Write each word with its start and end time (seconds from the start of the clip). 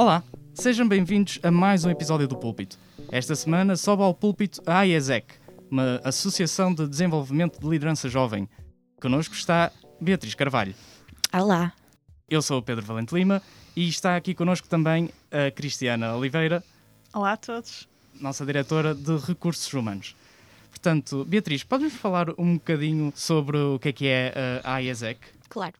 Olá, 0.00 0.24
sejam 0.54 0.88
bem-vindos 0.88 1.38
a 1.42 1.50
mais 1.50 1.84
um 1.84 1.90
episódio 1.90 2.26
do 2.26 2.34
Púlpito. 2.34 2.78
Esta 3.12 3.36
semana 3.36 3.76
sobe 3.76 4.02
ao 4.02 4.14
púlpito 4.14 4.62
a 4.64 4.78
AIESEC, 4.78 5.26
uma 5.70 6.00
Associação 6.02 6.72
de 6.72 6.88
Desenvolvimento 6.88 7.60
de 7.60 7.68
Liderança 7.68 8.08
Jovem. 8.08 8.48
Conosco 8.98 9.34
está 9.34 9.70
Beatriz 10.00 10.34
Carvalho. 10.34 10.74
Olá. 11.30 11.74
Eu 12.30 12.40
sou 12.40 12.60
o 12.60 12.62
Pedro 12.62 12.82
Valente 12.82 13.14
Lima 13.14 13.42
e 13.76 13.90
está 13.90 14.16
aqui 14.16 14.32
conosco 14.32 14.66
também 14.66 15.10
a 15.30 15.50
Cristiana 15.50 16.16
Oliveira. 16.16 16.64
Olá 17.12 17.32
a 17.32 17.36
todos. 17.36 17.86
Nossa 18.18 18.46
diretora 18.46 18.94
de 18.94 19.18
Recursos 19.18 19.70
Humanos. 19.70 20.16
Portanto, 20.70 21.26
Beatriz, 21.26 21.62
podes-nos 21.62 22.00
falar 22.00 22.30
um 22.38 22.54
bocadinho 22.54 23.12
sobre 23.14 23.58
o 23.58 23.78
que 23.78 23.90
é 23.90 23.92
que 23.92 24.06
é 24.06 24.62
a 24.64 24.76
AIESEC? 24.76 25.20
Claro. 25.50 25.74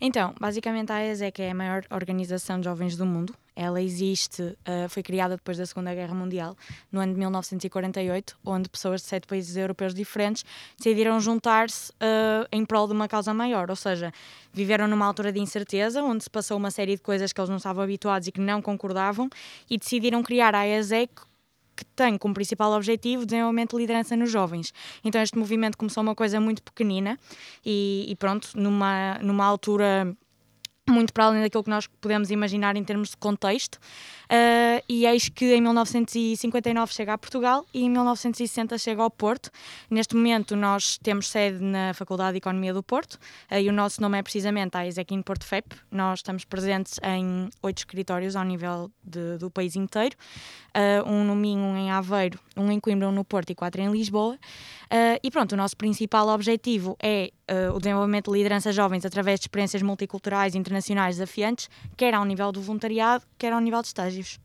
Então, 0.00 0.32
basicamente 0.40 0.92
a 0.92 0.96
AESEC 0.96 1.42
é 1.42 1.50
a 1.50 1.54
maior 1.54 1.84
organização 1.90 2.60
de 2.60 2.64
jovens 2.64 2.96
do 2.96 3.04
mundo. 3.04 3.34
Ela 3.56 3.82
existe, 3.82 4.40
uh, 4.42 4.88
foi 4.88 5.02
criada 5.02 5.34
depois 5.34 5.58
da 5.58 5.66
Segunda 5.66 5.92
Guerra 5.92 6.14
Mundial, 6.14 6.56
no 6.92 7.00
ano 7.00 7.12
de 7.12 7.18
1948, 7.18 8.38
onde 8.44 8.68
pessoas 8.68 9.00
de 9.00 9.08
sete 9.08 9.26
países 9.26 9.56
europeus 9.56 9.92
diferentes 9.92 10.44
decidiram 10.78 11.18
juntar-se 11.18 11.90
uh, 11.92 12.46
em 12.52 12.64
prol 12.64 12.86
de 12.86 12.92
uma 12.92 13.08
causa 13.08 13.34
maior. 13.34 13.68
Ou 13.68 13.74
seja, 13.74 14.12
viveram 14.52 14.86
numa 14.86 15.04
altura 15.04 15.32
de 15.32 15.40
incerteza, 15.40 16.04
onde 16.04 16.22
se 16.22 16.30
passou 16.30 16.56
uma 16.56 16.70
série 16.70 16.94
de 16.94 17.02
coisas 17.02 17.32
que 17.32 17.40
eles 17.40 17.50
não 17.50 17.56
estavam 17.56 17.82
habituados 17.82 18.28
e 18.28 18.32
que 18.32 18.40
não 18.40 18.62
concordavam, 18.62 19.28
e 19.68 19.76
decidiram 19.76 20.22
criar 20.22 20.54
a 20.54 20.60
AESEC 20.60 21.10
que 21.76 21.84
tem 21.84 22.16
como 22.16 22.34
principal 22.34 22.72
objetivo 22.72 23.22
o 23.22 23.26
desenvolvimento 23.26 23.76
de 23.76 23.82
liderança 23.82 24.16
nos 24.16 24.30
jovens. 24.30 24.72
Então 25.04 25.20
este 25.20 25.36
movimento 25.38 25.76
começou 25.76 26.02
uma 26.02 26.14
coisa 26.14 26.40
muito 26.40 26.62
pequenina 26.62 27.18
e, 27.64 28.06
e 28.08 28.16
pronto, 28.16 28.48
numa, 28.54 29.18
numa 29.22 29.44
altura 29.44 30.16
muito 30.90 31.12
para 31.12 31.24
além 31.24 31.42
daquilo 31.42 31.64
que 31.64 31.70
nós 31.70 31.86
podemos 32.00 32.30
imaginar 32.30 32.76
em 32.76 32.84
termos 32.84 33.10
de 33.10 33.16
contexto. 33.16 33.78
Uh, 34.26 34.82
e 34.88 35.06
eis 35.06 35.28
que 35.28 35.54
em 35.54 35.60
1959 35.60 36.92
chega 36.92 37.12
a 37.12 37.18
Portugal 37.18 37.64
e 37.72 37.84
em 37.84 37.90
1960 37.90 38.76
chega 38.76 39.02
ao 39.02 39.10
Porto. 39.10 39.50
Neste 39.88 40.16
momento 40.16 40.56
nós 40.56 40.98
temos 40.98 41.28
sede 41.28 41.62
na 41.62 41.94
Faculdade 41.94 42.32
de 42.32 42.38
Economia 42.38 42.74
do 42.74 42.82
Porto 42.82 43.14
uh, 43.14 43.54
e 43.54 43.68
o 43.68 43.72
nosso 43.72 44.00
nome 44.00 44.18
é 44.18 44.22
precisamente 44.22 44.76
a 44.76 44.84
Ezequim 44.84 45.22
Porto 45.22 45.44
FEP. 45.44 45.76
Nós 45.92 46.18
estamos 46.18 46.44
presentes 46.44 46.98
em 47.04 47.48
oito 47.62 47.78
escritórios 47.78 48.34
ao 48.34 48.44
nível 48.44 48.90
de, 49.02 49.38
do 49.38 49.48
país 49.48 49.76
inteiro, 49.76 50.16
uh, 50.76 51.08
um 51.08 51.22
no 51.22 51.36
Minho, 51.36 51.62
um 51.62 51.76
em 51.76 51.92
Aveiro, 51.92 52.40
um 52.56 52.68
em 52.70 52.80
Coimbra, 52.80 53.08
um 53.08 53.12
no 53.12 53.24
Porto 53.24 53.50
e 53.50 53.54
quatro 53.54 53.80
em 53.80 53.90
Lisboa. 53.92 54.36
e 55.22 55.30
pronto, 55.30 55.52
o 55.52 55.56
nosso 55.56 55.76
principal 55.76 56.28
objetivo 56.28 56.96
é 57.00 57.30
o 57.72 57.78
desenvolvimento 57.78 58.30
de 58.30 58.38
liderança 58.38 58.72
jovens 58.72 59.04
através 59.04 59.38
de 59.38 59.44
experiências 59.44 59.82
multiculturais 59.82 60.54
e 60.54 60.58
internacionais 60.76 61.16
desafiantes, 61.16 61.68
quer 61.96 62.14
ao 62.14 62.24
nível 62.24 62.52
do 62.52 62.60
voluntariado, 62.60 63.24
quer 63.38 63.52
ao 63.52 63.60
nível 63.60 63.80
de 63.80 63.88
estágios. 63.88 64.38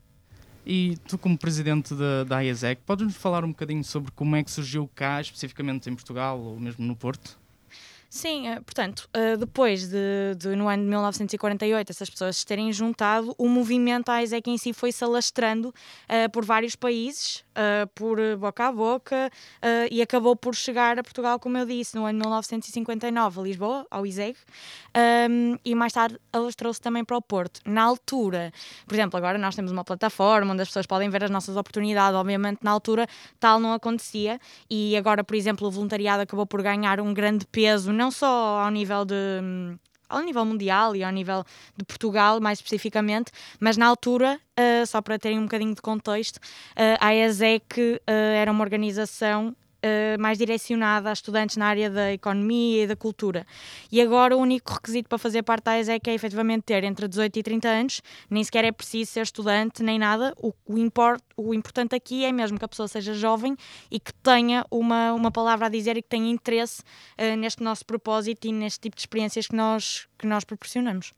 E 0.64 0.96
tu, 1.08 1.18
como 1.18 1.36
presidente 1.36 1.94
da, 1.94 2.24
da 2.24 2.40
IESEC, 2.40 2.82
podes-nos 2.86 3.16
falar 3.16 3.44
um 3.44 3.48
bocadinho 3.48 3.82
sobre 3.82 4.12
como 4.12 4.36
é 4.36 4.44
que 4.44 4.50
surgiu 4.50 4.88
cá, 4.94 5.20
especificamente 5.20 5.90
em 5.90 5.94
Portugal 5.94 6.38
ou 6.38 6.58
mesmo 6.58 6.84
no 6.86 6.94
Porto? 6.94 7.38
Sim, 8.14 8.46
eh, 8.46 8.60
portanto, 8.60 9.08
eh, 9.14 9.38
depois 9.38 9.88
de, 9.88 10.34
de, 10.36 10.54
no 10.54 10.68
ano 10.68 10.82
de 10.82 10.88
1948 10.90 11.88
essas 11.88 12.10
pessoas 12.10 12.36
se 12.36 12.44
terem 12.44 12.70
juntado, 12.70 13.34
o 13.38 13.48
movimento 13.48 14.10
AISEC 14.10 14.50
em 14.50 14.58
si 14.58 14.74
foi 14.74 14.92
se 14.92 15.02
alastrando 15.02 15.70
uh, 15.70 16.30
por 16.30 16.44
vários 16.44 16.76
países, 16.76 17.42
uh, 17.52 17.86
por 17.94 18.18
boca 18.36 18.66
a 18.68 18.72
boca, 18.72 19.30
uh, 19.62 19.88
e 19.90 20.02
acabou 20.02 20.36
por 20.36 20.54
chegar 20.54 20.98
a 20.98 21.02
Portugal, 21.02 21.40
como 21.40 21.56
eu 21.56 21.64
disse, 21.64 21.96
no 21.96 22.04
ano 22.04 22.18
de 22.18 22.26
1959, 22.26 23.40
a 23.40 23.42
Lisboa, 23.42 23.86
ao 23.90 24.04
ISEG, 24.04 24.36
um, 24.36 24.98
ehm, 25.00 25.58
e 25.64 25.74
mais 25.74 25.94
tarde 25.94 26.18
alastrou-se 26.30 26.82
também 26.82 27.06
para 27.06 27.16
o 27.16 27.22
Porto. 27.22 27.60
Na 27.64 27.82
altura, 27.82 28.52
por 28.86 28.92
exemplo, 28.92 29.16
agora 29.16 29.38
nós 29.38 29.56
temos 29.56 29.72
uma 29.72 29.84
plataforma 29.84 30.52
onde 30.52 30.60
as 30.60 30.68
pessoas 30.68 30.84
podem 30.84 31.08
ver 31.08 31.24
as 31.24 31.30
nossas 31.30 31.56
oportunidades, 31.56 32.14
obviamente 32.14 32.58
na 32.62 32.72
altura 32.72 33.06
tal 33.40 33.58
não 33.58 33.72
acontecia, 33.72 34.38
e 34.68 34.94
agora, 34.98 35.24
por 35.24 35.34
exemplo, 35.34 35.66
o 35.66 35.70
voluntariado 35.70 36.20
acabou 36.20 36.44
por 36.44 36.62
ganhar 36.62 37.00
um 37.00 37.14
grande 37.14 37.46
peso 37.46 37.90
não 38.02 38.10
só 38.10 38.58
ao 38.58 38.70
nível 38.70 39.04
de 39.04 39.14
ao 40.08 40.20
nível 40.20 40.44
mundial 40.44 40.94
e 40.94 41.02
ao 41.02 41.10
nível 41.10 41.42
de 41.74 41.84
Portugal, 41.86 42.38
mais 42.38 42.58
especificamente, 42.58 43.32
mas 43.58 43.78
na 43.78 43.86
altura, 43.86 44.38
uh, 44.60 44.86
só 44.86 45.00
para 45.00 45.18
terem 45.18 45.38
um 45.38 45.44
bocadinho 45.44 45.74
de 45.74 45.80
contexto, 45.80 46.36
uh, 46.36 46.98
a 47.00 47.14
ESEC 47.14 47.80
uh, 47.80 48.00
era 48.10 48.52
uma 48.52 48.62
organização 48.62 49.56
uh, 49.82 50.20
mais 50.20 50.38
direcionada 50.38 51.10
a 51.10 51.12
estudantes 51.12 51.56
na 51.56 51.66
área 51.66 51.90
da 51.90 52.12
economia 52.12 52.84
e 52.84 52.86
da 52.86 52.96
cultura. 52.96 53.46
E 53.90 54.00
agora 54.00 54.36
o 54.36 54.40
único 54.40 54.72
requisito 54.72 55.08
para 55.08 55.18
fazer 55.18 55.42
parte 55.42 55.64
da 55.64 55.78
ESEC 55.78 56.10
é 56.10 56.14
efetivamente 56.14 56.62
ter 56.62 56.84
entre 56.84 57.08
18 57.08 57.38
e 57.38 57.42
30 57.42 57.68
anos, 57.68 58.02
nem 58.30 58.42
sequer 58.42 58.64
é 58.64 58.72
preciso 58.72 59.10
ser 59.10 59.22
estudante 59.22 59.82
nem 59.82 59.98
nada. 59.98 60.34
O, 60.38 60.52
o, 60.66 60.78
import, 60.78 61.20
o 61.36 61.52
importante 61.54 61.94
aqui 61.94 62.24
é 62.24 62.32
mesmo 62.32 62.58
que 62.58 62.64
a 62.64 62.68
pessoa 62.68 62.88
seja 62.88 63.14
jovem 63.14 63.56
e 63.90 63.98
que 63.98 64.12
tenha 64.14 64.64
uma, 64.70 65.12
uma 65.12 65.30
palavra 65.30 65.66
a 65.66 65.68
dizer 65.68 65.96
e 65.96 66.02
que 66.02 66.08
tenha 66.08 66.30
interesse 66.30 66.82
uh, 67.18 67.36
neste 67.36 67.62
nosso 67.62 67.84
propósito 67.84 68.46
e 68.46 68.52
neste 68.52 68.80
tipo 68.80 68.96
de 68.96 69.02
experiências 69.02 69.46
que 69.46 69.56
nós, 69.56 70.06
que 70.18 70.26
nós 70.26 70.44
proporcionamos. 70.44 71.12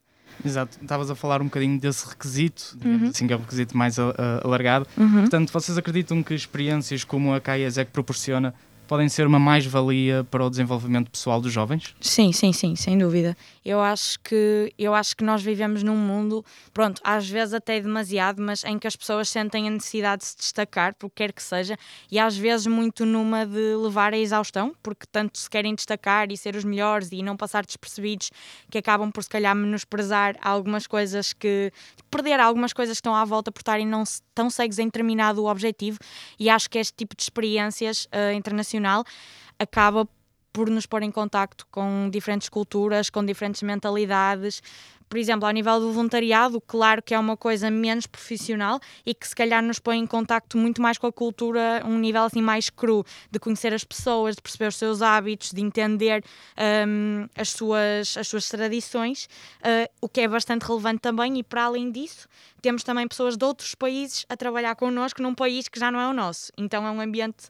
Exato, 0.45 0.79
estavas 0.81 1.11
a 1.11 1.15
falar 1.15 1.43
um 1.43 1.45
bocadinho 1.45 1.79
desse 1.79 2.09
requisito, 2.09 2.79
uhum. 2.83 3.09
assim 3.09 3.27
que 3.27 3.33
é 3.33 3.37
um 3.37 3.41
requisito 3.41 3.77
mais 3.77 3.99
alargado. 4.43 4.87
Uhum. 4.97 5.21
Portanto, 5.21 5.53
vocês 5.53 5.77
acreditam 5.77 6.23
que 6.23 6.35
experiências 6.35 7.05
como 7.05 7.35
a 7.35 7.41
CAIESEC 7.41 7.91
proporciona 7.91 8.55
podem 8.87 9.09
ser 9.09 9.27
uma 9.27 9.39
mais-valia 9.39 10.25
para 10.31 10.45
o 10.45 10.51
desenvolvimento 10.51 11.11
pessoal 11.11 11.41
dos 11.41 11.53
jovens? 11.53 11.95
Sim, 12.01 12.33
sim, 12.33 12.53
sim, 12.53 12.77
sem 12.77 12.99
dúvida. 12.99 13.37
Eu 13.65 13.81
acho 13.81 14.21
que 14.21 14.73
eu 14.79 14.95
acho 14.95 15.17
que 15.17 15.25
nós 15.25 15.43
vivemos 15.43 15.83
num 15.83 15.97
mundo, 15.97 16.45
pronto, 16.73 17.01
às 17.03 17.29
vezes 17.29 17.55
até 17.55 17.81
demasiado, 17.81 18.43
mas 18.43 18.63
em 18.65 18.79
que 18.79 18.87
as 18.87 18.95
pessoas 18.95 19.29
sentem 19.29 19.67
a 19.69 19.71
necessidade 19.71 20.23
de 20.23 20.29
se 20.29 20.37
destacar, 20.37 20.95
por 20.95 21.11
quer 21.11 21.33
que 21.33 21.43
seja, 21.43 21.77
e 22.11 22.19
às 22.19 22.37
vezes 22.37 22.67
muito 22.67 23.07
numa 23.07 23.47
de 23.47 23.75
levar 23.77 24.13
à 24.13 24.19
exaustão, 24.19 24.75
porque 24.83 25.07
tanto 25.11 25.39
se 25.39 25.49
querem 25.49 25.75
destacar 25.75 26.31
e 26.31 26.37
ser 26.37 26.55
os 26.57 26.65
melhores 26.65 27.11
e 27.13 27.23
não 27.23 27.37
passar 27.37 27.65
despercebidos, 27.65 28.31
que 28.71 28.79
acabam 28.79 29.11
por 29.11 29.23
se 29.23 29.31
calhar 29.31 29.55
menosprezar 29.55 30.37
algumas 30.43 30.87
coisas 30.87 31.33
que 31.33 31.73
perder 32.11 32.39
algumas 32.41 32.73
coisas 32.73 32.97
que 32.97 33.01
estão 33.01 33.15
à 33.15 33.25
volta 33.25 33.51
por 33.51 33.61
estarem 33.61 33.87
não 33.87 34.05
tão 34.35 34.51
cegos 34.51 34.79
em 34.79 34.87
determinado 34.87 35.45
objetivo, 35.47 35.99
e 36.39 36.51
acho 36.51 36.69
que 36.69 36.79
este 36.79 36.95
tipo 36.95 37.17
de 37.17 37.23
experiências 37.23 38.07
uh, 38.07 38.35
internacional 38.75 39.05
acaba 39.59 40.09
por 40.53 40.71
nos 40.71 40.87
pôr 40.87 41.03
em 41.03 41.11
contacto 41.11 41.67
com 41.71 42.09
diferentes 42.11 42.49
culturas, 42.49 43.11
com 43.11 43.25
diferentes 43.25 43.63
mentalidades. 43.63 44.63
Por 45.09 45.19
exemplo, 45.19 45.47
ao 45.47 45.53
nível 45.53 45.81
do 45.81 45.93
voluntariado, 45.93 46.61
claro 46.61 47.03
que 47.03 47.13
é 47.13 47.19
uma 47.19 47.37
coisa 47.37 47.71
menos 47.71 48.07
profissional 48.07 48.81
e 49.05 49.15
que 49.15 49.27
se 49.27 49.35
calhar 49.35 49.63
nos 49.63 49.79
põe 49.81 49.99
em 49.99 50.07
contacto 50.07 50.57
muito 50.57 50.81
mais 50.81 50.97
com 50.97 51.09
a 51.09 51.13
cultura, 51.13 51.83
um 51.85 51.99
nível 51.99 52.23
assim 52.23 52.41
mais 52.41 52.71
cru, 52.71 53.05
de 53.31 53.39
conhecer 53.39 53.75
as 53.75 53.85
pessoas, 53.85 54.37
de 54.37 54.43
perceber 54.43 54.69
os 54.69 54.77
seus 54.77 55.03
hábitos, 55.03 55.51
de 55.51 55.61
entender 55.61 56.25
um, 56.87 57.29
as, 57.37 57.51
suas, 57.51 58.17
as 58.17 58.27
suas 58.29 58.49
tradições, 58.49 59.29
uh, 59.61 59.91
o 60.01 60.09
que 60.09 60.21
é 60.21 60.29
bastante 60.29 60.63
relevante 60.63 61.01
também. 61.01 61.39
E 61.39 61.43
para 61.43 61.65
além 61.65 61.91
disso, 61.91 62.29
temos 62.63 62.83
também 62.85 63.07
pessoas 63.07 63.37
de 63.37 63.45
outros 63.45 63.75
países 63.75 64.25
a 64.29 64.37
trabalhar 64.37 64.75
connosco 64.77 65.21
num 65.21 65.35
país 65.35 65.69
que 65.69 65.79
já 65.79 65.91
não 65.91 66.01
é 66.01 66.09
o 66.09 66.13
nosso. 66.13 66.53
Então 66.57 66.87
é 66.87 66.91
um 66.91 67.01
ambiente 67.01 67.45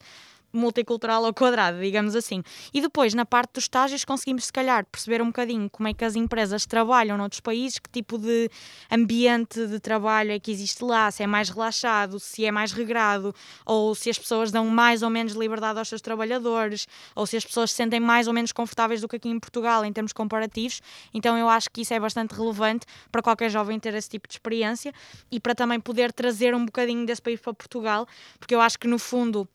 multicultural 0.55 1.25
ao 1.25 1.35
quadrado, 1.35 1.81
digamos 1.81 2.15
assim. 2.15 2.43
E 2.73 2.81
depois, 2.81 3.13
na 3.13 3.27
parte 3.27 3.55
dos 3.55 3.65
estágios, 3.65 4.05
conseguimos, 4.05 4.47
se 4.47 4.53
calhar, 4.53 4.87
perceber 4.87 5.21
um 5.21 5.27
bocadinho 5.27 5.69
como 5.69 5.89
é 5.89 5.95
que 5.95 6.05
as 6.05 6.15
empresas 6.15 6.65
trabalham 6.65 7.19
noutros 7.19 7.41
países, 7.41 7.79
que 7.79 7.91
tipo 7.91 8.17
de 8.19 8.49
ambiente 8.91 9.67
de 9.67 9.81
trabalho 9.81 10.33
é 10.33 10.39
que 10.39 10.51
existe 10.51 10.85
lá, 10.85 11.11
se 11.11 11.23
é 11.23 11.27
mais 11.27 11.49
relaxado, 11.49 12.21
se 12.21 12.45
é 12.45 12.51
mais 12.51 12.73
regrado, 12.73 13.35
ou 13.67 13.95
se 13.95 14.09
as 14.11 14.19
pessoas 14.19 14.51
dão 14.51 14.67
mais 14.67 15.03
ou 15.03 15.11
menos 15.11 15.35
liberdade 15.35 15.79
aos 15.79 15.89
seus 15.89 16.01
trabalhadores, 16.01 16.87
ou 17.15 17.27
se 17.27 17.37
as 17.37 17.45
pessoas 17.45 17.71
se 17.71 17.77
sentem 17.77 18.01
mais 18.01 18.27
ou 18.29 18.33
menos 18.33 18.53
confortáveis 18.53 19.01
do 19.01 19.09
que 19.09 19.17
aqui 19.17 19.29
em 19.29 19.39
Portugal, 19.39 19.85
em 19.85 19.93
termos 19.93 20.13
comparativos. 20.13 20.81
Então, 21.13 21.37
eu 21.37 21.49
acho 21.49 21.69
que 21.71 21.81
isso 21.81 21.93
é 21.93 22.01
bastante 22.01 22.33
relevante 22.33 22.87
para 23.11 23.23
qualquer 23.23 23.51
jovem 23.51 23.79
ter 23.81 23.95
esse 23.95 24.09
tipo 24.09 24.29
de 24.29 24.35
experiência 24.35 24.93
e 25.31 25.41
para 25.41 25.55
também 25.55 25.81
poder 25.81 26.13
trazer 26.13 26.55
um 26.55 26.65
bocadinho 26.65 27.05
desse 27.05 27.23
país 27.23 27.41
para 27.41 27.53
Portugal, 27.55 28.07
porque 28.39 28.55
eu 28.55 28.61
acho 28.61 28.79
que, 28.79 28.87
no 28.87 28.99
fundo, 28.99 29.49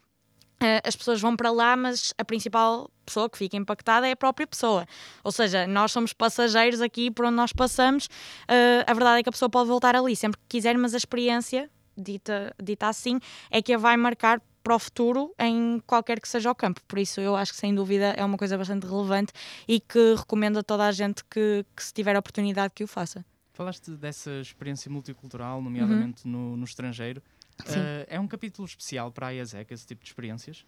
as 0.84 0.96
pessoas 0.96 1.22
vão 1.22 1.36
para 1.36 1.52
lá, 1.52 1.76
mas 1.76 2.14
a 2.18 2.26
principal 2.26 2.90
pessoa 3.06 3.30
que 3.30 3.38
fica 3.38 3.58
impactada 3.58 4.08
é 4.08 4.12
a 4.12 4.16
própria 4.16 4.46
pessoa. 4.46 4.86
Ou 5.24 5.32
seja, 5.32 5.66
nós 5.66 5.92
somos 5.92 6.14
passageiros 6.14 6.82
aqui 6.82 7.10
por 7.10 7.26
onde 7.26 7.36
nós 7.36 7.54
passamos. 7.54 8.06
Uh, 8.06 8.86
a 8.86 8.94
verdade 8.94 9.20
é 9.20 9.24
que 9.24 9.30
a 9.30 9.32
pessoa 9.32 9.50
pode 9.50 9.68
voltar 9.68 9.96
ali 9.96 10.16
sempre 10.16 10.40
que 10.40 10.58
quiser, 10.58 10.78
mas 10.78 10.94
a 10.94 10.98
experiência, 10.98 11.70
dita, 11.98 12.54
dita 12.62 12.88
assim, 12.88 13.20
é 13.50 13.62
que 13.62 13.74
a 13.74 13.78
vai 13.78 13.98
marcar 13.98 14.42
para 14.62 14.76
o 14.76 14.80
futuro 14.80 15.34
em 15.40 15.82
qualquer 15.88 16.20
que 16.20 16.28
seja 16.28 16.52
o 16.52 16.56
campo. 16.56 16.82
Por 16.88 17.00
isso, 17.00 17.20
eu 17.22 17.36
acho 17.36 17.54
que 17.54 17.58
sem 17.58 17.74
dúvida 17.74 18.14
é 18.18 18.24
uma 18.24 18.38
coisa 18.38 18.58
bastante 18.58 18.86
relevante 18.86 19.34
e 19.68 19.80
que 19.80 20.16
recomendo 20.16 20.60
a 20.60 20.64
toda 20.64 20.86
a 20.86 20.92
gente 20.92 21.24
que, 21.26 21.66
que 21.76 21.84
se 21.84 21.94
tiver 21.94 22.16
a 22.16 22.20
oportunidade, 22.20 22.74
que 22.76 22.84
o 22.84 22.88
faça. 22.88 23.26
Falaste 23.54 23.92
dessa 23.92 24.32
experiência 24.40 24.92
multicultural, 24.92 25.62
nomeadamente 25.62 26.26
uhum. 26.26 26.32
no, 26.32 26.58
no 26.58 26.64
estrangeiro. 26.64 27.22
Uh, 27.62 28.06
é 28.08 28.20
um 28.20 28.28
capítulo 28.28 28.68
especial 28.68 29.12
para 29.12 29.28
a 29.28 29.30
IASEC, 29.32 29.74
esse 29.74 29.86
tipo 29.86 30.04
de 30.04 30.10
experiências? 30.10 30.66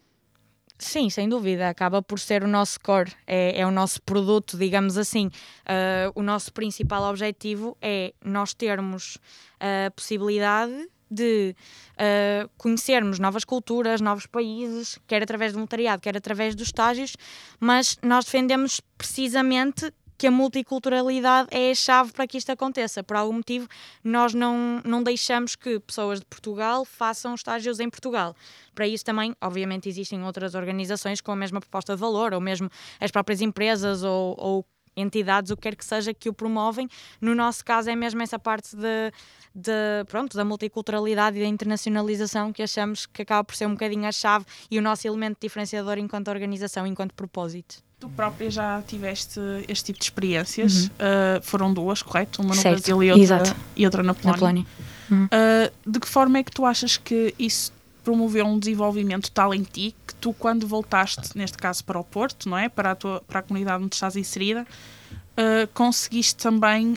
Sim, 0.78 1.08
sem 1.10 1.28
dúvida. 1.28 1.68
Acaba 1.68 2.02
por 2.02 2.18
ser 2.18 2.42
o 2.42 2.48
nosso 2.48 2.80
core, 2.80 3.12
é, 3.26 3.60
é 3.60 3.66
o 3.66 3.70
nosso 3.70 4.02
produto, 4.02 4.58
digamos 4.58 4.98
assim. 4.98 5.26
Uh, 5.26 6.12
o 6.14 6.22
nosso 6.22 6.52
principal 6.52 7.04
objetivo 7.04 7.76
é 7.80 8.12
nós 8.24 8.52
termos 8.52 9.16
a 9.60 9.90
possibilidade 9.92 10.88
de 11.12 11.54
uh, 11.92 12.50
conhecermos 12.56 13.18
novas 13.18 13.44
culturas, 13.44 14.00
novos 14.00 14.26
países, 14.26 14.98
quer 15.06 15.22
através 15.22 15.52
do 15.52 15.56
voluntariado, 15.56 16.00
quer 16.00 16.16
através 16.16 16.54
dos 16.54 16.68
estágios, 16.68 17.16
mas 17.60 17.98
nós 18.02 18.24
defendemos 18.24 18.80
precisamente 18.96 19.92
que 20.22 20.26
a 20.28 20.30
multiculturalidade 20.30 21.48
é 21.50 21.72
a 21.72 21.74
chave 21.74 22.12
para 22.12 22.28
que 22.28 22.38
isto 22.38 22.48
aconteça. 22.50 23.02
Por 23.02 23.16
algum 23.16 23.32
motivo, 23.32 23.66
nós 24.04 24.32
não, 24.32 24.80
não 24.84 25.02
deixamos 25.02 25.56
que 25.56 25.80
pessoas 25.80 26.20
de 26.20 26.26
Portugal 26.26 26.84
façam 26.84 27.34
estágios 27.34 27.80
em 27.80 27.90
Portugal. 27.90 28.32
Para 28.72 28.86
isso 28.86 29.04
também, 29.04 29.34
obviamente, 29.40 29.88
existem 29.88 30.22
outras 30.22 30.54
organizações 30.54 31.20
com 31.20 31.32
a 31.32 31.34
mesma 31.34 31.58
proposta 31.58 31.96
de 31.96 32.00
valor, 32.00 32.34
ou 32.34 32.40
mesmo 32.40 32.70
as 33.00 33.10
próprias 33.10 33.40
empresas 33.40 34.04
ou, 34.04 34.36
ou 34.38 34.64
entidades, 34.96 35.50
o 35.50 35.56
que 35.56 35.62
quer 35.62 35.74
que 35.74 35.84
seja, 35.84 36.14
que 36.14 36.28
o 36.28 36.32
promovem. 36.32 36.88
No 37.20 37.34
nosso 37.34 37.64
caso, 37.64 37.90
é 37.90 37.96
mesmo 37.96 38.22
essa 38.22 38.38
parte 38.38 38.76
de, 38.76 39.12
de, 39.52 40.04
pronto, 40.06 40.36
da 40.36 40.44
multiculturalidade 40.44 41.36
e 41.36 41.42
da 41.42 41.48
internacionalização 41.48 42.52
que 42.52 42.62
achamos 42.62 43.06
que 43.06 43.22
acaba 43.22 43.42
por 43.42 43.56
ser 43.56 43.66
um 43.66 43.72
bocadinho 43.72 44.06
a 44.06 44.12
chave 44.12 44.44
e 44.70 44.78
o 44.78 44.82
nosso 44.82 45.04
elemento 45.04 45.38
diferenciador 45.40 45.98
enquanto 45.98 46.28
organização, 46.28 46.86
enquanto 46.86 47.12
propósito. 47.12 47.82
Tu 48.02 48.08
própria 48.08 48.50
já 48.50 48.82
tiveste 48.82 49.38
este 49.68 49.84
tipo 49.84 50.00
de 50.00 50.06
experiências. 50.06 50.86
Uhum. 50.86 50.88
Uh, 50.88 51.42
foram 51.42 51.72
duas, 51.72 52.02
correto? 52.02 52.42
Uma 52.42 52.52
no 52.52 52.60
certo. 52.60 52.78
Brasil 52.78 53.00
e 53.00 53.12
outra, 53.12 53.56
e 53.76 53.84
outra 53.84 54.02
na 54.02 54.12
Polónia. 54.12 54.32
Na 54.32 54.38
Polónia. 54.38 54.66
Uhum. 55.08 55.26
Uh, 55.26 55.90
de 55.92 56.00
que 56.00 56.08
forma 56.08 56.38
é 56.38 56.42
que 56.42 56.50
tu 56.50 56.66
achas 56.66 56.96
que 56.96 57.32
isso 57.38 57.72
promoveu 58.02 58.44
um 58.44 58.58
desenvolvimento 58.58 59.30
tal 59.30 59.54
em 59.54 59.62
ti 59.62 59.94
que 60.04 60.16
tu, 60.16 60.32
quando 60.32 60.66
voltaste, 60.66 61.38
neste 61.38 61.56
caso 61.56 61.84
para 61.84 61.96
o 61.96 62.02
Porto, 62.02 62.48
não 62.48 62.58
é? 62.58 62.68
Para 62.68 62.90
a, 62.90 62.94
tua, 62.96 63.20
para 63.20 63.38
a 63.38 63.42
comunidade 63.42 63.84
onde 63.84 63.94
estás 63.94 64.16
inserida, 64.16 64.62
uh, 64.62 65.68
conseguiste 65.72 66.42
também 66.42 66.96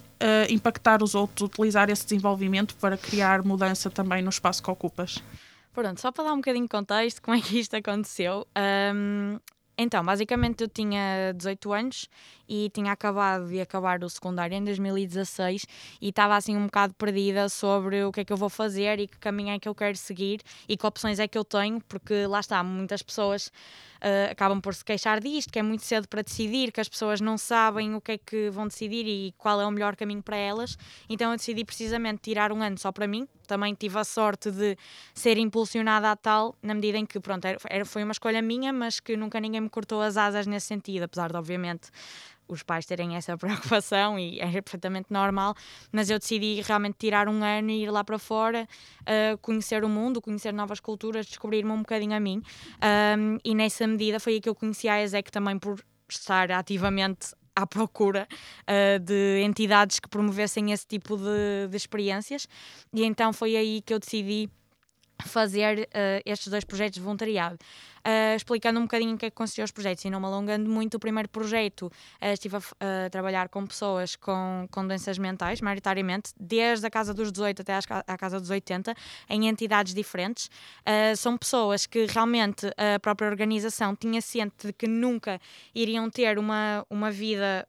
impactar 0.49 1.03
os 1.03 1.13
outros, 1.13 1.47
utilizar 1.47 1.87
esse 1.91 2.03
desenvolvimento 2.03 2.73
para 2.77 2.97
criar 2.97 3.43
mudança 3.43 3.91
também 3.91 4.23
no 4.23 4.29
espaço 4.31 4.63
que 4.63 4.71
ocupas? 4.71 5.21
Pronto, 5.71 6.01
só 6.01 6.11
para 6.11 6.23
dar 6.23 6.33
um 6.33 6.37
bocadinho 6.37 6.63
de 6.63 6.69
contexto, 6.69 7.21
como 7.21 7.37
é 7.37 7.41
que 7.41 7.59
isto 7.59 7.75
aconteceu. 7.75 8.47
Um, 8.57 9.37
então, 9.77 10.03
basicamente 10.03 10.61
eu 10.61 10.67
tinha 10.67 11.33
18 11.35 11.73
anos 11.73 12.09
e 12.47 12.69
tinha 12.69 12.91
acabado 12.91 13.47
de 13.47 13.59
acabar 13.59 14.03
o 14.03 14.09
secundário 14.09 14.55
em 14.55 14.63
2016 14.63 15.65
e 16.01 16.09
estava 16.09 16.35
assim 16.35 16.55
um 16.55 16.65
bocado 16.65 16.93
perdida 16.93 17.49
sobre 17.49 18.03
o 18.03 18.11
que 18.11 18.21
é 18.21 18.25
que 18.25 18.33
eu 18.33 18.37
vou 18.37 18.49
fazer 18.49 18.99
e 18.99 19.07
que 19.07 19.17
caminho 19.17 19.51
é 19.51 19.59
que 19.59 19.67
eu 19.67 19.75
quero 19.75 19.97
seguir 19.97 20.41
e 20.67 20.77
que 20.77 20.85
opções 20.85 21.19
é 21.19 21.27
que 21.27 21.37
eu 21.37 21.43
tenho, 21.43 21.81
porque 21.81 22.25
lá 22.25 22.39
está, 22.39 22.63
muitas 22.63 23.01
pessoas 23.01 23.51
uh, 23.95 24.31
acabam 24.31 24.61
por 24.61 24.73
se 24.73 24.83
queixar 24.83 25.19
disto, 25.19 25.51
que 25.51 25.59
é 25.59 25.63
muito 25.63 25.83
cedo 25.83 26.07
para 26.07 26.21
decidir, 26.21 26.71
que 26.71 26.79
as 26.79 26.89
pessoas 26.89 27.21
não 27.21 27.37
sabem 27.37 27.95
o 27.95 28.01
que 28.01 28.13
é 28.13 28.17
que 28.17 28.49
vão 28.49 28.67
decidir 28.67 29.05
e 29.07 29.33
qual 29.37 29.59
é 29.59 29.65
o 29.65 29.71
melhor 29.71 29.95
caminho 29.95 30.21
para 30.21 30.37
elas. 30.37 30.77
Então 31.09 31.31
eu 31.31 31.37
decidi 31.37 31.65
precisamente 31.65 32.21
tirar 32.21 32.51
um 32.51 32.61
ano 32.61 32.77
só 32.77 32.91
para 32.91 33.07
mim. 33.07 33.27
Também 33.47 33.73
tive 33.75 33.97
a 33.99 34.03
sorte 34.03 34.49
de 34.49 34.77
ser 35.13 35.37
impulsionada 35.37 36.09
a 36.09 36.15
tal, 36.15 36.55
na 36.61 36.73
medida 36.73 36.97
em 36.97 37.05
que, 37.05 37.19
pronto, 37.19 37.45
era, 37.45 37.85
foi 37.85 38.03
uma 38.03 38.11
escolha 38.11 38.41
minha, 38.41 38.73
mas 38.73 38.99
que 38.99 39.15
nunca 39.15 39.39
ninguém 39.39 39.61
me 39.61 39.69
cortou 39.69 40.01
as 40.01 40.17
asas 40.17 40.47
nesse 40.47 40.67
sentido, 40.67 41.03
apesar 41.03 41.31
de, 41.31 41.37
obviamente, 41.37 41.89
os 42.47 42.63
pais 42.63 42.85
terem 42.85 43.15
essa 43.15 43.37
preocupação 43.37 44.17
e 44.19 44.39
é 44.39 44.61
perfeitamente 44.61 45.07
normal, 45.09 45.55
mas 45.91 46.09
eu 46.09 46.19
decidi 46.19 46.61
realmente 46.61 46.95
tirar 46.97 47.27
um 47.27 47.43
ano 47.43 47.69
e 47.71 47.83
ir 47.83 47.91
lá 47.91 48.03
para 48.03 48.17
fora, 48.17 48.67
uh, 49.01 49.37
conhecer 49.39 49.83
o 49.83 49.89
mundo, 49.89 50.21
conhecer 50.21 50.53
novas 50.53 50.79
culturas, 50.79 51.25
descobrir-me 51.25 51.71
um 51.71 51.79
bocadinho 51.79 52.15
a 52.15 52.19
mim. 52.19 52.41
Um, 53.17 53.37
e 53.43 53.55
nessa 53.55 53.87
medida 53.87 54.19
foi 54.19 54.33
aí 54.33 54.41
que 54.41 54.49
eu 54.49 54.55
conheci 54.55 54.87
a 54.87 55.01
ESEC 55.01 55.31
também 55.31 55.57
por 55.57 55.83
estar 56.09 56.51
ativamente 56.51 57.33
à 57.55 57.65
procura 57.65 58.27
uh, 58.63 58.99
de 58.99 59.41
entidades 59.41 59.99
que 59.99 60.09
promovessem 60.09 60.71
esse 60.71 60.85
tipo 60.85 61.17
de, 61.17 61.67
de 61.69 61.77
experiências, 61.77 62.47
e 62.93 63.03
então 63.03 63.31
foi 63.31 63.55
aí 63.55 63.81
que 63.81 63.93
eu 63.93 63.99
decidi 63.99 64.49
fazer 65.23 65.79
uh, 65.79 66.21
estes 66.25 66.47
dois 66.47 66.63
projetos 66.63 66.95
de 66.95 67.01
voluntariado. 67.01 67.57
Uh, 68.05 68.35
explicando 68.35 68.79
um 68.79 68.83
bocadinho 68.83 69.13
em 69.13 69.17
que 69.17 69.25
é 69.25 69.29
que 69.31 69.35
consistiam 69.35 69.65
os 69.65 69.71
projetos 69.71 70.05
e 70.05 70.09
não 70.11 70.19
me 70.19 70.27
alongando 70.27 70.69
muito, 70.69 70.95
o 70.95 70.99
primeiro 70.99 71.27
projeto 71.27 71.87
uh, 72.21 72.25
estive 72.33 72.57
a, 72.57 72.59
a, 72.59 73.09
trabalhar 73.09 73.49
com 73.49 73.65
pessoas 73.65 74.15
com, 74.15 74.67
com 74.69 74.87
doenças 74.87 75.17
mentais, 75.17 75.59
maioritariamente, 75.59 76.31
desde 76.39 76.85
a 76.85 76.89
casa 76.89 77.13
dos 77.13 77.31
18 77.31 77.63
até 77.63 77.73
à 78.07 78.17
casa 78.17 78.39
dos 78.39 78.49
80, 78.49 78.93
em 79.29 79.47
entidades 79.47 79.93
diferentes. 79.93 80.49
são 81.17 81.37
pessoas 81.37 81.85
que 81.85 82.05
realmente 82.05 82.67
a 82.77 82.99
própria 82.99 83.27
organização 83.27 83.95
tinha 83.95 84.21
ciente 84.21 84.67
de 84.67 84.73
que 84.73 84.87
nunca 84.87 85.39
iriam 85.73 86.09
ter 86.09 86.37
uma, 86.37 86.85
uma 86.89 87.09
vida 87.09 87.67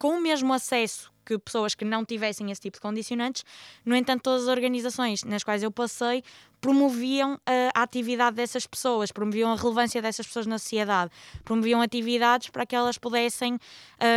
com 0.00 0.16
o 0.16 0.20
mesmo 0.20 0.50
acesso 0.54 1.12
que 1.26 1.38
pessoas 1.38 1.74
que 1.76 1.84
não 1.84 2.04
tivessem 2.04 2.50
esse 2.50 2.62
tipo 2.62 2.78
de 2.78 2.80
condicionantes. 2.80 3.44
No 3.84 3.94
entanto, 3.94 4.22
todas 4.22 4.44
as 4.44 4.48
organizações 4.48 5.22
nas 5.22 5.44
quais 5.44 5.62
eu 5.62 5.70
passei 5.70 6.24
promoviam 6.60 7.38
a 7.74 7.82
atividade 7.82 8.36
dessas 8.36 8.66
pessoas, 8.66 9.12
promoviam 9.12 9.52
a 9.52 9.56
relevância 9.56 10.02
dessas 10.02 10.26
pessoas 10.26 10.46
na 10.46 10.58
sociedade, 10.58 11.10
promoviam 11.44 11.80
atividades 11.80 12.48
para 12.48 12.66
que 12.66 12.74
elas 12.74 12.98
pudessem. 12.98 13.58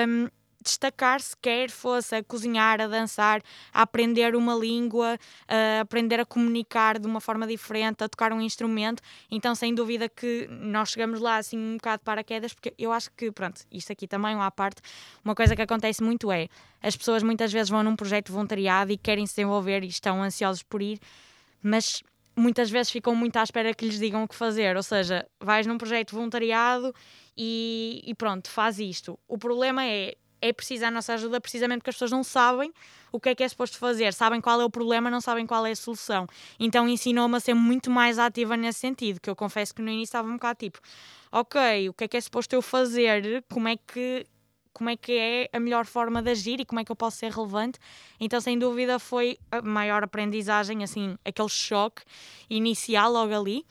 Um, 0.07 0.27
destacar-se, 0.63 1.35
quer 1.41 1.69
fosse 1.69 2.15
a 2.15 2.23
cozinhar, 2.23 2.81
a 2.81 2.87
dançar, 2.87 3.41
a 3.73 3.81
aprender 3.81 4.35
uma 4.35 4.55
língua, 4.55 5.17
a 5.47 5.81
aprender 5.81 6.19
a 6.19 6.25
comunicar 6.25 6.97
de 6.97 7.05
uma 7.05 7.21
forma 7.21 7.45
diferente, 7.45 8.03
a 8.03 8.09
tocar 8.09 8.33
um 8.33 8.41
instrumento. 8.41 9.03
Então, 9.29 9.53
sem 9.53 9.75
dúvida 9.75 10.09
que 10.09 10.47
nós 10.49 10.89
chegamos 10.89 11.19
lá 11.19 11.37
assim 11.37 11.57
um 11.57 11.73
bocado 11.75 12.01
para 12.03 12.23
quedas, 12.23 12.53
porque 12.53 12.73
eu 12.77 12.91
acho 12.91 13.11
que, 13.11 13.31
pronto, 13.31 13.61
isto 13.71 13.91
aqui 13.91 14.07
também, 14.07 14.35
uma 14.35 14.49
parte, 14.49 14.81
uma 15.23 15.35
coisa 15.35 15.55
que 15.55 15.61
acontece 15.61 16.01
muito 16.01 16.31
é 16.31 16.47
as 16.81 16.97
pessoas 16.97 17.23
muitas 17.23 17.51
vezes 17.51 17.69
vão 17.69 17.81
num 17.81 17.95
projeto 17.95 18.31
voluntariado 18.31 18.91
e 18.91 18.97
querem 18.97 19.25
se 19.25 19.35
desenvolver 19.35 19.83
e 19.83 19.87
estão 19.87 20.21
ansiosos 20.21 20.63
por 20.63 20.81
ir, 20.81 20.99
mas 21.61 22.03
muitas 22.35 22.69
vezes 22.69 22.91
ficam 22.91 23.15
muito 23.15 23.37
à 23.37 23.43
espera 23.43 23.73
que 23.73 23.85
lhes 23.85 23.99
digam 23.99 24.23
o 24.23 24.27
que 24.27 24.35
fazer. 24.35 24.75
Ou 24.75 24.83
seja, 24.83 25.25
vais 25.39 25.65
num 25.65 25.77
projeto 25.77 26.13
voluntariado 26.13 26.93
e, 27.37 28.01
e 28.05 28.13
pronto, 28.15 28.49
faz 28.49 28.79
isto. 28.79 29.17
O 29.27 29.37
problema 29.37 29.85
é 29.85 30.15
é 30.43 30.51
preciso 30.51 30.85
a 30.85 30.91
nossa 30.91 31.13
ajuda 31.13 31.39
precisamente 31.39 31.79
porque 31.79 31.89
as 31.89 31.95
pessoas 31.95 32.11
não 32.11 32.23
sabem 32.23 32.71
o 33.11 33.19
que 33.19 33.29
é 33.29 33.35
que 33.35 33.43
é 33.43 33.47
suposto 33.47 33.77
fazer, 33.77 34.13
sabem 34.13 34.41
qual 34.41 34.59
é 34.59 34.65
o 34.65 34.69
problema, 34.69 35.09
não 35.09 35.21
sabem 35.21 35.45
qual 35.45 35.65
é 35.65 35.71
a 35.71 35.75
solução. 35.75 36.27
Então 36.59 36.87
ensinou-me 36.89 37.37
a 37.37 37.39
ser 37.39 37.53
muito 37.53 37.89
mais 37.89 38.19
ativa 38.19 38.57
nesse 38.57 38.79
sentido, 38.79 39.21
que 39.21 39.29
eu 39.29 39.35
confesso 39.35 39.73
que 39.73 39.81
no 39.81 39.89
início 39.89 40.11
estava 40.11 40.27
um 40.27 40.33
bocado 40.33 40.59
tipo, 40.59 40.79
ok, 41.31 41.89
o 41.89 41.93
que 41.93 42.03
é 42.03 42.07
que 42.07 42.17
é 42.17 42.21
suposto 42.21 42.53
eu 42.53 42.61
fazer, 42.61 43.43
como 43.49 43.67
é 43.67 43.77
que 43.77 44.25
como 44.73 44.89
é 44.89 44.97
que 44.97 45.13
é 45.13 45.49
a 45.53 45.59
melhor 45.59 45.85
forma 45.85 46.21
de 46.21 46.31
agir 46.31 46.59
e 46.59 46.65
como 46.65 46.79
é 46.81 46.83
que 46.83 46.91
eu 46.91 46.95
posso 46.95 47.17
ser 47.17 47.31
relevante. 47.31 47.77
Então, 48.19 48.41
sem 48.41 48.57
dúvida, 48.57 48.97
foi 48.97 49.37
a 49.51 49.61
maior 49.61 50.03
aprendizagem, 50.03 50.83
assim, 50.83 51.15
aquele 51.23 51.47
choque 51.47 52.01
inicial 52.49 53.11
logo 53.11 53.33
ali. 53.35 53.65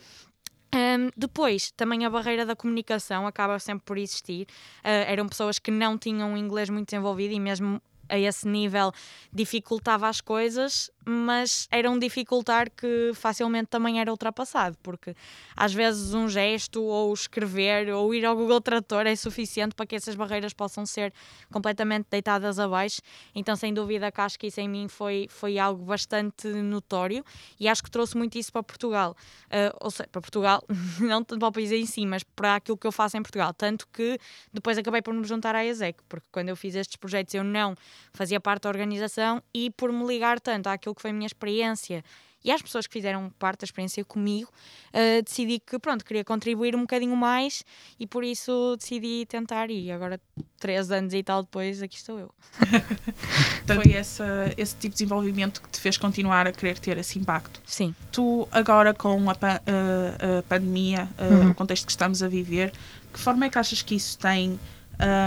Um, 0.75 1.11
depois, 1.15 1.71
também 1.73 2.07
a 2.07 2.11
barreira 2.11 2.47
da 2.47 2.57
comunicação 2.57 3.27
acaba 3.27 3.59
sempre 3.59 3.85
por 3.85 3.99
existir. 3.99 4.47
Uh, 4.79 5.05
eram 5.07 5.29
pessoas 5.29 5.59
que 5.59 5.71
não 5.71 5.99
tinham 5.99 6.37
inglês 6.37 6.71
muito 6.71 6.89
desenvolvido 6.89 7.35
e 7.35 7.41
mesmo 7.41 7.81
a 8.13 8.19
esse 8.19 8.47
nível 8.47 8.93
dificultava 9.33 10.07
as 10.07 10.21
coisas, 10.21 10.91
mas 11.05 11.67
era 11.71 11.91
um 11.91 11.99
dificultar 11.99 12.71
que 12.71 13.11
facilmente 13.15 13.69
também 13.69 14.01
era 14.01 14.11
ultrapassado, 14.11 14.77
porque 14.83 15.17
às 15.57 15.73
vezes 15.73 16.13
um 16.13 16.29
gesto 16.29 16.83
ou 16.83 17.13
escrever 17.13 17.89
ou 17.89 18.15
ir 18.15 18.25
ao 18.25 18.37
Google 18.37 18.61
Trator 18.61 19.07
é 19.07 19.17
suficiente 19.17 19.75
para 19.75 19.87
que 19.87 19.97
essas 19.97 20.15
barreiras 20.15 20.53
possam 20.53 20.85
ser 20.85 21.13
completamente 21.51 22.07
deitadas 22.11 22.59
abaixo. 22.59 23.01
Então, 23.35 23.57
sem 23.57 23.73
dúvida, 23.73 24.13
que 24.13 24.21
acho 24.21 24.39
que 24.39 24.49
isso 24.49 24.61
em 24.61 24.69
mim 24.69 24.89
foi, 24.89 25.27
foi 25.31 25.59
algo 25.59 25.85
bastante 25.85 26.49
notório 26.49 27.25
e 27.59 27.67
acho 27.67 27.83
que 27.83 27.91
trouxe 27.91 28.17
muito 28.17 28.39
isso 28.39 28.53
para 28.53 28.63
Portugal. 28.63 29.17
Uh, 29.47 29.75
ou 29.81 29.91
seja, 29.91 30.09
para 30.13 30.21
Portugal, 30.21 30.63
não 31.01 31.25
para 31.25 31.49
o 31.49 31.53
país 31.53 31.73
em 31.73 31.87
si, 31.87 32.05
mas 32.07 32.23
para 32.23 32.57
aquilo 32.57 32.77
que 32.77 32.87
eu 32.87 32.93
faço 32.93 33.17
em 33.17 33.23
Portugal. 33.23 33.55
Tanto 33.55 33.89
que 33.89 34.19
depois 34.53 34.77
acabei 34.77 35.01
por 35.01 35.15
me 35.15 35.25
juntar 35.25 35.55
à 35.55 35.65
ESEC, 35.65 35.99
porque 36.09 36.27
quando 36.31 36.51
eu 36.51 36.57
fiz 36.57 36.75
estes 36.75 36.97
projetos 36.97 37.35
eu 37.35 37.43
não 37.43 37.75
fazia 38.13 38.41
parte 38.41 38.63
da 38.63 38.69
organização 38.69 39.43
e 39.53 39.71
por 39.71 39.93
me 39.93 40.07
ligar 40.07 40.41
tanto 40.41 40.69
àquilo 40.69 40.95
que 40.95 41.03
foi 41.03 41.11
a 41.11 41.15
minha 41.15 41.27
experiência 41.27 42.05
e 42.45 42.51
às 42.51 42.61
pessoas 42.61 42.87
que 42.87 42.93
fizeram 42.93 43.31
parte 43.39 43.61
da 43.61 43.65
experiência 43.65 44.05
comigo, 44.05 44.51
uh, 44.89 45.23
decidi 45.23 45.61
que 45.61 45.79
pronto, 45.79 46.05
queria 46.05 46.25
contribuir 46.25 46.75
um 46.75 46.81
bocadinho 46.81 47.17
mais 47.17 47.65
e 47.99 48.07
por 48.07 48.25
isso 48.25 48.77
decidi 48.77 49.25
tentar 49.27 49.71
e 49.71 49.91
agora 49.91 50.21
três 50.59 50.91
anos 50.91 51.15
e 51.15 51.23
tal 51.23 51.43
depois 51.43 51.83
aqui 51.83 51.97
estou 51.97 52.19
eu. 52.19 52.35
Foi 53.67 53.93
essa, 53.93 54.53
esse 54.57 54.75
tipo 54.75 54.89
de 54.89 55.03
desenvolvimento 55.03 55.63
que 55.63 55.69
te 55.69 55.81
fez 55.81 55.97
continuar 55.97 56.47
a 56.47 56.53
querer 56.53 56.79
ter 56.79 56.99
esse 56.99 57.19
impacto. 57.19 57.61
Sim. 57.65 57.95
Tu 58.11 58.47
agora 58.51 58.93
com 58.93 59.31
a, 59.31 59.33
a, 59.33 60.39
a 60.39 60.43
pandemia, 60.43 61.09
uhum. 61.19 61.51
o 61.51 61.55
contexto 61.55 61.87
que 61.87 61.93
estamos 61.93 62.23
a 62.23 62.29
viver, 62.29 62.73
que 63.13 63.21
forma 63.21 63.47
é 63.47 63.51
que 63.51 63.59
achas 63.59 63.83
que 63.83 63.95
isso 63.95 64.19
tem 64.19 64.59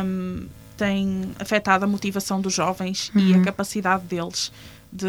um, 0.06 0.48
tem 0.78 1.34
afetado 1.40 1.86
a 1.86 1.88
motivação 1.88 2.40
dos 2.40 2.54
jovens 2.54 3.12
uhum. 3.16 3.22
e 3.22 3.34
a 3.34 3.38
uhum. 3.38 3.44
capacidade 3.44 4.06
deles 4.06 4.52
de, 4.92 5.08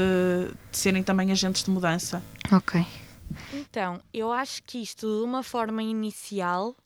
de, 0.71 0.77
serem 0.77 1.03
também 1.03 1.31
agentes 1.33 1.63
de 1.63 1.71
mudança. 1.71 2.23
Ok. 2.53 2.85
Então, 3.53 4.01
eu 4.13 4.33
acho 4.33 4.63
que 4.63 4.79
isto, 4.79 5.07
de 5.07 5.25
uma 5.25 5.43
forma 5.43 5.83
inicial, 5.83 6.77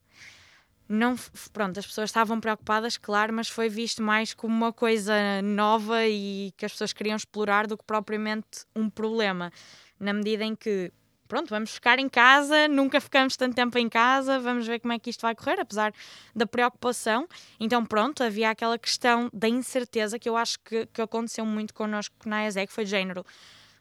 não, 0.89 1.15
pronto, 1.53 1.79
as 1.79 1.87
pessoas 1.87 2.11
estavam 2.11 2.41
preocupadas, 2.41 2.97
claro, 2.97 3.33
mas 3.33 3.49
foi 3.49 3.69
visto 3.69 4.03
mais 4.03 4.35
como 4.35 4.55
uma 4.55 4.73
coisa 4.73 5.15
nova 5.41 6.07
e 6.09 6.53
que 6.57 6.67
as 6.67 6.73
pessoas 6.73 6.93
queriam 6.93 7.17
explorar 7.17 7.67
do 7.67 7.79
que 7.79 7.85
propriamente 7.85 8.65
um 8.75 8.91
problema. 8.91 9.53
Na 10.01 10.13
medida 10.13 10.45
em 10.45 10.57
que, 10.57 10.91
pronto, 11.31 11.49
vamos 11.49 11.71
ficar 11.71 12.01
em 12.01 12.09
casa, 12.09 12.67
nunca 12.67 13.01
ficamos 13.01 13.37
tanto 13.37 13.55
tempo 13.55 13.79
em 13.79 13.89
casa, 13.89 14.41
vamos 14.41 14.67
ver 14.67 14.81
como 14.81 14.93
é 14.93 14.99
que 14.99 15.11
isto 15.11 15.23
vai 15.23 15.33
correr, 15.33 15.61
apesar 15.61 15.93
da 16.35 16.45
preocupação. 16.45 17.29
Então, 17.61 17.87
pronto, 17.87 18.25
havia 18.25 18.51
aquela 18.51 18.77
questão 18.77 19.31
da 19.33 19.49
incerteza 19.49 20.19
que 20.19 20.29
eu 20.29 20.37
acho 20.37 20.59
que, 20.59 20.87
que 20.87 21.01
aconteceu 21.01 21.47
muito 21.47 21.73
connosco 21.73 22.17
na 22.27 22.47
ESEC, 22.47 22.73
foi 22.73 22.85
de 22.85 22.91
género 22.91 23.25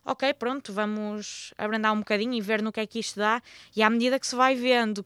ok, 0.06 0.34
pronto, 0.34 0.72
vamos 0.72 1.54
abrandar 1.58 1.92
um 1.94 2.00
bocadinho 2.00 2.34
e 2.34 2.42
ver 2.42 2.62
no 2.62 2.72
que 2.72 2.80
é 2.80 2.88
que 2.88 3.00
isto 3.00 3.20
dá. 3.20 3.42
E 3.76 3.84
à 3.84 3.90
medida 3.90 4.20
que 4.20 4.26
se 4.26 4.36
vai 4.36 4.56
vendo 4.56 5.06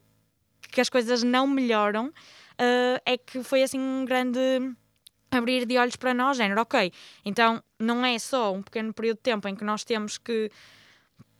que 0.72 0.80
as 0.80 0.90
coisas 0.90 1.24
não 1.24 1.48
melhoram, 1.48 2.08
uh, 2.08 3.02
é 3.06 3.18
que 3.18 3.44
foi 3.44 3.64
assim 3.64 3.80
um 3.80 4.06
grande 4.06 4.40
abrir 5.32 5.66
de 5.66 5.78
olhos 5.78 5.96
para 5.96 6.14
nós, 6.14 6.38
género, 6.38 6.62
ok, 6.62 6.92
então 7.26 7.62
não 7.80 8.06
é 8.06 8.18
só 8.20 8.54
um 8.54 8.62
pequeno 8.62 8.94
período 8.94 9.18
de 9.18 9.24
tempo 9.24 9.48
em 9.48 9.56
que 9.56 9.64
nós 9.64 9.84
temos 9.84 10.18
que 10.18 10.52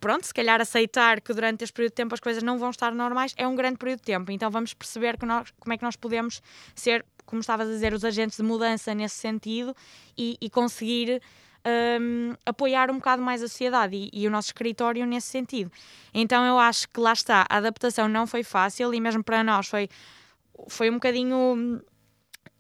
pronto, 0.04 0.28
se 0.28 0.34
calhar 0.34 0.60
aceitar 0.60 1.22
que 1.22 1.34
durante 1.34 1.64
este 1.64 1.74
período 1.74 1.92
de 1.92 1.96
tempo 1.96 2.14
as 2.14 2.20
coisas 2.20 2.44
não 2.44 2.58
vão 2.58 2.72
estar 2.72 2.94
normais, 2.94 3.34
é 3.38 3.48
um 3.48 3.56
grande 3.56 3.78
período 3.78 4.00
de 4.00 4.04
tempo. 4.04 4.34
Então 4.34 4.52
vamos 4.52 4.74
perceber 4.74 5.18
nós, 5.24 5.50
como 5.58 5.72
é 5.72 5.78
que 5.78 5.84
nós 5.84 5.96
podemos 5.96 6.42
ser, 6.76 7.06
como 7.26 7.40
estavas 7.40 7.70
a 7.70 7.72
dizer, 7.72 7.94
os 7.94 8.04
agentes 8.04 8.36
de 8.36 8.44
mudança 8.44 8.94
nesse 8.94 9.16
sentido 9.16 9.74
e, 10.18 10.36
e 10.42 10.50
conseguir 10.50 11.22
um, 12.02 12.34
apoiar 12.46 12.92
um 12.92 12.96
bocado 12.96 13.22
mais 13.22 13.42
a 13.42 13.48
sociedade 13.48 13.96
e, 13.96 14.10
e, 14.12 14.28
o 14.28 14.30
nosso 14.30 14.50
escritório 14.50 15.06
nesse 15.06 15.28
sentido. 15.28 15.72
Então 16.14 16.46
eu 16.46 16.60
acho 16.60 16.90
que 16.90 17.00
lá 17.00 17.14
está, 17.14 17.46
a 17.50 17.56
adaptação 17.56 18.10
não 18.10 18.28
foi 18.28 18.44
fácil 18.44 18.94
e 18.94 19.00
mesmo 19.00 19.24
para 19.24 19.42
nós 19.42 19.68
foi, 19.70 19.88
foi 20.68 20.90
um 20.90 20.96
bocadinho. 20.96 21.82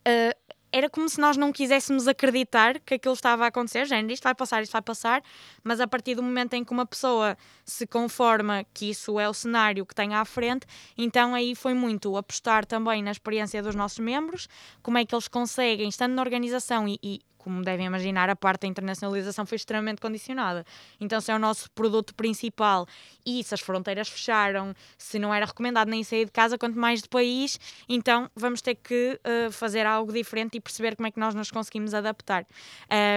Uh, 0.08 0.43
era 0.74 0.89
como 0.89 1.08
se 1.08 1.22
nós 1.22 1.38
não 1.38 1.51
quiséssemos 1.51 2.08
acreditar 2.08 2.80
que 2.80 2.96
aquilo 2.96 3.13
estava 3.13 3.46
a 3.46 3.48
acontecer, 3.48 3.86
género, 3.86 4.12
isto 4.12 4.24
vai 4.24 4.34
passar, 4.34 4.63
isto 4.63 4.72
vai 4.72 4.82
passar, 4.82 5.24
mas 5.63 5.80
a 5.80 5.88
partir 5.88 6.15
do 6.15 6.24
momento 6.24 6.56
em 6.56 6.63
que 6.63 6.72
uma 6.72 6.86
pessoa 6.86 7.38
se 7.63 7.86
conforma 7.86 8.65
que 8.74 8.89
isso 8.89 9.20
é 9.20 9.30
o 9.30 9.34
cenário 9.36 9.86
que 9.86 9.94
tem 9.94 10.15
à 10.15 10.25
frente, 10.25 10.65
então 10.98 11.36
aí 11.36 11.53
foi 11.53 11.75
muito 11.75 12.18
apostar 12.18 12.65
também 12.65 13.03
na 13.03 13.12
experiência 13.12 13.62
dos 13.62 13.75
nossos 13.75 14.00
membros, 14.00 14.50
como 14.82 14.98
é 14.98 15.06
que 15.06 15.13
eles 15.13 15.27
conseguem, 15.27 15.88
estando 15.88 16.13
na 16.13 16.24
organização 16.24 16.88
e, 16.88 16.98
e 17.03 17.22
como 17.44 17.62
devem 17.62 17.86
imaginar, 17.86 18.30
a 18.30 18.36
parte 18.36 18.62
da 18.62 18.68
internacionalização 18.68 19.46
foi 19.46 19.58
extremamente 19.58 20.00
condicionada. 20.00 20.66
Então, 21.00 21.20
se 21.20 21.32
é 21.32 21.36
o 21.36 21.40
nosso 21.40 21.70
produto 21.72 22.16
principal 22.16 22.88
e 23.26 23.44
se 23.44 23.54
as 23.54 23.60
fronteiras 23.60 24.08
fecharam, 24.08 24.74
se 24.98 25.20
não 25.20 25.34
era 25.34 25.46
recomendado 25.46 25.90
nem 25.90 26.04
sair 26.04 26.26
de 26.26 26.32
casa, 26.32 26.58
quanto 26.58 26.78
mais 26.80 27.02
de 27.02 27.10
país, 27.10 27.60
então 27.88 28.30
vamos 28.36 28.62
ter 28.62 28.76
que 28.76 29.20
uh, 29.20 29.52
fazer 29.52 29.86
algo 29.86 30.12
diferente 30.14 30.58
e 30.58 30.62
perceber 30.62 30.96
como 30.96 31.08
é 31.08 31.12
que 31.12 31.20
nós 31.20 31.36
nos 31.36 31.52
conseguimos 31.52 31.94
adaptar. 31.94 32.46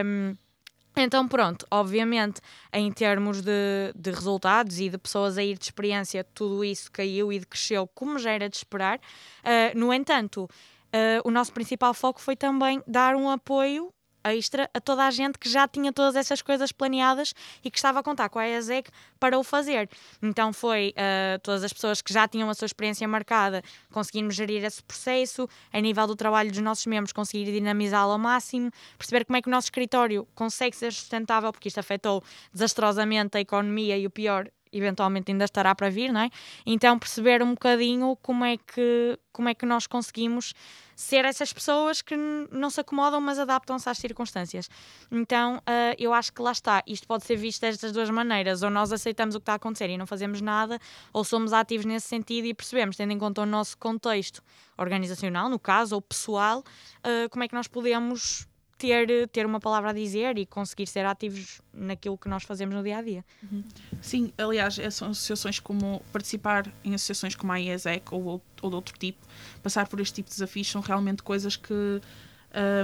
Um, 0.04 0.36
então, 0.98 1.28
pronto, 1.28 1.66
obviamente, 1.70 2.40
em 2.72 2.90
termos 2.90 3.42
de, 3.42 3.92
de, 3.94 4.10
resultados 4.10 4.80
e 4.80 4.88
de 4.88 4.96
pessoas 4.96 5.36
a 5.36 5.44
ir 5.44 5.58
de 5.58 5.64
experiência, 5.64 6.24
tudo 6.24 6.64
isso 6.64 6.90
caiu 6.90 7.30
e 7.30 7.44
cresceu 7.44 7.86
como 7.86 8.18
já 8.18 8.30
era 8.30 8.48
de 8.48 8.56
esperar. 8.56 8.98
Uh, 8.98 9.78
no 9.78 9.92
entanto, 9.92 10.44
uh, 10.44 11.20
o 11.22 11.30
nosso 11.30 11.52
principal 11.52 11.92
foco 11.92 12.18
foi 12.18 12.34
também 12.34 12.82
dar 12.86 13.14
um 13.14 13.28
apoio 13.28 13.92
extra 14.34 14.70
a 14.72 14.80
toda 14.80 15.06
a 15.06 15.10
gente 15.10 15.38
que 15.38 15.48
já 15.48 15.66
tinha 15.68 15.92
todas 15.92 16.16
essas 16.16 16.42
coisas 16.42 16.72
planeadas 16.72 17.34
e 17.64 17.70
que 17.70 17.78
estava 17.78 18.00
a 18.00 18.02
contar 18.02 18.28
com 18.28 18.38
a 18.38 18.48
ESEC 18.48 18.90
para 19.18 19.38
o 19.38 19.44
fazer. 19.44 19.88
Então 20.22 20.52
foi 20.52 20.94
uh, 20.96 21.38
todas 21.40 21.64
as 21.64 21.72
pessoas 21.72 22.02
que 22.02 22.12
já 22.12 22.26
tinham 22.26 22.48
a 22.48 22.54
sua 22.54 22.66
experiência 22.66 23.06
marcada 23.06 23.62
conseguirmos 23.90 24.34
gerir 24.34 24.64
esse 24.64 24.82
processo, 24.82 25.48
a 25.72 25.80
nível 25.80 26.06
do 26.06 26.16
trabalho 26.16 26.50
dos 26.50 26.60
nossos 26.60 26.86
membros, 26.86 27.12
conseguir 27.12 27.50
dinamizá-lo 27.52 28.12
ao 28.12 28.18
máximo, 28.18 28.70
perceber 28.98 29.24
como 29.24 29.36
é 29.36 29.42
que 29.42 29.48
o 29.48 29.50
nosso 29.50 29.66
escritório 29.66 30.26
consegue 30.34 30.76
ser 30.76 30.92
sustentável, 30.92 31.52
porque 31.52 31.68
isto 31.68 31.78
afetou 31.78 32.22
desastrosamente 32.52 33.36
a 33.36 33.40
economia 33.40 33.96
e 33.96 34.06
o 34.06 34.10
pior, 34.10 34.48
eventualmente 34.76 35.30
ainda 35.30 35.44
estará 35.44 35.74
para 35.74 35.90
vir, 35.90 36.12
não 36.12 36.20
é? 36.20 36.30
Então 36.64 36.98
perceber 36.98 37.42
um 37.42 37.50
bocadinho 37.50 38.16
como 38.22 38.44
é 38.44 38.56
que, 38.56 39.18
como 39.32 39.48
é 39.48 39.54
que 39.54 39.66
nós 39.66 39.86
conseguimos 39.86 40.54
ser 40.94 41.26
essas 41.26 41.52
pessoas 41.52 42.00
que 42.00 42.16
não 42.50 42.70
se 42.70 42.80
acomodam, 42.80 43.20
mas 43.20 43.38
adaptam-se 43.38 43.88
às 43.88 43.98
circunstâncias. 43.98 44.68
Então 45.12 45.58
uh, 45.58 45.94
eu 45.98 46.12
acho 46.14 46.32
que 46.32 46.40
lá 46.40 46.52
está, 46.52 46.82
isto 46.86 47.06
pode 47.06 47.24
ser 47.24 47.36
visto 47.36 47.60
destas 47.60 47.92
duas 47.92 48.08
maneiras, 48.08 48.62
ou 48.62 48.70
nós 48.70 48.92
aceitamos 48.92 49.34
o 49.34 49.38
que 49.38 49.42
está 49.42 49.52
a 49.52 49.56
acontecer 49.56 49.90
e 49.90 49.98
não 49.98 50.06
fazemos 50.06 50.40
nada, 50.40 50.78
ou 51.12 51.22
somos 51.22 51.52
ativos 51.52 51.84
nesse 51.84 52.08
sentido 52.08 52.46
e 52.46 52.54
percebemos, 52.54 52.96
tendo 52.96 53.12
em 53.12 53.18
conta 53.18 53.42
o 53.42 53.46
nosso 53.46 53.76
contexto 53.76 54.42
organizacional, 54.78 55.50
no 55.50 55.58
caso, 55.58 55.94
ou 55.94 56.00
pessoal, 56.00 56.60
uh, 56.60 57.28
como 57.30 57.44
é 57.44 57.48
que 57.48 57.54
nós 57.54 57.68
podemos 57.68 58.48
ter, 58.78 59.28
ter 59.28 59.46
uma 59.46 59.60
palavra 59.60 59.90
a 59.90 59.92
dizer 59.92 60.38
e 60.38 60.46
conseguir 60.46 60.86
ser 60.86 61.04
ativos 61.04 61.60
naquilo 61.72 62.16
que 62.16 62.28
nós 62.28 62.42
fazemos 62.44 62.74
no 62.74 62.82
dia 62.82 62.98
a 62.98 63.02
dia. 63.02 63.24
Sim, 64.00 64.32
aliás, 64.36 64.78
são 64.90 65.10
associações 65.10 65.58
como 65.58 66.02
participar 66.12 66.70
em 66.84 66.94
associações 66.94 67.34
como 67.34 67.52
a 67.52 67.60
IESEC 67.60 68.14
ou, 68.14 68.42
ou 68.62 68.70
de 68.70 68.76
outro 68.76 68.98
tipo, 68.98 69.18
passar 69.62 69.88
por 69.88 70.00
este 70.00 70.16
tipo 70.16 70.28
de 70.28 70.34
desafios 70.34 70.70
são 70.70 70.80
realmente 70.80 71.22
coisas 71.22 71.56
que. 71.56 72.00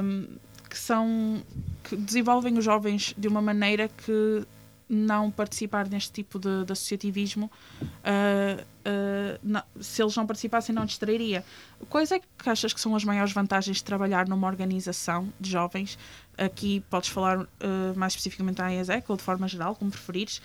Um, 0.03 0.37
que 0.69 0.79
são 0.79 1.43
que 1.85 1.95
desenvolvem 1.97 2.57
os 2.57 2.65
jovens 2.65 3.15
de 3.19 3.29
uma 3.29 3.43
maneira 3.43 3.89
que 3.89 4.47
não 4.93 5.31
participar 5.31 5.89
neste 5.89 6.13
tipo 6.13 6.39
de, 6.39 6.67
de 6.67 6.73
associativismo, 6.73 7.51
uh, 7.83 8.63
uh, 8.63 9.39
não, 9.43 9.63
se 9.81 10.03
eles 10.03 10.15
não 10.15 10.27
participassem, 10.27 10.75
não 10.75 10.85
distrairia. 10.85 11.43
Quais 11.89 12.13
é 12.13 12.19
que 12.19 12.27
achas 12.49 12.75
que 12.75 12.81
são 12.81 12.95
as 12.95 13.03
maiores 13.03 13.33
vantagens 13.33 13.79
de 13.79 13.85
trabalhar 13.85 14.29
numa 14.29 14.47
organização 14.47 15.33
de 15.41 15.51
jovens? 15.51 15.99
Aqui 16.37 16.85
podes 16.91 17.09
falar 17.09 17.41
uh, 17.41 17.49
mais 17.97 18.13
especificamente 18.13 18.57
da 18.57 18.73
ESEC 18.73 19.11
ou 19.11 19.17
de 19.17 19.23
forma 19.23 19.49
geral, 19.49 19.75
como 19.75 19.91
preferires, 19.91 20.43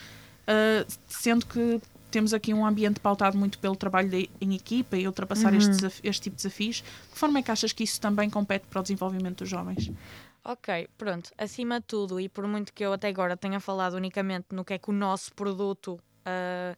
sendo 1.10 1.46
que 1.46 1.82
temos 2.10 2.34
aqui 2.34 2.54
um 2.54 2.66
ambiente 2.66 3.02
pautado 3.02 3.38
muito 3.38 3.60
pelo 3.60 3.76
trabalho 3.76 4.10
de, 4.10 4.30
em 4.40 4.56
equipa 4.56 4.96
e 4.96 5.06
ultrapassar 5.06 5.52
uhum. 5.52 5.60
este, 5.60 5.86
este 6.04 6.24
tipo 6.24 6.38
de 6.38 6.44
desafios. 6.44 6.78
De 6.78 6.84
que 7.12 7.20
forma 7.20 7.40
é 7.40 7.42
que 7.42 7.52
achas 7.52 7.74
que 7.74 7.84
isso 7.84 8.00
também 8.00 8.30
compete 8.30 8.66
para 8.70 8.80
o 8.80 8.82
desenvolvimento 8.82 9.40
dos 9.40 9.50
jovens? 9.50 9.92
Ok, 10.48 10.88
pronto. 10.98 11.30
Acima 11.38 11.82
de 11.82 11.88
tudo, 11.88 12.22
e 12.22 12.30
por 12.30 12.48
muito 12.48 12.74
que 12.74 12.82
eu 12.82 12.94
até 12.94 13.10
agora 13.10 13.36
tenha 13.36 13.60
falado 13.60 13.96
unicamente 13.96 14.48
no 14.54 14.64
que 14.64 14.76
é 14.76 14.78
que 14.78 14.90
o 14.90 14.94
nosso 14.94 15.34
produto 15.34 16.00
uh, 16.26 16.78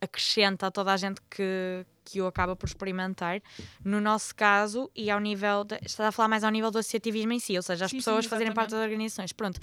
acrescenta 0.00 0.66
a 0.66 0.70
toda 0.72 0.92
a 0.92 0.96
gente 0.96 1.20
que, 1.30 1.86
que 2.04 2.20
o 2.20 2.26
acaba 2.26 2.56
por 2.56 2.66
experimentar, 2.66 3.40
no 3.84 4.00
nosso 4.00 4.34
caso, 4.34 4.90
e 4.92 5.08
ao 5.08 5.20
nível. 5.20 5.62
De, 5.62 5.78
está 5.84 6.08
a 6.08 6.12
falar 6.12 6.26
mais 6.26 6.42
ao 6.42 6.50
nível 6.50 6.72
do 6.72 6.78
associativismo 6.78 7.32
em 7.32 7.38
si, 7.38 7.56
ou 7.56 7.62
seja, 7.62 7.84
as 7.84 7.92
sim, 7.92 7.98
pessoas 7.98 8.24
sim, 8.24 8.28
fazerem 8.28 8.52
parte 8.52 8.70
das 8.70 8.80
organizações. 8.80 9.32
Pronto. 9.32 9.60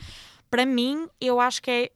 Para 0.49 0.65
mim, 0.65 1.05
eu 1.19 1.41
acho 1.41 1.61
que 1.61 1.69
é 1.69 1.91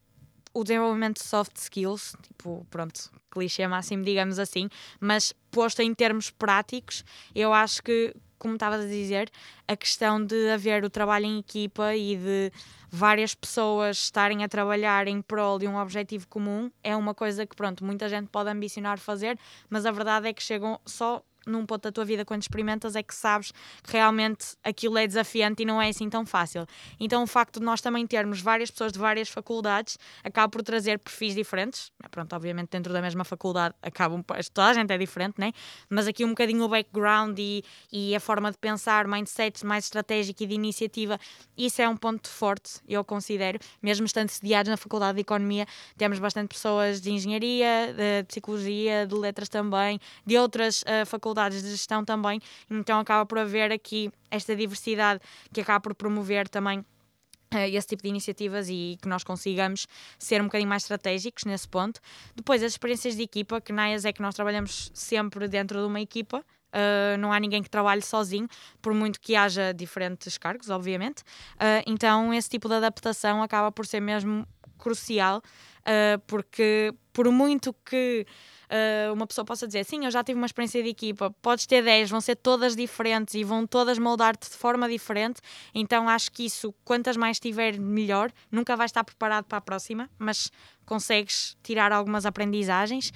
o 0.53 0.65
desenvolvimento 0.65 1.21
de 1.21 1.23
soft 1.23 1.55
skills, 1.55 2.13
tipo, 2.23 2.67
pronto, 2.69 3.09
clichê 3.31 3.65
máximo, 3.69 4.03
digamos 4.03 4.37
assim, 4.37 4.67
mas 4.99 5.33
posto 5.49 5.81
em 5.81 5.93
termos 5.93 6.29
práticos, 6.29 7.05
eu 7.33 7.53
acho 7.53 7.81
que 7.81 8.13
como 8.45 8.53
estavas 8.55 8.85
a 8.85 8.87
dizer, 8.87 9.31
a 9.67 9.75
questão 9.75 10.23
de 10.23 10.51
haver 10.51 10.83
o 10.83 10.89
trabalho 10.89 11.25
em 11.25 11.39
equipa 11.39 11.95
e 11.95 12.15
de 12.15 12.51
várias 12.91 13.33
pessoas 13.33 13.97
estarem 13.97 14.43
a 14.43 14.47
trabalhar 14.47 15.07
em 15.07 15.19
prol 15.19 15.57
de 15.57 15.67
um 15.67 15.77
objetivo 15.77 16.27
comum 16.27 16.69
é 16.83 16.95
uma 16.95 17.15
coisa 17.15 17.43
que, 17.47 17.55
pronto, 17.55 17.83
muita 17.83 18.07
gente 18.07 18.27
pode 18.27 18.51
ambicionar 18.51 18.99
fazer, 18.99 19.39
mas 19.67 19.83
a 19.83 19.91
verdade 19.91 20.27
é 20.27 20.33
que 20.33 20.43
chegam 20.43 20.79
só 20.85 21.23
num 21.45 21.65
ponto 21.65 21.83
da 21.83 21.91
tua 21.91 22.05
vida 22.05 22.25
quando 22.25 22.41
experimentas 22.41 22.95
é 22.95 23.03
que 23.03 23.13
sabes 23.13 23.51
que 23.83 23.91
realmente 23.91 24.55
aquilo 24.63 24.97
é 24.97 25.07
desafiante 25.07 25.63
e 25.63 25.65
não 25.65 25.81
é 25.81 25.89
assim 25.89 26.09
tão 26.09 26.25
fácil. 26.25 26.65
Então 26.99 27.23
o 27.23 27.27
facto 27.27 27.59
de 27.59 27.65
nós 27.65 27.81
também 27.81 28.05
termos 28.07 28.41
várias 28.41 28.71
pessoas 28.71 28.91
de 28.91 28.99
várias 28.99 29.29
faculdades 29.29 29.97
acaba 30.23 30.49
por 30.49 30.63
trazer 30.63 30.99
perfis 30.99 31.35
diferentes. 31.35 31.91
Pronto, 32.09 32.33
obviamente 32.35 32.69
dentro 32.69 32.91
da 32.91 33.01
mesma 33.01 33.23
faculdade 33.23 33.75
acabam, 33.81 34.23
toda 34.53 34.69
a 34.69 34.73
gente 34.73 34.91
é 34.91 34.97
diferente, 34.97 35.35
né? 35.37 35.51
mas 35.89 36.07
aqui 36.07 36.25
um 36.25 36.29
bocadinho 36.29 36.63
o 36.63 36.67
background 36.67 37.37
e, 37.39 37.63
e 37.91 38.15
a 38.15 38.19
forma 38.19 38.51
de 38.51 38.57
pensar, 38.57 39.07
mindset 39.07 39.65
mais 39.65 39.85
estratégico 39.85 40.43
e 40.43 40.47
de 40.47 40.55
iniciativa, 40.55 41.19
isso 41.57 41.81
é 41.81 41.87
um 41.87 41.95
ponto 41.95 42.27
forte, 42.27 42.79
eu 42.87 43.03
considero, 43.03 43.59
mesmo 43.81 44.05
estando 44.05 44.29
sediados 44.29 44.69
na 44.69 44.77
Faculdade 44.77 45.15
de 45.15 45.21
Economia, 45.21 45.65
temos 45.97 46.19
bastante 46.19 46.49
pessoas 46.49 47.01
de 47.01 47.11
engenharia, 47.11 47.93
de 47.93 48.23
psicologia, 48.27 49.05
de 49.05 49.15
letras 49.15 49.49
também, 49.49 49.99
de 50.25 50.37
outras 50.37 50.81
uh, 50.81 51.05
faculdades 51.05 51.34
faculdades 51.35 51.61
de 51.61 51.69
gestão 51.69 52.05
também, 52.05 52.39
então 52.69 52.99
acaba 52.99 53.25
por 53.25 53.37
haver 53.37 53.71
aqui 53.71 54.09
esta 54.31 54.55
diversidade 54.55 55.19
que 55.53 55.59
acaba 55.59 55.81
por 55.81 55.93
promover 55.93 56.47
também 56.47 56.79
uh, 56.79 57.57
esse 57.57 57.87
tipo 57.87 58.03
de 58.03 58.09
iniciativas 58.09 58.69
e 58.69 58.97
que 59.01 59.07
nós 59.07 59.23
consigamos 59.23 59.85
ser 60.17 60.41
um 60.41 60.45
bocadinho 60.45 60.69
mais 60.69 60.83
estratégicos 60.83 61.43
nesse 61.43 61.67
ponto. 61.67 61.99
Depois, 62.33 62.63
as 62.63 62.71
experiências 62.71 63.17
de 63.17 63.23
equipa, 63.23 63.59
que 63.59 63.73
na 63.73 63.89
é 63.89 64.13
que 64.13 64.21
nós 64.21 64.33
trabalhamos 64.33 64.91
sempre 64.93 65.47
dentro 65.47 65.79
de 65.79 65.85
uma 65.85 65.99
equipa, 65.99 66.43
Uh, 66.75 67.17
não 67.19 67.31
há 67.31 67.39
ninguém 67.39 67.63
que 67.63 67.69
trabalhe 67.69 68.01
sozinho, 68.01 68.49
por 68.81 68.93
muito 68.93 69.17
que 69.21 69.33
haja 69.33 69.73
diferentes 69.73 70.37
cargos, 70.37 70.69
obviamente. 70.69 71.21
Uh, 71.53 71.79
então, 71.87 72.33
esse 72.33 72.49
tipo 72.49 72.67
de 72.67 72.73
adaptação 72.73 73.41
acaba 73.41 73.71
por 73.71 73.85
ser 73.85 74.01
mesmo 74.01 74.45
crucial, 74.77 75.37
uh, 75.39 76.19
porque 76.27 76.93
por 77.13 77.31
muito 77.31 77.73
que 77.85 78.25
uh, 78.65 79.13
uma 79.13 79.25
pessoa 79.25 79.45
possa 79.45 79.65
dizer 79.65 79.83
sim, 79.85 80.05
eu 80.05 80.11
já 80.11 80.23
tive 80.23 80.37
uma 80.37 80.45
experiência 80.45 80.83
de 80.83 80.89
equipa, 80.89 81.33
podes 81.41 81.65
ter 81.65 81.83
10, 81.83 82.09
vão 82.09 82.21
ser 82.21 82.35
todas 82.35 82.75
diferentes 82.75 83.35
e 83.35 83.43
vão 83.43 83.65
todas 83.65 83.97
moldar-te 83.97 84.49
de 84.49 84.55
forma 84.55 84.87
diferente, 84.89 85.41
então 85.73 86.09
acho 86.09 86.31
que 86.31 86.45
isso, 86.45 86.73
quantas 86.83 87.15
mais 87.17 87.39
tiver, 87.39 87.79
melhor. 87.79 88.31
Nunca 88.51 88.75
vais 88.75 88.89
estar 88.89 89.03
preparado 89.03 89.45
para 89.45 89.57
a 89.59 89.61
próxima, 89.61 90.09
mas 90.17 90.51
consegues 90.85 91.57
tirar 91.63 91.91
algumas 91.91 92.25
aprendizagens. 92.25 93.11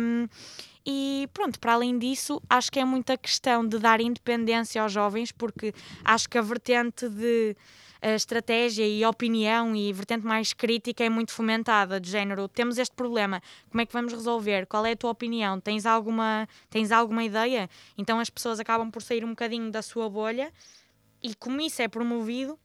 Um, 0.00 0.28
e 0.86 1.28
pronto, 1.32 1.58
para 1.58 1.72
além 1.72 1.98
disso, 1.98 2.40
acho 2.48 2.70
que 2.70 2.78
é 2.78 2.84
muita 2.84 3.18
questão 3.18 3.66
de 3.66 3.76
dar 3.76 4.00
independência 4.00 4.80
aos 4.80 4.92
jovens, 4.92 5.32
porque 5.32 5.74
acho 6.04 6.28
que 6.28 6.38
a 6.38 6.42
vertente 6.42 7.08
de 7.08 7.56
a 8.06 8.14
estratégia 8.14 8.86
e 8.86 9.04
opinião 9.04 9.74
e 9.74 9.92
vertente 9.92 10.24
mais 10.24 10.52
crítica 10.52 11.02
é 11.02 11.08
muito 11.08 11.32
fomentada, 11.32 11.98
de 11.98 12.08
género, 12.08 12.46
temos 12.46 12.78
este 12.78 12.94
problema, 12.94 13.42
como 13.68 13.80
é 13.80 13.86
que 13.86 13.92
vamos 13.92 14.12
resolver? 14.12 14.64
Qual 14.66 14.86
é 14.86 14.92
a 14.92 14.96
tua 14.96 15.10
opinião? 15.10 15.60
Tens 15.60 15.84
alguma, 15.84 16.48
tens 16.70 16.92
alguma 16.92 17.24
ideia? 17.24 17.68
Então 17.98 18.20
as 18.20 18.30
pessoas 18.30 18.60
acabam 18.60 18.92
por 18.92 19.02
sair 19.02 19.24
um 19.24 19.30
bocadinho 19.30 19.72
da 19.72 19.82
sua 19.82 20.08
bolha 20.08 20.52
e 21.20 21.34
como 21.34 21.60
isso 21.60 21.82
é 21.82 21.88
promovido, 21.88 22.56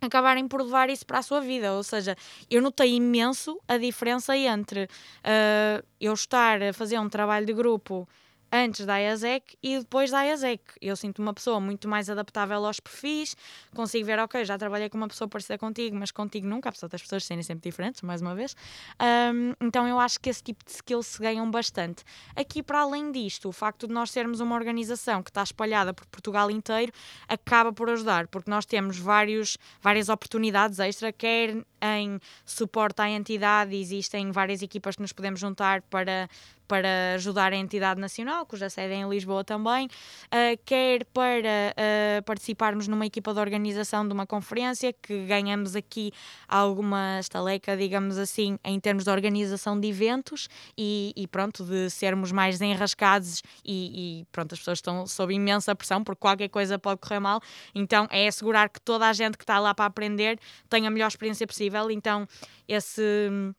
acabarem 0.00 0.46
por 0.46 0.62
levar 0.62 0.88
isso 0.88 1.04
para 1.04 1.18
a 1.18 1.22
sua 1.22 1.40
vida. 1.40 1.72
Ou 1.72 1.82
seja, 1.82 2.16
eu 2.48 2.62
notei 2.62 2.94
imenso 2.94 3.60
a 3.66 3.78
diferença 3.78 4.36
entre 4.36 4.84
uh, 4.84 5.84
eu 6.00 6.12
estar 6.12 6.62
a 6.62 6.72
fazer 6.72 7.00
um 7.00 7.08
trabalho 7.08 7.44
de 7.44 7.52
grupo 7.52 8.08
antes 8.52 8.86
da 8.86 8.96
IASEC 8.98 9.56
e 9.62 9.78
depois 9.78 10.10
da 10.10 10.22
IASEC. 10.22 10.62
Eu 10.80 10.96
sinto 10.96 11.20
uma 11.20 11.34
pessoa 11.34 11.60
muito 11.60 11.88
mais 11.88 12.08
adaptável 12.08 12.64
aos 12.64 12.80
perfis, 12.80 13.36
consigo 13.74 14.06
ver, 14.06 14.18
ok, 14.18 14.44
já 14.44 14.56
trabalhei 14.56 14.88
com 14.88 14.96
uma 14.96 15.08
pessoa 15.08 15.28
parecida 15.28 15.58
contigo, 15.58 15.96
mas 15.96 16.10
contigo 16.10 16.46
nunca, 16.46 16.68
apesar 16.68 16.88
das 16.88 17.02
pessoas 17.02 17.24
serem 17.24 17.42
sempre 17.42 17.68
diferentes, 17.68 18.02
mais 18.02 18.22
uma 18.22 18.34
vez. 18.34 18.56
Um, 19.00 19.52
então 19.60 19.86
eu 19.86 19.98
acho 19.98 20.18
que 20.20 20.30
esse 20.30 20.42
tipo 20.42 20.64
de 20.64 20.70
skills 20.70 21.06
se 21.06 21.18
ganham 21.20 21.50
bastante. 21.50 22.04
Aqui, 22.34 22.62
para 22.62 22.80
além 22.80 23.12
disto, 23.12 23.48
o 23.48 23.52
facto 23.52 23.86
de 23.86 23.92
nós 23.92 24.10
sermos 24.10 24.40
uma 24.40 24.54
organização 24.54 25.22
que 25.22 25.30
está 25.30 25.42
espalhada 25.42 25.92
por 25.92 26.06
Portugal 26.06 26.50
inteiro 26.50 26.92
acaba 27.28 27.72
por 27.72 27.90
ajudar, 27.90 28.26
porque 28.28 28.50
nós 28.50 28.64
temos 28.64 28.98
vários, 28.98 29.58
várias 29.80 30.08
oportunidades 30.08 30.78
extra, 30.78 31.12
quer 31.12 31.56
em 31.80 32.20
suporte 32.44 33.00
à 33.00 33.08
entidade, 33.08 33.76
existem 33.76 34.30
várias 34.30 34.62
equipas 34.62 34.96
que 34.96 35.02
nos 35.02 35.12
podemos 35.12 35.40
juntar 35.40 35.82
para 35.82 36.28
para 36.68 37.14
ajudar 37.14 37.52
a 37.52 37.56
entidade 37.56 37.98
nacional, 37.98 38.44
cuja 38.44 38.68
sede 38.68 38.92
é 38.92 38.96
em 38.96 39.08
Lisboa 39.08 39.42
também, 39.42 39.86
uh, 39.86 40.60
quer 40.66 41.04
para 41.06 41.72
uh, 41.72 42.22
participarmos 42.24 42.86
numa 42.86 43.06
equipa 43.06 43.32
de 43.32 43.40
organização 43.40 44.06
de 44.06 44.12
uma 44.12 44.26
conferência, 44.26 44.92
que 44.92 45.24
ganhamos 45.24 45.74
aqui 45.74 46.12
alguma 46.46 47.18
estaleca, 47.18 47.74
digamos 47.74 48.18
assim, 48.18 48.58
em 48.62 48.78
termos 48.78 49.04
de 49.04 49.10
organização 49.10 49.80
de 49.80 49.88
eventos 49.88 50.48
e, 50.76 51.12
e 51.16 51.26
pronto, 51.26 51.64
de 51.64 51.88
sermos 51.88 52.30
mais 52.30 52.60
enrascados 52.60 53.42
e, 53.64 54.20
e, 54.20 54.24
pronto, 54.30 54.52
as 54.52 54.58
pessoas 54.58 54.78
estão 54.78 55.06
sob 55.06 55.32
imensa 55.32 55.74
pressão 55.74 56.04
porque 56.04 56.20
qualquer 56.20 56.48
coisa 56.48 56.78
pode 56.78 57.00
correr 57.00 57.20
mal, 57.20 57.40
então 57.74 58.06
é 58.10 58.28
assegurar 58.28 58.68
que 58.68 58.80
toda 58.80 59.08
a 59.08 59.12
gente 59.14 59.38
que 59.38 59.44
está 59.44 59.58
lá 59.58 59.74
para 59.74 59.86
aprender 59.86 60.38
tenha 60.68 60.88
a 60.88 60.90
melhor 60.90 61.08
experiência 61.08 61.46
possível, 61.46 61.67
então 61.90 62.26
esse 62.66 63.52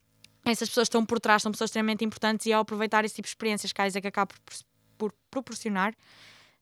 essas 0.46 0.70
pessoas 0.70 0.86
estão 0.86 1.06
por 1.06 1.20
trás, 1.20 1.44
são 1.44 1.52
pessoas 1.52 1.70
extremamente 1.70 2.04
importantes 2.04 2.46
e 2.46 2.54
ao 2.54 2.62
aproveitar 2.62 3.06
esse 3.06 3.16
tipo 3.16 3.26
de 3.26 3.32
experiências 3.32 3.72
que 3.72 3.82
a 3.82 3.88
Isaac 3.88 4.08
acaba 4.08 4.34
por, 4.46 4.54
por 4.98 5.14
proporcionar, 5.30 5.94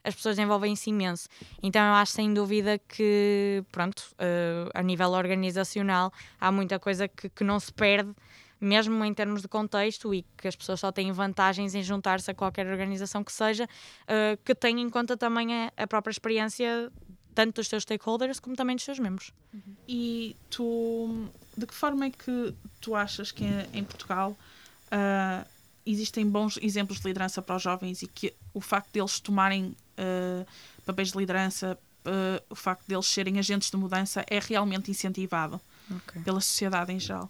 as 0.04 0.16
pessoas 0.16 0.38
desenvolvem-se 0.38 0.90
imenso. 0.90 1.28
Então 1.62 1.82
eu 1.82 1.94
acho 1.94 2.14
sem 2.14 2.34
dúvida 2.34 2.80
que, 2.80 3.64
pronto, 3.72 4.00
uh, 4.14 4.70
a 4.74 4.82
nível 4.82 5.12
organizacional 5.12 6.12
há 6.40 6.52
muita 6.52 6.80
coisa 6.80 7.08
que, 7.08 7.30
que 7.30 7.44
não 7.44 7.60
se 7.60 7.74
perde, 7.74 8.14
mesmo 8.60 9.04
em 9.04 9.14
termos 9.14 9.42
de 9.42 9.48
contexto, 9.48 10.14
e 10.14 10.26
que 10.36 10.48
as 10.48 10.56
pessoas 10.56 10.80
só 10.80 10.92
têm 10.92 11.12
vantagens 11.12 11.76
em 11.76 11.84
juntar-se 11.84 12.32
a 12.32 12.34
qualquer 12.34 12.66
organização 12.68 13.24
que 13.24 13.32
seja, 13.32 13.66
uh, 13.66 14.38
que 14.44 14.56
tenha 14.56 14.82
em 14.82 14.90
conta 14.90 15.18
também 15.18 15.54
a, 15.54 15.72
a 15.78 15.86
própria 15.86 16.12
experiência 16.12 16.92
tanto 17.38 17.58
dos 17.58 17.68
seus 17.68 17.84
stakeholders 17.84 18.40
como 18.40 18.56
também 18.56 18.76
dos 18.76 18.84
seus 18.84 18.98
membros. 18.98 19.32
Uhum. 19.54 19.76
E 19.88 20.36
tu, 20.50 21.30
de 21.56 21.68
que 21.68 21.74
forma 21.76 22.06
é 22.06 22.10
que 22.10 22.52
tu 22.82 22.96
achas 22.96 23.32
que 23.32 23.46
em 23.74 23.84
Portugal 23.84 24.32
uh, 24.32 25.48
existem 25.86 26.28
bons 26.28 26.58
exemplos 26.60 27.00
de 27.00 27.06
liderança 27.06 27.40
para 27.40 27.56
os 27.56 27.62
jovens 27.62 28.02
e 28.02 28.08
que 28.08 28.34
o 28.56 28.60
facto 28.60 28.92
deles 28.92 29.20
tomarem 29.20 29.66
uh, 30.00 30.48
papéis 30.84 31.12
de 31.12 31.18
liderança, 31.20 31.78
uh, 32.08 32.44
o 32.50 32.56
facto 32.56 32.88
deles 32.88 33.06
serem 33.06 33.38
agentes 33.38 33.70
de 33.70 33.78
mudança 33.78 34.26
é 34.28 34.40
realmente 34.40 34.90
incentivado 34.90 35.62
okay. 35.96 36.24
pela 36.24 36.42
sociedade 36.42 36.92
em 36.92 37.00
geral? 37.00 37.30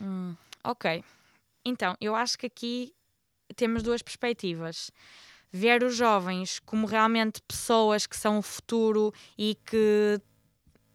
Hum, 0.00 0.34
ok. 0.64 1.04
Então, 1.66 1.94
eu 2.00 2.14
acho 2.14 2.38
que 2.38 2.46
aqui 2.46 2.94
temos 3.54 3.82
duas 3.82 4.00
perspectivas 4.00 4.90
ver 5.54 5.84
os 5.84 5.94
jovens 5.94 6.58
como 6.66 6.84
realmente 6.84 7.40
pessoas 7.46 8.08
que 8.08 8.16
são 8.16 8.38
o 8.38 8.42
futuro 8.42 9.14
e 9.38 9.56
que 9.64 10.20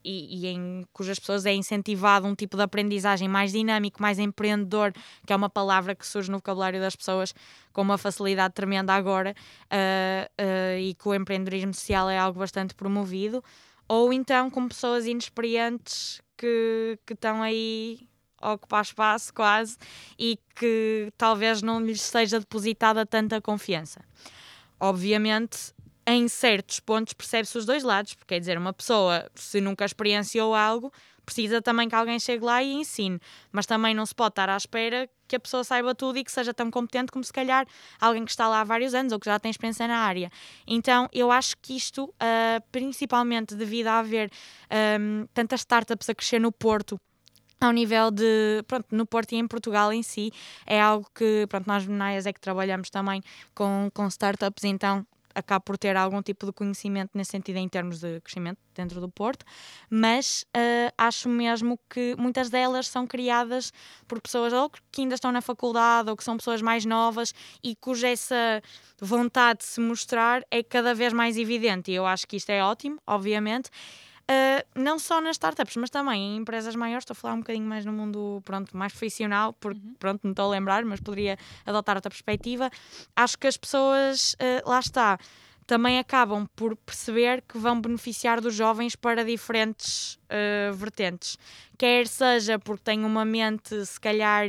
e, 0.04 0.48
e, 0.48 0.48
em 0.48 0.86
cujas 0.94 1.20
pessoas 1.20 1.46
é 1.46 1.54
incentivado 1.54 2.26
um 2.26 2.34
tipo 2.34 2.58
de 2.58 2.64
aprendizagem 2.64 3.28
mais 3.28 3.52
dinâmico, 3.52 4.02
mais 4.02 4.18
empreendedor, 4.18 4.94
que 5.26 5.32
é 5.32 5.36
uma 5.36 5.50
palavra 5.50 5.94
que 5.94 6.08
surge 6.08 6.32
no 6.32 6.38
vocabulário 6.38 6.80
das 6.80 6.96
pessoas 6.96 7.34
com 7.74 7.82
uma 7.82 7.98
facilidade 7.98 8.54
tremenda 8.54 8.94
agora, 8.94 9.36
uh, 9.66 10.42
uh, 10.42 10.80
e 10.80 10.94
que 10.94 11.08
o 11.08 11.14
empreendedorismo 11.14 11.74
social 11.74 12.10
é 12.10 12.18
algo 12.18 12.40
bastante 12.40 12.74
promovido, 12.74 13.44
ou 13.90 14.14
então 14.14 14.50
com 14.50 14.68
pessoas 14.70 15.06
inexperientes 15.06 16.22
que, 16.38 16.98
que 17.06 17.14
estão 17.14 17.42
aí 17.42 18.00
a 18.42 18.54
ocupar 18.54 18.82
espaço 18.82 19.34
quase 19.34 19.78
e 20.18 20.40
que 20.56 21.12
talvez 21.18 21.62
não 21.62 21.82
lhes 21.82 22.02
seja 22.02 22.40
depositada 22.40 23.06
tanta 23.06 23.42
confiança. 23.42 24.02
Obviamente, 24.80 25.74
em 26.08 26.28
certos 26.28 26.80
pontos 26.80 27.14
percebe-se 27.14 27.58
os 27.58 27.66
dois 27.66 27.84
lados, 27.84 28.14
porque 28.16 28.34
quer 28.34 28.40
dizer, 28.40 28.58
uma 28.58 28.74
pessoa, 28.74 29.30
se 29.36 29.62
nunca 29.62 29.86
experienciou 29.86 30.56
algo, 30.56 30.92
precisa 31.24 31.62
também 31.62 31.88
que 31.88 31.94
alguém 31.94 32.20
chegue 32.20 32.44
lá 32.44 32.64
e 32.64 32.74
ensine, 32.74 33.20
mas 33.52 33.68
também 33.68 33.94
não 33.94 34.04
se 34.06 34.16
pode 34.16 34.32
estar 34.32 34.50
à 34.50 34.58
espera 34.58 35.08
que 35.28 35.36
a 35.36 35.40
pessoa 35.40 35.64
saiba 35.64 35.94
tudo 35.94 36.18
e 36.18 36.24
que 36.24 36.32
seja 36.32 36.52
tão 36.52 36.72
competente 36.72 37.12
como 37.12 37.24
se 37.24 37.32
calhar 37.32 37.68
alguém 38.02 38.26
que 38.26 38.32
está 38.32 38.48
lá 38.48 38.62
há 38.62 38.64
vários 38.64 38.96
anos 38.96 39.14
ou 39.14 39.20
que 39.20 39.28
já 39.28 39.40
tem 39.40 39.52
experiência 39.52 39.88
na 39.88 40.00
área. 40.00 40.32
Então, 40.66 41.08
eu 41.14 41.32
acho 41.32 41.56
que 41.62 41.76
isto, 41.76 42.06
uh, 42.06 42.64
principalmente 42.72 43.54
devido 43.54 43.88
a 43.88 44.00
haver 44.00 44.32
um, 45.00 45.28
tantas 45.32 45.60
startups 45.60 46.10
a 46.10 46.16
crescer 46.16 46.40
no 46.40 46.52
Porto, 46.52 47.00
ao 47.60 47.72
nível 47.72 48.12
de, 48.12 48.64
pronto, 48.68 48.88
no 48.92 49.06
Porto 49.06 49.34
e 49.34 49.38
em 49.38 49.48
Portugal 49.48 49.92
em 49.92 50.04
si, 50.04 50.32
é 50.66 50.80
algo 50.82 51.08
que, 51.14 51.46
pronto, 51.48 51.68
nós 51.68 51.88
na 51.88 52.14
é 52.14 52.34
que 52.34 52.40
trabalhamos 52.40 52.90
também 52.90 53.22
com, 53.54 53.90
com 53.94 54.08
startups, 54.08 54.64
então 54.64 55.06
acaba 55.34 55.60
por 55.60 55.78
ter 55.78 55.96
algum 55.96 56.22
tipo 56.22 56.46
de 56.46 56.52
conhecimento 56.52 57.12
nesse 57.14 57.32
sentido 57.32 57.58
em 57.58 57.68
termos 57.68 58.00
de 58.00 58.20
crescimento 58.22 58.58
dentro 58.74 59.00
do 59.00 59.10
Porto, 59.10 59.46
mas 59.90 60.46
uh, 60.56 60.94
acho 60.98 61.30
mesmo 61.30 61.80
que 61.90 62.16
muitas 62.18 62.50
delas 62.50 62.88
são 62.88 63.06
criadas 63.06 63.72
por 64.08 64.22
pessoas 64.22 64.54
ou 64.54 64.70
que 64.92 65.02
ainda 65.02 65.16
estão 65.16 65.32
na 65.32 65.42
faculdade 65.42 66.10
ou 66.10 66.18
que 66.18 66.24
são 66.24 66.38
pessoas 66.38 66.62
mais 66.62 66.86
novas 66.86 67.34
e 67.64 67.76
cuja 67.76 68.08
essa 68.08 68.62
vontade 69.00 69.60
de 69.60 69.66
se 69.66 69.80
mostrar 69.80 70.44
é 70.50 70.64
cada 70.64 70.94
vez 70.94 71.14
mais 71.14 71.38
evidente. 71.38 71.92
E 71.92 71.96
eu 71.96 72.06
acho 72.06 72.28
que 72.28 72.38
isto 72.38 72.50
é 72.50 72.64
ótimo, 72.64 73.00
obviamente, 73.06 73.70
Uh, 74.30 74.64
não 74.80 75.00
só 75.00 75.20
nas 75.20 75.38
startups, 75.38 75.76
mas 75.76 75.90
também 75.90 76.22
em 76.22 76.38
empresas 76.38 76.76
maiores. 76.76 77.02
Estou 77.02 77.14
a 77.14 77.16
falar 77.16 77.34
um 77.34 77.40
bocadinho 77.40 77.66
mais 77.66 77.84
no 77.84 77.92
mundo 77.92 78.44
pronto, 78.46 78.78
mais 78.78 78.94
profissional, 78.94 79.54
porque 79.54 79.80
uhum. 79.80 79.96
pronto, 79.98 80.20
não 80.24 80.32
estou 80.32 80.46
a 80.46 80.50
lembrar, 80.50 80.86
mas 80.86 81.00
poderia 81.00 81.36
adotar 81.66 81.96
outra 81.96 82.12
perspectiva. 82.12 82.70
Acho 83.16 83.40
que 83.40 83.48
as 83.48 83.58
pessoas, 83.58 84.34
uh, 84.34 84.70
lá 84.70 84.80
está, 84.80 85.18
também 85.66 85.98
acabam 85.98 86.48
por 86.56 86.76
perceber 86.76 87.42
que 87.42 87.58
vão 87.58 87.82
beneficiar 87.82 88.40
dos 88.40 88.54
jovens 88.54 88.96
para 88.96 89.26
diferentes 89.26 90.20
uh, 90.26 90.74
vertentes. 90.76 91.36
Quer 91.76 92.06
seja 92.06 92.60
porque 92.60 92.84
têm 92.84 93.04
uma 93.04 93.26
mente, 93.26 93.84
se 93.86 94.00
calhar, 94.00 94.48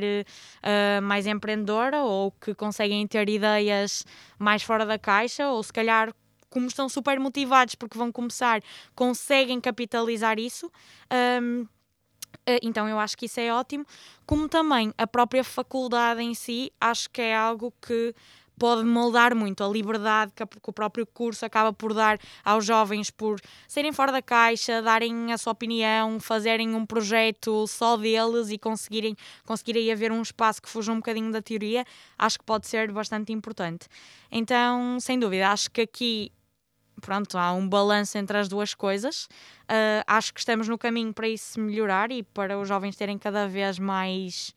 mais 1.01 1.29
empreendedora 1.29 2.03
ou 2.03 2.33
que 2.33 2.55
conseguem 2.55 3.07
ter 3.07 3.29
ideias 3.29 4.05
mais 4.37 4.65
fora 4.65 4.85
da 4.85 4.99
caixa, 4.99 5.49
ou 5.49 5.63
se 5.63 5.73
calhar 5.73 6.13
como 6.51 6.67
estão 6.67 6.89
super 6.89 7.19
motivados 7.19 7.75
porque 7.75 7.97
vão 7.97 8.13
começar, 8.13 8.61
conseguem 8.95 9.61
capitalizar 9.61 10.39
isso. 10.39 10.71
Um, 11.43 11.67
eh, 12.47 12.59
então 12.63 12.89
eu 12.89 12.99
acho 12.99 13.17
que 13.17 13.27
isso 13.27 13.41
é 13.41 13.53
ótimo. 13.53 13.87
Como 14.27 14.49
também 14.49 14.93
a 14.99 15.07
própria 15.07 15.45
faculdade 15.45 16.21
em 16.23 16.35
si, 16.35 16.73
acho 16.81 17.09
que 17.11 17.23
é 17.23 17.37
algo 17.37 17.73
que 17.81 18.15
pode 18.61 18.85
moldar 18.85 19.35
muito 19.35 19.65
a 19.65 19.69
liberdade 19.69 20.33
que, 20.37 20.43
o 20.43 20.73
próprio 20.73 21.07
curso 21.07 21.47
acaba 21.47 21.73
por 21.73 21.95
dar 21.95 22.19
aos 22.45 22.63
jovens 22.63 23.11
por 23.11 23.41
serem 23.67 23.91
fora 23.91 24.13
da 24.13 24.21
caixa, 24.21 24.83
darem 24.83 25.33
a 25.33 25.39
sua 25.39 25.53
opinião, 25.53 26.21
fazerem 26.21 26.75
um 26.75 26.85
projeto 26.85 27.67
só 27.67 27.97
deles 27.97 28.51
e 28.51 28.59
conseguirem, 28.59 29.17
conseguirem 29.47 29.91
haver 29.91 30.13
um 30.13 30.21
espaço 30.21 30.61
que 30.61 30.69
fuja 30.69 30.93
um 30.93 30.97
bocadinho 30.97 31.33
da 31.33 31.41
teoria, 31.41 31.87
acho 32.19 32.39
que 32.39 32.45
pode 32.45 32.67
ser 32.67 32.93
bastante 32.93 33.33
importante. 33.33 33.89
Então, 34.31 35.01
sem 35.01 35.19
dúvida, 35.19 35.49
acho 35.49 35.71
que 35.71 35.81
aqui 35.81 36.31
pronto, 37.01 37.37
há 37.39 37.53
um 37.53 37.69
balanço 37.69 38.17
entre 38.19 38.37
as 38.39 38.49
duas 38.49 38.75
coisas. 38.75 39.25
Uh, 39.65 40.03
acho 40.07 40.33
que 40.33 40.41
estamos 40.41 40.69
no 40.69 40.79
caminho 40.79 41.13
para 41.13 41.29
isso 41.29 41.61
melhorar 41.61 42.11
e 42.11 42.23
para 42.23 42.59
os 42.59 42.69
jovens 42.69 42.97
terem 42.97 43.19
cada 43.19 43.47
vez 43.47 43.79
mais 43.79 44.55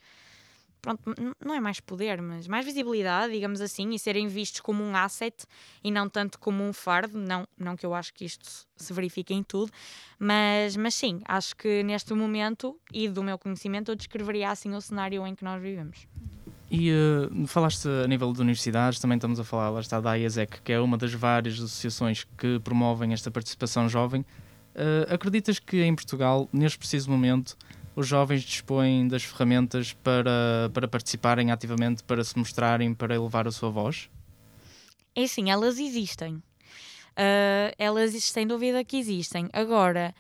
pronto, 0.84 1.02
não 1.44 1.56
é 1.56 1.62
mais 1.62 1.80
poder, 1.80 2.22
mas 2.22 2.46
mais 2.46 2.66
visibilidade, 2.66 3.32
digamos 3.32 3.62
assim, 3.62 3.92
e 3.92 3.98
serem 3.98 4.28
vistos 4.28 4.60
como 4.60 4.84
um 4.84 4.94
asset 4.94 5.46
e 5.82 5.90
não 5.90 6.10
tanto 6.10 6.38
como 6.38 6.62
um 6.62 6.74
fardo. 6.74 7.18
Não, 7.18 7.48
não 7.58 7.78
que 7.78 7.86
eu 7.86 7.96
acho 7.96 8.14
que 8.14 8.26
isto 8.26 8.68
se 8.76 8.94
verifique 8.94 9.34
em 9.34 9.42
tudo, 9.42 9.72
mas, 10.20 10.76
mas 10.76 10.94
sim, 10.94 11.22
acho 11.26 11.56
que 11.56 11.82
neste 11.84 12.14
momento 12.14 12.78
e 12.92 13.08
do 13.08 13.24
meu 13.24 13.38
conhecimento 13.40 13.92
eu 13.92 13.96
descreveria 13.96 14.52
assim 14.52 14.76
o 14.76 14.82
cenário 14.82 15.26
em 15.26 15.34
que 15.34 15.44
nós 15.44 15.62
vivemos. 15.62 16.06
E 16.76 16.92
uh, 16.92 17.46
falaste 17.46 17.88
a 17.88 18.08
nível 18.08 18.34
de 18.34 18.42
universidades, 18.42 19.00
também 19.00 19.18
estamos 19.18 19.40
a 19.40 19.44
falar, 19.44 19.70
lá 19.70 19.80
está, 19.80 20.02
da 20.02 20.16
IASEC, 20.16 20.60
que 20.64 20.72
é 20.74 20.80
uma 20.80 20.98
das 20.98 21.14
várias 21.14 21.54
associações 21.54 22.26
que 22.36 22.60
promovem 22.62 23.14
esta 23.14 23.30
participação 23.30 23.88
jovem. 23.88 24.22
Uh, 24.74 25.14
acreditas 25.14 25.60
que 25.60 25.84
em 25.84 25.94
Portugal, 25.94 26.50
neste 26.52 26.80
preciso 26.80 27.12
momento, 27.12 27.56
os 27.96 28.08
jovens 28.08 28.42
dispõem 28.42 29.08
das 29.08 29.22
ferramentas 29.22 29.94
para, 29.94 30.72
para 30.74 30.88
participarem 30.88 31.52
ativamente, 31.52 32.04
para 32.04 32.24
se 32.24 32.36
mostrarem, 32.40 32.92
para 32.92 33.14
elevar 33.14 33.48
a 33.48 33.52
sua 33.52 33.70
voz? 33.70 34.10
É 35.16 35.28
sim, 35.28 35.52
elas 35.52 35.78
existem. 35.78 36.38
Uh, 36.38 37.70
elas, 37.78 38.16
sem 38.24 38.48
dúvida 38.48 38.84
que 38.84 38.98
existem. 38.98 39.48
Agora, 39.54 40.12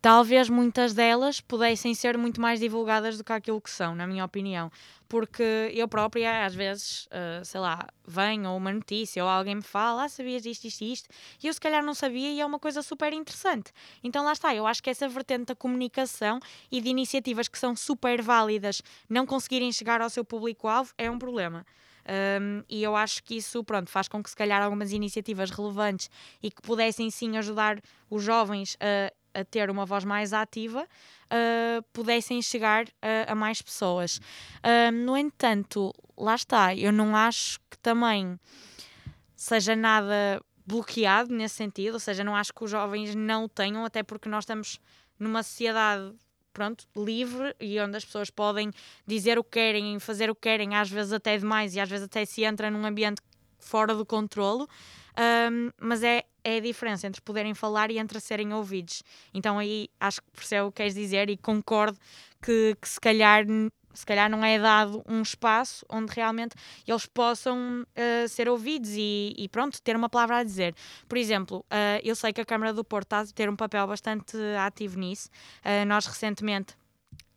talvez 0.00 0.48
muitas 0.48 0.94
delas 0.94 1.40
pudessem 1.40 1.94
ser 1.94 2.16
muito 2.16 2.40
mais 2.40 2.60
divulgadas 2.60 3.18
do 3.18 3.24
que 3.24 3.32
aquilo 3.32 3.60
que 3.60 3.70
são, 3.70 3.94
na 3.94 4.06
minha 4.06 4.24
opinião. 4.24 4.70
Porque 5.08 5.72
eu 5.74 5.88
própria, 5.88 6.46
às 6.46 6.54
vezes, 6.54 7.06
uh, 7.06 7.44
sei 7.44 7.60
lá, 7.60 7.86
venho 8.06 8.50
ou 8.50 8.56
uma 8.56 8.72
notícia 8.72 9.22
ou 9.22 9.28
alguém 9.28 9.56
me 9.56 9.62
fala, 9.62 10.04
ah, 10.04 10.08
sabias 10.08 10.46
isto, 10.46 10.66
isto 10.66 10.84
isto, 10.84 11.08
e 11.42 11.48
eu 11.48 11.52
se 11.52 11.60
calhar 11.60 11.84
não 11.84 11.94
sabia 11.94 12.30
e 12.30 12.40
é 12.40 12.46
uma 12.46 12.58
coisa 12.58 12.80
super 12.80 13.12
interessante. 13.12 13.72
Então 14.02 14.24
lá 14.24 14.32
está, 14.32 14.54
eu 14.54 14.66
acho 14.66 14.82
que 14.82 14.88
essa 14.88 15.08
vertente 15.08 15.46
da 15.46 15.54
comunicação 15.54 16.38
e 16.70 16.80
de 16.80 16.88
iniciativas 16.88 17.48
que 17.48 17.58
são 17.58 17.74
super 17.74 18.22
válidas 18.22 18.82
não 19.08 19.26
conseguirem 19.26 19.72
chegar 19.72 20.00
ao 20.00 20.08
seu 20.08 20.24
público-alvo 20.24 20.92
é 20.96 21.10
um 21.10 21.18
problema. 21.18 21.66
Um, 22.40 22.64
e 22.68 22.82
eu 22.82 22.96
acho 22.96 23.22
que 23.22 23.36
isso 23.36 23.62
pronto, 23.62 23.90
faz 23.90 24.08
com 24.08 24.22
que 24.22 24.30
se 24.30 24.36
calhar 24.36 24.62
algumas 24.62 24.92
iniciativas 24.92 25.50
relevantes 25.50 26.10
e 26.42 26.50
que 26.50 26.62
pudessem 26.62 27.10
sim 27.10 27.36
ajudar 27.36 27.80
os 28.08 28.22
jovens 28.22 28.76
a 28.80 29.12
a 29.34 29.44
ter 29.44 29.70
uma 29.70 29.86
voz 29.86 30.04
mais 30.04 30.32
ativa, 30.32 30.82
uh, 30.82 31.82
pudessem 31.92 32.40
chegar 32.42 32.86
a, 33.00 33.32
a 33.32 33.34
mais 33.34 33.62
pessoas. 33.62 34.20
Uh, 34.58 34.92
no 34.92 35.16
entanto, 35.16 35.92
lá 36.16 36.34
está, 36.34 36.74
eu 36.74 36.92
não 36.92 37.14
acho 37.16 37.58
que 37.70 37.78
também 37.78 38.38
seja 39.36 39.74
nada 39.74 40.42
bloqueado 40.66 41.34
nesse 41.34 41.56
sentido, 41.56 41.94
ou 41.94 42.00
seja, 42.00 42.22
não 42.22 42.36
acho 42.36 42.52
que 42.52 42.64
os 42.64 42.70
jovens 42.70 43.14
não 43.14 43.44
o 43.44 43.48
tenham, 43.48 43.84
até 43.84 44.02
porque 44.02 44.28
nós 44.28 44.44
estamos 44.44 44.78
numa 45.18 45.42
sociedade 45.42 46.14
pronto, 46.52 46.86
livre 46.96 47.54
e 47.60 47.80
onde 47.80 47.96
as 47.96 48.04
pessoas 48.04 48.30
podem 48.30 48.70
dizer 49.06 49.38
o 49.38 49.44
que 49.44 49.50
querem, 49.50 49.98
fazer 49.98 50.30
o 50.30 50.34
que 50.34 50.42
querem, 50.42 50.74
às 50.74 50.90
vezes 50.90 51.12
até 51.12 51.36
demais 51.38 51.74
e 51.74 51.80
às 51.80 51.88
vezes 51.88 52.04
até 52.04 52.24
se 52.24 52.42
entra 52.42 52.70
num 52.70 52.84
ambiente 52.84 53.22
fora 53.58 53.94
do 53.94 54.04
controlo. 54.04 54.68
Um, 55.18 55.70
mas 55.80 56.02
é, 56.02 56.24
é 56.44 56.56
a 56.56 56.60
diferença 56.60 57.06
entre 57.06 57.20
poderem 57.20 57.54
falar 57.54 57.90
e 57.90 57.98
entre 57.98 58.20
serem 58.20 58.52
ouvidos. 58.52 59.02
Então 59.34 59.58
aí 59.58 59.88
acho 59.98 60.20
que 60.22 60.30
percebo 60.32 60.68
o 60.68 60.72
que 60.72 60.76
queres 60.76 60.94
dizer 60.94 61.28
e 61.30 61.36
concordo 61.36 61.98
que, 62.42 62.76
que 62.80 62.88
se 62.88 63.00
calhar 63.00 63.44
se 63.92 64.06
calhar 64.06 64.30
não 64.30 64.44
é 64.44 64.58
dado 64.58 65.02
um 65.08 65.20
espaço 65.22 65.84
onde 65.88 66.12
realmente 66.14 66.54
eles 66.86 67.06
possam 67.06 67.82
uh, 67.82 68.28
ser 68.28 68.48
ouvidos 68.48 68.90
e, 68.94 69.34
e, 69.36 69.48
pronto, 69.48 69.80
ter 69.82 69.96
uma 69.96 70.08
palavra 70.08 70.38
a 70.38 70.44
dizer. 70.44 70.74
Por 71.08 71.18
exemplo, 71.18 71.58
uh, 71.58 72.00
eu 72.02 72.14
sei 72.14 72.32
que 72.32 72.40
a 72.40 72.44
Câmara 72.44 72.72
do 72.72 72.84
Porto 72.84 73.06
está 73.06 73.20
a 73.20 73.26
ter 73.26 73.50
um 73.50 73.56
papel 73.56 73.86
bastante 73.86 74.36
ativo 74.64 74.98
nisso. 74.98 75.28
Uh, 75.64 75.84
nós 75.86 76.06
recentemente 76.06 76.74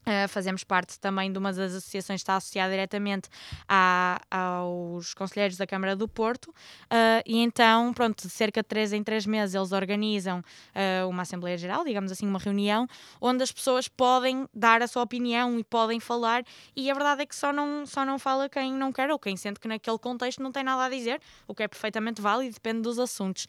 Uh, 0.03 0.27
fazemos 0.27 0.65
parte 0.65 0.99
também 0.99 1.31
de 1.31 1.37
uma 1.37 1.53
das 1.53 1.73
associações 1.73 2.19
que 2.19 2.23
está 2.23 2.35
associada 2.35 2.69
diretamente 2.69 3.29
à, 3.69 4.19
aos 4.29 5.13
conselheiros 5.13 5.55
da 5.55 5.65
Câmara 5.65 5.95
do 5.95 6.09
Porto 6.09 6.47
uh, 6.47 7.23
e 7.25 7.37
então, 7.37 7.93
pronto, 7.93 8.27
cerca 8.27 8.61
de 8.61 8.67
três 8.67 8.91
em 8.91 9.01
três 9.01 9.25
meses 9.25 9.55
eles 9.55 9.71
organizam 9.71 10.39
uh, 10.39 11.07
uma 11.07 11.21
Assembleia 11.21 11.57
Geral, 11.57 11.85
digamos 11.85 12.11
assim, 12.11 12.27
uma 12.27 12.37
reunião, 12.37 12.85
onde 13.21 13.43
as 13.43 13.51
pessoas 13.53 13.87
podem 13.87 14.45
dar 14.53 14.81
a 14.81 14.87
sua 14.87 15.03
opinião 15.03 15.57
e 15.57 15.63
podem 15.63 16.01
falar 16.01 16.43
e 16.75 16.91
a 16.91 16.93
verdade 16.93 17.21
é 17.21 17.25
que 17.25 17.35
só 17.35 17.53
não, 17.53 17.85
só 17.85 18.03
não 18.03 18.19
fala 18.19 18.49
quem 18.49 18.73
não 18.73 18.91
quer 18.91 19.09
ou 19.09 19.17
quem 19.17 19.37
sente 19.37 19.57
que 19.57 19.69
naquele 19.69 19.97
contexto 19.97 20.43
não 20.43 20.51
tem 20.51 20.63
nada 20.63 20.83
a 20.83 20.89
dizer, 20.89 21.21
o 21.47 21.55
que 21.55 21.63
é 21.63 21.67
perfeitamente 21.67 22.21
válido 22.21 22.53
depende 22.53 22.81
dos 22.81 22.99
assuntos. 22.99 23.47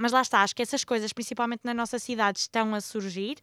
mas 0.00 0.10
lá 0.10 0.20
está, 0.20 0.42
acho 0.42 0.54
que 0.54 0.62
essas 0.62 0.82
coisas, 0.82 1.12
principalmente 1.12 1.60
na 1.62 1.72
nossa 1.72 1.96
cidade, 1.98 2.40
estão 2.40 2.74
a 2.74 2.80
surgir. 2.80 3.36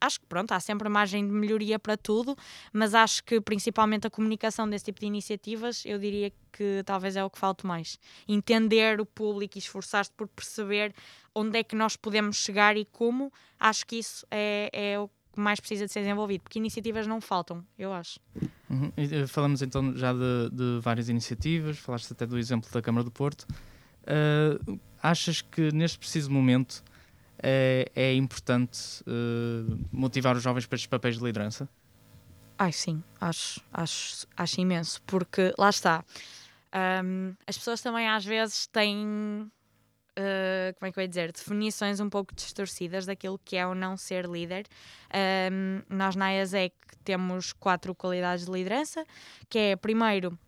Acho 0.00 0.20
que, 0.20 0.26
pronto, 0.26 0.52
há 0.52 0.60
sempre 0.60 0.88
margem 0.88 1.26
de 1.26 1.32
melhoria 1.32 1.60
melhoria 1.60 1.78
para 1.78 1.96
tudo, 1.96 2.36
mas 2.72 2.94
acho 2.94 3.22
que 3.22 3.40
principalmente 3.40 4.06
a 4.06 4.10
comunicação 4.10 4.68
desse 4.68 4.86
tipo 4.86 5.00
de 5.00 5.06
iniciativas, 5.06 5.84
eu 5.84 5.98
diria 5.98 6.32
que 6.52 6.82
talvez 6.84 7.16
é 7.16 7.24
o 7.24 7.30
que 7.30 7.38
falta 7.38 7.66
mais. 7.66 7.98
Entender 8.26 9.00
o 9.00 9.06
público 9.06 9.56
e 9.56 9.60
esforçar-se 9.60 10.10
por 10.12 10.26
perceber 10.26 10.94
onde 11.34 11.58
é 11.58 11.62
que 11.62 11.76
nós 11.76 11.96
podemos 11.96 12.36
chegar 12.36 12.76
e 12.76 12.84
como, 12.84 13.32
acho 13.58 13.86
que 13.86 13.96
isso 13.96 14.26
é, 14.30 14.70
é 14.72 14.98
o 14.98 15.08
que 15.08 15.40
mais 15.40 15.60
precisa 15.60 15.86
de 15.86 15.92
ser 15.92 16.00
desenvolvido, 16.00 16.42
porque 16.42 16.58
iniciativas 16.58 17.06
não 17.06 17.20
faltam, 17.20 17.64
eu 17.78 17.92
acho. 17.92 18.18
Uhum. 18.68 18.90
Eh, 18.96 19.26
falamos 19.28 19.62
então 19.62 19.96
já 19.96 20.12
de, 20.12 20.50
de, 20.50 20.80
várias 20.80 21.08
iniciativas, 21.08 21.78
falaste 21.78 22.12
até 22.12 22.26
do 22.26 22.36
exemplo 22.36 22.68
da 22.72 22.82
Câmara 22.82 23.04
do 23.04 23.12
Porto. 23.12 23.46
Uh, 24.02 24.80
achas 25.00 25.40
que 25.40 25.70
neste 25.72 25.98
preciso 25.98 26.30
momento 26.30 26.82
é, 27.42 27.90
é 27.94 28.14
importante 28.14 29.02
uh, 29.02 29.78
motivar 29.92 30.36
os 30.36 30.42
jovens 30.42 30.66
para 30.66 30.76
estes 30.76 30.88
papéis 30.88 31.18
de 31.18 31.24
liderança? 31.24 31.68
Ai, 32.58 32.72
sim, 32.72 33.02
acho, 33.20 33.60
acho, 33.72 34.26
acho 34.36 34.60
imenso, 34.60 35.00
porque 35.06 35.52
lá 35.56 35.70
está. 35.70 36.04
Um, 37.02 37.34
as 37.46 37.56
pessoas 37.56 37.80
também 37.80 38.06
às 38.06 38.24
vezes 38.24 38.66
têm, 38.66 39.06
uh, 39.06 40.74
como 40.78 40.88
é 40.88 40.92
que 40.92 40.98
eu 40.98 41.02
ia 41.02 41.08
dizer, 41.08 41.32
definições 41.32 42.00
um 42.00 42.10
pouco 42.10 42.34
distorcidas 42.34 43.06
daquilo 43.06 43.40
que 43.42 43.56
é 43.56 43.66
ou 43.66 43.74
não 43.74 43.96
ser 43.96 44.26
líder. 44.26 44.66
Um, 45.50 45.82
nós 45.88 46.14
na 46.14 46.34
ESEC 46.34 46.74
temos 47.02 47.52
quatro 47.54 47.94
qualidades 47.94 48.44
de 48.44 48.52
liderança, 48.52 49.04
que 49.48 49.58
é, 49.58 49.76
primeiro, 49.76 50.38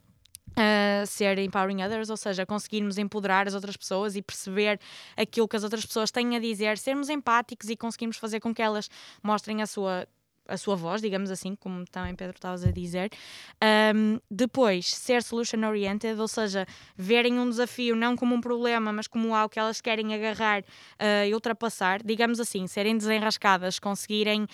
Uh, 0.52 1.06
ser 1.06 1.38
empowering 1.38 1.82
others, 1.82 2.10
ou 2.10 2.16
seja, 2.16 2.44
conseguirmos 2.44 2.98
empoderar 2.98 3.48
as 3.48 3.54
outras 3.54 3.76
pessoas 3.76 4.16
e 4.16 4.22
perceber 4.22 4.78
aquilo 5.16 5.48
que 5.48 5.56
as 5.56 5.64
outras 5.64 5.84
pessoas 5.86 6.10
têm 6.10 6.36
a 6.36 6.38
dizer, 6.38 6.76
sermos 6.76 7.08
empáticos 7.08 7.70
e 7.70 7.76
conseguirmos 7.76 8.18
fazer 8.18 8.38
com 8.38 8.54
que 8.54 8.60
elas 8.60 8.90
mostrem 9.22 9.62
a 9.62 9.66
sua 9.66 10.06
a 10.48 10.56
sua 10.56 10.74
voz, 10.74 11.00
digamos 11.00 11.30
assim, 11.30 11.54
como 11.54 11.84
também 11.86 12.14
Pedro 12.14 12.34
estavas 12.34 12.64
a 12.64 12.70
dizer. 12.70 13.10
Um, 13.94 14.18
depois, 14.30 14.92
ser 14.92 15.22
solution 15.22 15.64
oriented, 15.66 16.20
ou 16.20 16.28
seja, 16.28 16.66
verem 16.96 17.38
um 17.38 17.48
desafio 17.48 17.94
não 17.94 18.16
como 18.16 18.34
um 18.34 18.40
problema, 18.40 18.92
mas 18.92 19.06
como 19.06 19.34
algo 19.34 19.48
que 19.48 19.58
elas 19.58 19.80
querem 19.80 20.14
agarrar 20.14 20.62
uh, 20.62 21.26
e 21.26 21.34
ultrapassar, 21.34 22.02
digamos 22.02 22.40
assim, 22.40 22.66
serem 22.66 22.96
desenrascadas, 22.96 23.78
conseguirem, 23.78 24.46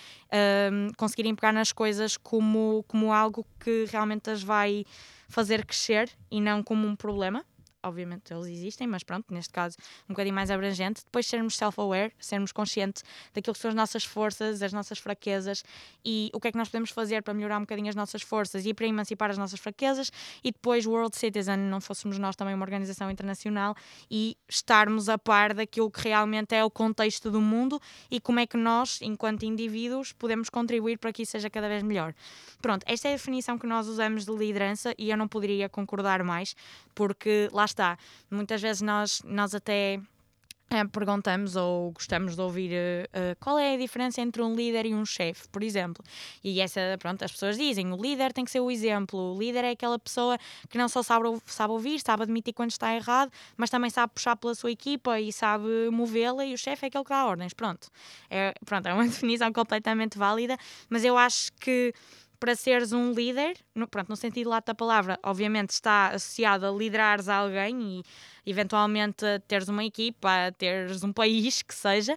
um, 0.72 0.92
conseguirem 0.96 1.34
pegar 1.34 1.52
nas 1.52 1.72
coisas 1.72 2.16
como, 2.16 2.84
como 2.86 3.12
algo 3.12 3.46
que 3.58 3.86
realmente 3.90 4.30
as 4.30 4.42
vai 4.42 4.84
fazer 5.28 5.64
crescer 5.64 6.10
e 6.30 6.40
não 6.40 6.62
como 6.62 6.86
um 6.86 6.96
problema 6.96 7.44
obviamente 7.82 8.32
eles 8.32 8.46
existem, 8.46 8.86
mas 8.86 9.02
pronto, 9.02 9.32
neste 9.32 9.52
caso 9.52 9.76
um 10.08 10.12
bocadinho 10.12 10.34
mais 10.34 10.50
abrangente. 10.50 11.02
Depois 11.04 11.26
sermos 11.26 11.56
self-aware, 11.56 12.12
sermos 12.18 12.52
conscientes 12.52 13.04
daquilo 13.32 13.54
que 13.54 13.60
são 13.60 13.68
as 13.68 13.74
nossas 13.74 14.04
forças, 14.04 14.62
as 14.62 14.72
nossas 14.72 14.98
fraquezas 14.98 15.62
e 16.04 16.30
o 16.32 16.40
que 16.40 16.48
é 16.48 16.52
que 16.52 16.58
nós 16.58 16.68
podemos 16.68 16.90
fazer 16.90 17.22
para 17.22 17.34
melhorar 17.34 17.58
um 17.58 17.62
bocadinho 17.62 17.88
as 17.88 17.94
nossas 17.94 18.22
forças 18.22 18.66
e 18.66 18.74
para 18.74 18.86
emancipar 18.86 19.30
as 19.30 19.38
nossas 19.38 19.60
fraquezas. 19.60 20.10
E 20.42 20.50
depois 20.50 20.86
World 20.86 21.16
Citizen, 21.16 21.56
não 21.56 21.80
fôssemos 21.80 22.18
nós 22.18 22.36
também 22.36 22.54
uma 22.54 22.64
organização 22.64 23.10
internacional 23.10 23.74
e 24.10 24.36
estarmos 24.48 25.08
a 25.08 25.18
par 25.18 25.54
daquilo 25.54 25.90
que 25.90 26.00
realmente 26.00 26.54
é 26.54 26.64
o 26.64 26.70
contexto 26.70 27.30
do 27.30 27.40
mundo 27.40 27.80
e 28.10 28.20
como 28.20 28.40
é 28.40 28.46
que 28.46 28.56
nós, 28.56 29.00
enquanto 29.02 29.44
indivíduos, 29.44 30.12
podemos 30.12 30.48
contribuir 30.50 30.98
para 30.98 31.12
que 31.12 31.22
isso 31.22 31.32
seja 31.32 31.48
cada 31.48 31.68
vez 31.68 31.82
melhor. 31.82 32.14
Pronto, 32.60 32.84
esta 32.86 33.08
é 33.08 33.12
a 33.12 33.16
definição 33.16 33.58
que 33.58 33.66
nós 33.66 33.86
usamos 33.86 34.24
de 34.24 34.32
liderança 34.32 34.94
e 34.98 35.10
eu 35.10 35.16
não 35.16 35.28
poderia 35.28 35.68
concordar 35.68 36.22
mais, 36.24 36.56
porque 36.94 37.48
lá 37.52 37.64
está. 37.68 37.98
Muitas 38.30 38.60
vezes 38.60 38.82
nós, 38.82 39.22
nós 39.24 39.54
até 39.54 40.00
é, 40.70 40.84
perguntamos 40.84 41.56
ou 41.56 41.92
gostamos 41.92 42.36
de 42.36 42.42
ouvir 42.42 42.72
uh, 42.72 43.34
qual 43.40 43.58
é 43.58 43.72
a 43.72 43.76
diferença 43.78 44.20
entre 44.20 44.42
um 44.42 44.54
líder 44.54 44.84
e 44.84 44.94
um 44.94 45.04
chefe, 45.04 45.48
por 45.48 45.62
exemplo. 45.62 46.04
E 46.44 46.60
essa, 46.60 46.80
pronto, 46.98 47.24
as 47.24 47.32
pessoas 47.32 47.56
dizem, 47.56 47.90
o 47.90 47.96
líder 47.96 48.34
tem 48.34 48.44
que 48.44 48.50
ser 48.50 48.60
o 48.60 48.70
exemplo, 48.70 49.34
o 49.34 49.38
líder 49.38 49.64
é 49.64 49.70
aquela 49.70 49.98
pessoa 49.98 50.36
que 50.68 50.76
não 50.76 50.86
só 50.86 51.02
sabe, 51.02 51.24
sabe 51.46 51.72
ouvir, 51.72 52.00
sabe 52.00 52.24
admitir 52.24 52.52
quando 52.52 52.70
está 52.70 52.94
errado, 52.94 53.32
mas 53.56 53.70
também 53.70 53.88
sabe 53.88 54.12
puxar 54.12 54.36
pela 54.36 54.54
sua 54.54 54.70
equipa 54.70 55.18
e 55.18 55.32
sabe 55.32 55.88
movê-la 55.90 56.44
e 56.44 56.52
o 56.52 56.58
chefe 56.58 56.84
é 56.84 56.88
aquele 56.88 57.04
que 57.04 57.10
dá 57.10 57.24
ordens, 57.24 57.54
pronto. 57.54 57.88
É, 58.28 58.52
pronto, 58.66 58.86
é 58.86 58.92
uma 58.92 59.04
definição 59.08 59.50
completamente 59.50 60.18
válida, 60.18 60.58
mas 60.90 61.02
eu 61.02 61.16
acho 61.16 61.50
que 61.60 61.94
para 62.38 62.54
seres 62.54 62.92
um 62.92 63.12
líder, 63.12 63.56
no, 63.74 63.86
pronto, 63.88 64.08
no 64.08 64.16
sentido 64.16 64.50
lato 64.50 64.66
da 64.66 64.74
palavra, 64.74 65.18
obviamente 65.22 65.70
está 65.70 66.08
associado 66.08 66.66
a 66.66 66.70
liderares 66.70 67.28
alguém 67.28 68.02
e 68.46 68.50
eventualmente 68.50 69.24
teres 69.46 69.68
uma 69.68 69.84
equipa, 69.84 70.52
teres 70.56 71.02
um 71.02 71.12
país 71.12 71.62
que 71.62 71.74
seja, 71.74 72.16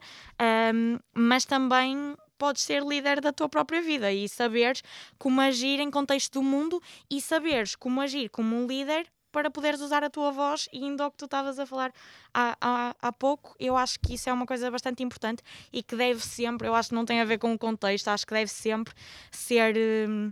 um, 0.73 0.97
mas 1.13 1.45
também 1.45 2.15
podes 2.37 2.63
ser 2.63 2.83
líder 2.83 3.21
da 3.21 3.31
tua 3.31 3.47
própria 3.47 3.81
vida 3.81 4.11
e 4.11 4.27
saberes 4.27 4.81
como 5.19 5.39
agir 5.41 5.79
em 5.79 5.91
contexto 5.91 6.33
do 6.33 6.43
mundo 6.43 6.81
e 7.09 7.21
saberes 7.21 7.75
como 7.75 8.01
agir 8.01 8.29
como 8.29 8.55
um 8.55 8.65
líder 8.65 9.05
para 9.31 9.49
poderes 9.49 9.81
usar 9.81 10.03
a 10.03 10.09
tua 10.09 10.31
voz 10.31 10.67
e 10.71 10.85
indo 10.85 11.01
ao 11.01 11.11
que 11.11 11.17
tu 11.17 11.25
estavas 11.25 11.57
a 11.59 11.65
falar 11.65 11.91
há, 12.33 12.57
há, 12.59 12.95
há 13.01 13.11
pouco, 13.11 13.55
eu 13.59 13.77
acho 13.77 13.99
que 13.99 14.13
isso 14.15 14.29
é 14.29 14.33
uma 14.33 14.45
coisa 14.45 14.69
bastante 14.69 15.03
importante 15.03 15.41
e 15.71 15.81
que 15.81 15.95
deve 15.95 16.21
sempre, 16.21 16.67
eu 16.67 16.75
acho 16.75 16.89
que 16.89 16.95
não 16.95 17.05
tem 17.05 17.21
a 17.21 17.25
ver 17.25 17.37
com 17.37 17.53
o 17.53 17.57
contexto, 17.57 18.07
acho 18.09 18.25
que 18.25 18.33
deve 18.33 18.51
sempre 18.51 18.93
ser. 19.31 19.75
Hum, 20.07 20.31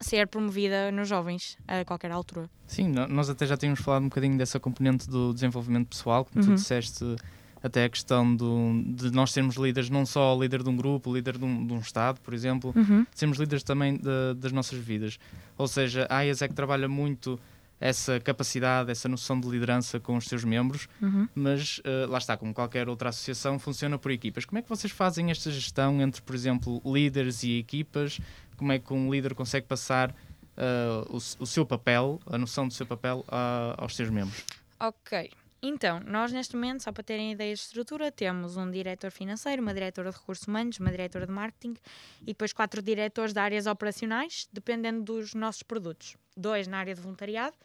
ser 0.00 0.26
promovida 0.28 0.92
nos 0.92 1.08
jovens 1.08 1.56
a 1.66 1.84
qualquer 1.84 2.10
altura. 2.10 2.50
Sim, 2.66 2.92
nós 3.08 3.30
até 3.30 3.46
já 3.46 3.56
tínhamos 3.56 3.80
falado 3.80 4.02
um 4.02 4.08
bocadinho 4.08 4.36
dessa 4.36 4.60
componente 4.60 5.08
do 5.08 5.32
desenvolvimento 5.32 5.88
pessoal, 5.88 6.24
como 6.26 6.44
uhum. 6.44 6.50
tu 6.50 6.56
disseste, 6.56 7.16
até 7.62 7.84
a 7.84 7.88
questão 7.88 8.36
do, 8.36 8.82
de 8.84 9.10
nós 9.10 9.32
sermos 9.32 9.56
líderes, 9.56 9.88
não 9.88 10.04
só 10.04 10.38
líder 10.38 10.62
de 10.62 10.68
um 10.68 10.76
grupo, 10.76 11.12
líder 11.12 11.38
de 11.38 11.44
um, 11.44 11.66
de 11.66 11.72
um 11.72 11.78
Estado, 11.78 12.20
por 12.20 12.34
exemplo, 12.34 12.74
uhum. 12.76 13.06
sermos 13.14 13.38
líderes 13.38 13.62
também 13.62 13.96
de, 13.96 14.34
das 14.36 14.52
nossas 14.52 14.78
vidas. 14.78 15.18
Ou 15.56 15.66
seja, 15.66 16.06
a 16.10 16.18
AIAS 16.18 16.42
é 16.42 16.48
que 16.48 16.54
trabalha 16.54 16.88
muito 16.88 17.40
essa 17.80 18.20
capacidade, 18.20 18.90
essa 18.90 19.08
noção 19.08 19.38
de 19.38 19.48
liderança 19.48 19.98
com 20.00 20.16
os 20.16 20.26
seus 20.26 20.44
membros, 20.44 20.88
uhum. 21.02 21.28
mas 21.34 21.78
uh, 21.78 22.08
lá 22.08 22.18
está, 22.18 22.36
como 22.36 22.54
qualquer 22.54 22.88
outra 22.88 23.08
associação, 23.08 23.58
funciona 23.58 23.98
por 23.98 24.10
equipas. 24.10 24.44
Como 24.44 24.58
é 24.58 24.62
que 24.62 24.68
vocês 24.68 24.92
fazem 24.92 25.30
esta 25.30 25.50
gestão 25.50 26.00
entre, 26.00 26.22
por 26.22 26.34
exemplo, 26.34 26.80
líderes 26.84 27.42
e 27.42 27.58
equipas? 27.58 28.20
Como 28.56 28.72
é 28.72 28.78
que 28.78 28.92
um 28.92 29.12
líder 29.12 29.34
consegue 29.34 29.66
passar 29.66 30.10
uh, 30.10 31.10
o, 31.10 31.16
o, 31.16 31.46
seu 31.46 31.66
papel, 31.66 32.20
a 32.26 32.38
noção 32.38 32.66
do 32.66 32.72
seu 32.72 32.86
papel, 32.86 33.24
uh, 33.28 33.74
aos 33.76 33.94
seus 33.96 34.10
membros? 34.10 34.44
Ok. 34.80 35.30
Então, 35.66 35.98
nós 36.00 36.30
neste 36.30 36.54
momento, 36.54 36.82
só 36.82 36.92
para 36.92 37.02
terem 37.02 37.32
ideia 37.32 37.54
de 37.54 37.58
estrutura, 37.58 38.12
temos 38.12 38.54
um 38.58 38.70
diretor 38.70 39.10
financeiro, 39.10 39.62
uma 39.62 39.72
diretora 39.72 40.10
de 40.10 40.18
recursos 40.18 40.46
humanos, 40.46 40.78
uma 40.78 40.90
diretora 40.90 41.26
de 41.26 41.32
marketing 41.32 41.74
e 42.20 42.26
depois 42.26 42.52
quatro 42.52 42.82
diretores 42.82 43.32
de 43.32 43.40
áreas 43.40 43.66
operacionais, 43.66 44.46
dependendo 44.52 45.02
dos 45.02 45.32
nossos 45.32 45.62
produtos. 45.62 46.18
Dois 46.36 46.68
na 46.68 46.76
área 46.76 46.94
de 46.94 47.00
voluntariado 47.00 47.56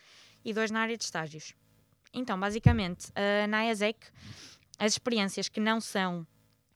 e 0.46 0.54
dois 0.54 0.72
na 0.72 0.80
área 0.80 0.96
de 0.96 1.04
estágios. 1.04 1.54
Então, 2.14 2.40
basicamente, 2.40 3.12
na 3.50 3.66
ESEC, 3.70 4.00
as 4.78 4.94
experiências 4.94 5.50
que 5.50 5.60
não 5.60 5.82
são 5.82 6.26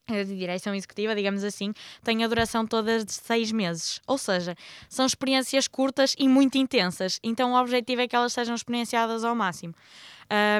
de 0.07 0.37
direção 0.37 0.75
executiva, 0.75 1.15
digamos 1.15 1.43
assim, 1.43 1.73
têm 2.03 2.23
a 2.23 2.27
duração 2.27 2.67
todas 2.67 3.05
de 3.05 3.13
seis 3.13 3.51
meses. 3.51 4.01
Ou 4.05 4.17
seja, 4.17 4.55
são 4.89 5.05
experiências 5.05 5.67
curtas 5.67 6.15
e 6.17 6.27
muito 6.27 6.57
intensas. 6.57 7.19
Então 7.23 7.53
o 7.53 7.59
objetivo 7.59 8.01
é 8.01 8.07
que 8.07 8.15
elas 8.15 8.33
sejam 8.33 8.55
experienciadas 8.55 9.23
ao 9.23 9.33
máximo. 9.33 9.73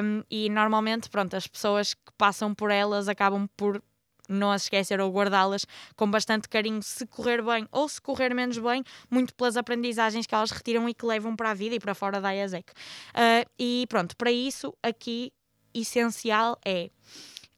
Um, 0.02 0.22
e 0.30 0.48
normalmente, 0.48 1.10
pronto, 1.10 1.36
as 1.36 1.46
pessoas 1.46 1.94
que 1.94 2.12
passam 2.16 2.54
por 2.54 2.70
elas 2.70 3.08
acabam 3.08 3.48
por 3.56 3.82
não 4.26 4.50
as 4.50 4.62
esquecer 4.62 5.00
ou 5.00 5.12
guardá-las 5.12 5.66
com 5.96 6.10
bastante 6.10 6.48
carinho, 6.48 6.82
se 6.82 7.06
correr 7.06 7.42
bem 7.42 7.68
ou 7.70 7.86
se 7.86 8.00
correr 8.00 8.34
menos 8.34 8.56
bem, 8.56 8.82
muito 9.10 9.34
pelas 9.34 9.56
aprendizagens 9.56 10.26
que 10.26 10.34
elas 10.34 10.50
retiram 10.50 10.88
e 10.88 10.94
que 10.94 11.04
levam 11.04 11.36
para 11.36 11.50
a 11.50 11.54
vida 11.54 11.74
e 11.74 11.80
para 11.80 11.94
fora 11.94 12.20
da 12.20 12.30
IASEC. 12.30 12.70
Uh, 12.70 13.50
e 13.58 13.84
pronto, 13.88 14.16
para 14.16 14.32
isso, 14.32 14.74
aqui, 14.82 15.30
essencial 15.74 16.58
é. 16.64 16.90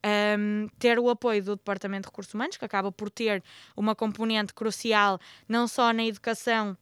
Um, 0.04 0.68
ter 0.78 0.98
o 0.98 1.08
apoio 1.10 1.42
do 1.42 1.56
Departamento 1.56 2.02
de 2.02 2.08
Recursos 2.08 2.32
Humanos, 2.32 2.56
que 2.56 2.64
acaba 2.64 2.92
por 2.92 3.10
ter 3.10 3.42
uma 3.76 3.94
componente 3.94 4.54
crucial 4.54 5.18
não 5.48 5.66
só 5.66 5.92
na 5.92 6.04
educação 6.04 6.76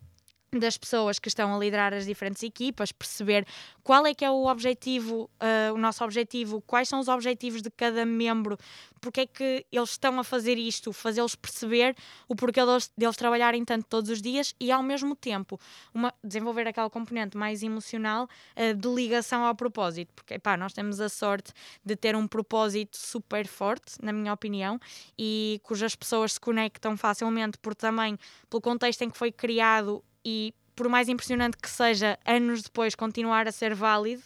das 0.59 0.77
pessoas 0.77 1.19
que 1.19 1.29
estão 1.29 1.55
a 1.55 1.59
liderar 1.59 1.93
as 1.93 2.07
diferentes 2.07 2.43
equipas, 2.43 2.93
perceber 2.93 3.47
qual 3.83 4.07
é 4.07 4.15
que 4.15 4.25
é 4.25 4.31
o 4.31 4.47
objetivo, 4.47 5.31
uh, 5.41 5.75
o 5.75 5.79
nosso 5.79 6.03
objetivo, 6.05 6.61
quais 6.63 6.89
são 6.89 7.01
os 7.01 7.09
objetivos 7.09 7.63
de 7.63 7.71
cada 7.71 8.05
membro, 8.05 8.57
porque 9.01 9.21
é 9.21 9.27
que 9.27 9.67
eles 9.71 9.91
estão 9.91 10.19
a 10.19 10.25
fazer 10.25 10.57
isto, 10.57 10.93
fazê-los 10.93 11.35
perceber 11.35 11.95
o 12.29 12.35
porquê 12.35 12.65
deles, 12.65 12.91
deles, 12.97 13.17
trabalharem 13.17 13.65
tanto 13.65 13.87
todos 13.87 14.11
os 14.11 14.23
dias 14.23 14.55
e 14.59 14.73
ao 14.73 14.83
mesmo 14.83 15.15
tempo 15.15 15.61
uma, 15.93 16.13
desenvolver 16.23 16.67
aquela 16.67 16.89
componente 16.89 17.37
mais 17.37 17.63
emocional 17.63 18.25
uh, 18.57 18.75
de 18.75 18.89
ligação 18.89 19.45
ao 19.45 19.55
propósito, 19.55 20.13
porque 20.15 20.39
pá, 20.39 20.57
nós 20.57 20.73
temos 20.73 21.01
a 21.01 21.09
sorte 21.09 21.53
de 21.85 21.95
ter 21.97 22.17
um 22.17 22.27
propósito 22.27 22.97
super 22.97 23.47
forte, 23.47 23.97
na 24.03 24.13
minha 24.13 24.33
opinião, 24.33 24.79
e 25.19 25.61
cujas 25.63 25.95
pessoas 25.95 26.35
se 26.35 26.41
conectam 26.41 26.97
facilmente 26.97 27.59
por 27.59 27.75
também 27.75 28.19
pelo 28.49 28.61
contexto 28.61 29.03
em 29.03 29.11
que 29.11 29.19
foi 29.19 29.31
criado 29.31 30.03
e 30.25 30.55
por 30.75 30.89
mais 30.89 31.09
impressionante 31.09 31.57
que 31.57 31.71
seja, 31.71 32.19
anos 32.25 32.63
depois 32.63 32.95
continuar 32.95 33.47
a 33.47 33.53
ser 33.53 33.75
válido. 33.75 34.23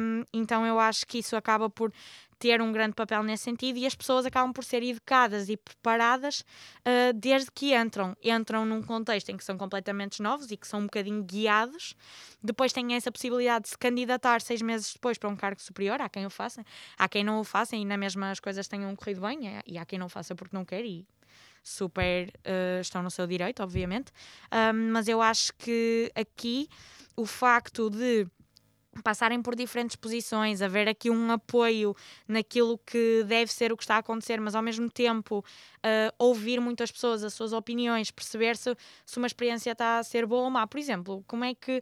Um, 0.00 0.24
então 0.32 0.66
eu 0.66 0.78
acho 0.78 1.06
que 1.06 1.18
isso 1.18 1.36
acaba 1.36 1.70
por 1.70 1.92
ter 2.36 2.60
um 2.60 2.72
grande 2.72 2.94
papel 2.94 3.22
nesse 3.22 3.44
sentido 3.44 3.78
e 3.78 3.86
as 3.86 3.94
pessoas 3.94 4.26
acabam 4.26 4.52
por 4.52 4.64
ser 4.64 4.82
educadas 4.82 5.48
e 5.48 5.56
preparadas 5.56 6.40
uh, 6.40 7.12
desde 7.14 7.48
que 7.52 7.72
entram. 7.72 8.16
Entram 8.20 8.64
num 8.64 8.82
contexto 8.82 9.28
em 9.28 9.36
que 9.36 9.44
são 9.44 9.56
completamente 9.56 10.20
novos 10.20 10.50
e 10.50 10.56
que 10.56 10.66
são 10.66 10.80
um 10.80 10.84
bocadinho 10.84 11.22
guiados. 11.22 11.94
Depois 12.42 12.72
têm 12.72 12.94
essa 12.94 13.12
possibilidade 13.12 13.64
de 13.64 13.70
se 13.70 13.78
candidatar 13.78 14.40
seis 14.40 14.60
meses 14.60 14.92
depois 14.92 15.18
para 15.18 15.30
um 15.30 15.36
cargo 15.36 15.62
superior. 15.62 16.00
Há 16.00 16.08
quem 16.08 16.26
o 16.26 16.30
faça, 16.30 16.64
há 16.98 17.08
quem 17.08 17.22
não 17.22 17.38
o 17.38 17.44
faça 17.44 17.76
e 17.76 17.84
na 17.84 17.96
mesma 17.96 18.32
as 18.32 18.40
coisas 18.40 18.66
tenham 18.66 18.94
corrido 18.96 19.20
bem 19.20 19.62
e 19.64 19.78
há 19.78 19.86
quem 19.86 19.98
não 20.00 20.08
faça 20.08 20.34
porque 20.34 20.56
não 20.56 20.64
quer 20.64 20.84
e 20.84 21.06
super 21.62 22.28
uh, 22.28 22.80
estão 22.80 23.02
no 23.02 23.10
seu 23.10 23.26
direito, 23.26 23.62
obviamente. 23.62 24.12
Um, 24.52 24.92
mas 24.92 25.08
eu 25.08 25.22
acho 25.22 25.52
que 25.54 26.10
aqui 26.14 26.68
o 27.16 27.24
facto 27.24 27.88
de 27.88 28.26
passarem 29.02 29.40
por 29.40 29.54
diferentes 29.54 29.96
posições, 29.96 30.60
haver 30.60 30.88
aqui 30.88 31.08
um 31.08 31.30
apoio 31.30 31.96
naquilo 32.28 32.78
que 32.78 33.24
deve 33.26 33.52
ser 33.52 33.72
o 33.72 33.76
que 33.76 33.84
está 33.84 33.96
a 33.96 33.98
acontecer, 33.98 34.40
mas 34.40 34.54
ao 34.54 34.62
mesmo 34.62 34.90
tempo 34.90 35.38
uh, 35.38 36.14
ouvir 36.18 36.60
muitas 36.60 36.90
pessoas, 36.90 37.24
as 37.24 37.32
suas 37.32 37.52
opiniões, 37.52 38.10
perceber 38.10 38.56
se, 38.56 38.76
se 39.06 39.18
uma 39.18 39.26
experiência 39.26 39.72
está 39.72 39.98
a 39.98 40.02
ser 40.02 40.26
boa 40.26 40.44
ou 40.44 40.50
má. 40.50 40.66
Por 40.66 40.78
exemplo, 40.78 41.24
como 41.26 41.44
é 41.44 41.54
que 41.54 41.80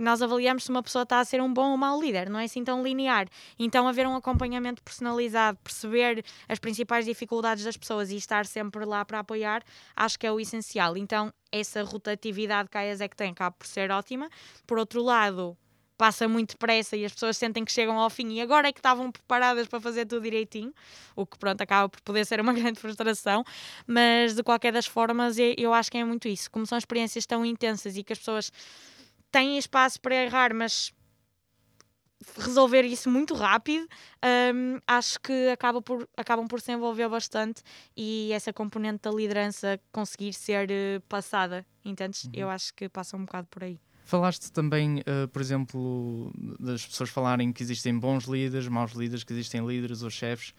nós 0.00 0.22
avaliamos 0.22 0.64
se 0.64 0.70
uma 0.70 0.82
pessoa 0.82 1.02
está 1.02 1.20
a 1.20 1.24
ser 1.24 1.40
um 1.40 1.52
bom 1.52 1.72
ou 1.72 1.76
mau 1.76 2.00
líder? 2.00 2.30
Não 2.30 2.38
é 2.38 2.44
assim 2.44 2.62
tão 2.62 2.82
linear. 2.82 3.26
Então, 3.58 3.88
haver 3.88 4.06
um 4.06 4.14
acompanhamento 4.14 4.82
personalizado, 4.82 5.58
perceber 5.64 6.24
as 6.48 6.58
principais 6.58 7.04
dificuldades 7.04 7.64
das 7.64 7.76
pessoas 7.76 8.10
e 8.10 8.16
estar 8.16 8.46
sempre 8.46 8.84
lá 8.84 9.04
para 9.04 9.18
apoiar, 9.18 9.62
acho 9.96 10.18
que 10.18 10.26
é 10.26 10.32
o 10.32 10.38
essencial. 10.38 10.96
Então, 10.96 11.32
essa 11.50 11.82
rotatividade 11.82 12.68
que 12.68 12.78
a 12.78 12.86
ESEC 12.86 13.14
tem 13.14 13.32
acaba 13.32 13.54
por 13.56 13.66
ser 13.66 13.90
ótima. 13.90 14.30
Por 14.66 14.78
outro 14.78 15.02
lado, 15.02 15.56
passa 15.96 16.26
muito 16.26 16.50
depressa 16.50 16.96
e 16.96 17.04
as 17.04 17.12
pessoas 17.12 17.36
sentem 17.36 17.64
que 17.64 17.72
chegam 17.72 17.98
ao 17.98 18.10
fim 18.10 18.32
e 18.32 18.40
agora 18.40 18.68
é 18.68 18.72
que 18.72 18.78
estavam 18.78 19.10
preparadas 19.10 19.66
para 19.66 19.80
fazer 19.80 20.06
tudo 20.06 20.22
direitinho, 20.22 20.72
o 21.14 21.24
que 21.26 21.38
pronto 21.38 21.60
acaba 21.60 21.88
por 21.88 22.00
poder 22.00 22.24
ser 22.26 22.40
uma 22.40 22.52
grande 22.54 22.78
frustração, 22.80 23.44
mas 23.86 24.34
de 24.34 24.42
qualquer 24.42 24.72
das 24.72 24.86
formas 24.86 25.36
eu 25.38 25.72
acho 25.72 25.90
que 25.90 25.98
é 25.98 26.04
muito 26.04 26.28
isso. 26.28 26.50
Como 26.50 26.66
são 26.66 26.76
experiências 26.76 27.26
tão 27.26 27.44
intensas 27.44 27.96
e 27.96 28.02
que 28.02 28.12
as 28.12 28.18
pessoas 28.18 28.52
têm 29.30 29.58
espaço 29.58 30.00
para 30.00 30.14
errar, 30.14 30.54
mas 30.54 30.92
resolver 32.38 32.82
isso 32.82 33.10
muito 33.10 33.34
rápido, 33.34 33.86
um, 34.54 34.78
acho 34.86 35.20
que 35.20 35.48
acaba 35.48 35.82
por, 35.82 36.08
acabam 36.16 36.46
por 36.46 36.60
se 36.60 36.72
envolver 36.72 37.08
bastante 37.08 37.62
e 37.96 38.30
essa 38.32 38.52
componente 38.52 39.02
da 39.02 39.10
liderança 39.10 39.80
conseguir 39.90 40.32
ser 40.32 40.68
uh, 40.70 41.00
passada, 41.08 41.66
entendes? 41.84 42.24
Uhum. 42.24 42.30
Eu 42.34 42.50
acho 42.50 42.72
que 42.74 42.88
passa 42.88 43.16
um 43.16 43.24
bocado 43.24 43.48
por 43.48 43.64
aí. 43.64 43.80
Falaste 44.04 44.50
também, 44.50 45.00
uh, 45.00 45.28
por 45.28 45.40
exemplo, 45.40 46.32
das 46.58 46.84
pessoas 46.84 47.08
falarem 47.08 47.52
que 47.52 47.62
existem 47.62 47.96
bons 47.96 48.24
líderes, 48.24 48.66
maus 48.68 48.92
líderes, 48.92 49.24
que 49.24 49.32
existem 49.32 49.64
líderes 49.66 50.02
ou 50.02 50.10
chefes. 50.10 50.54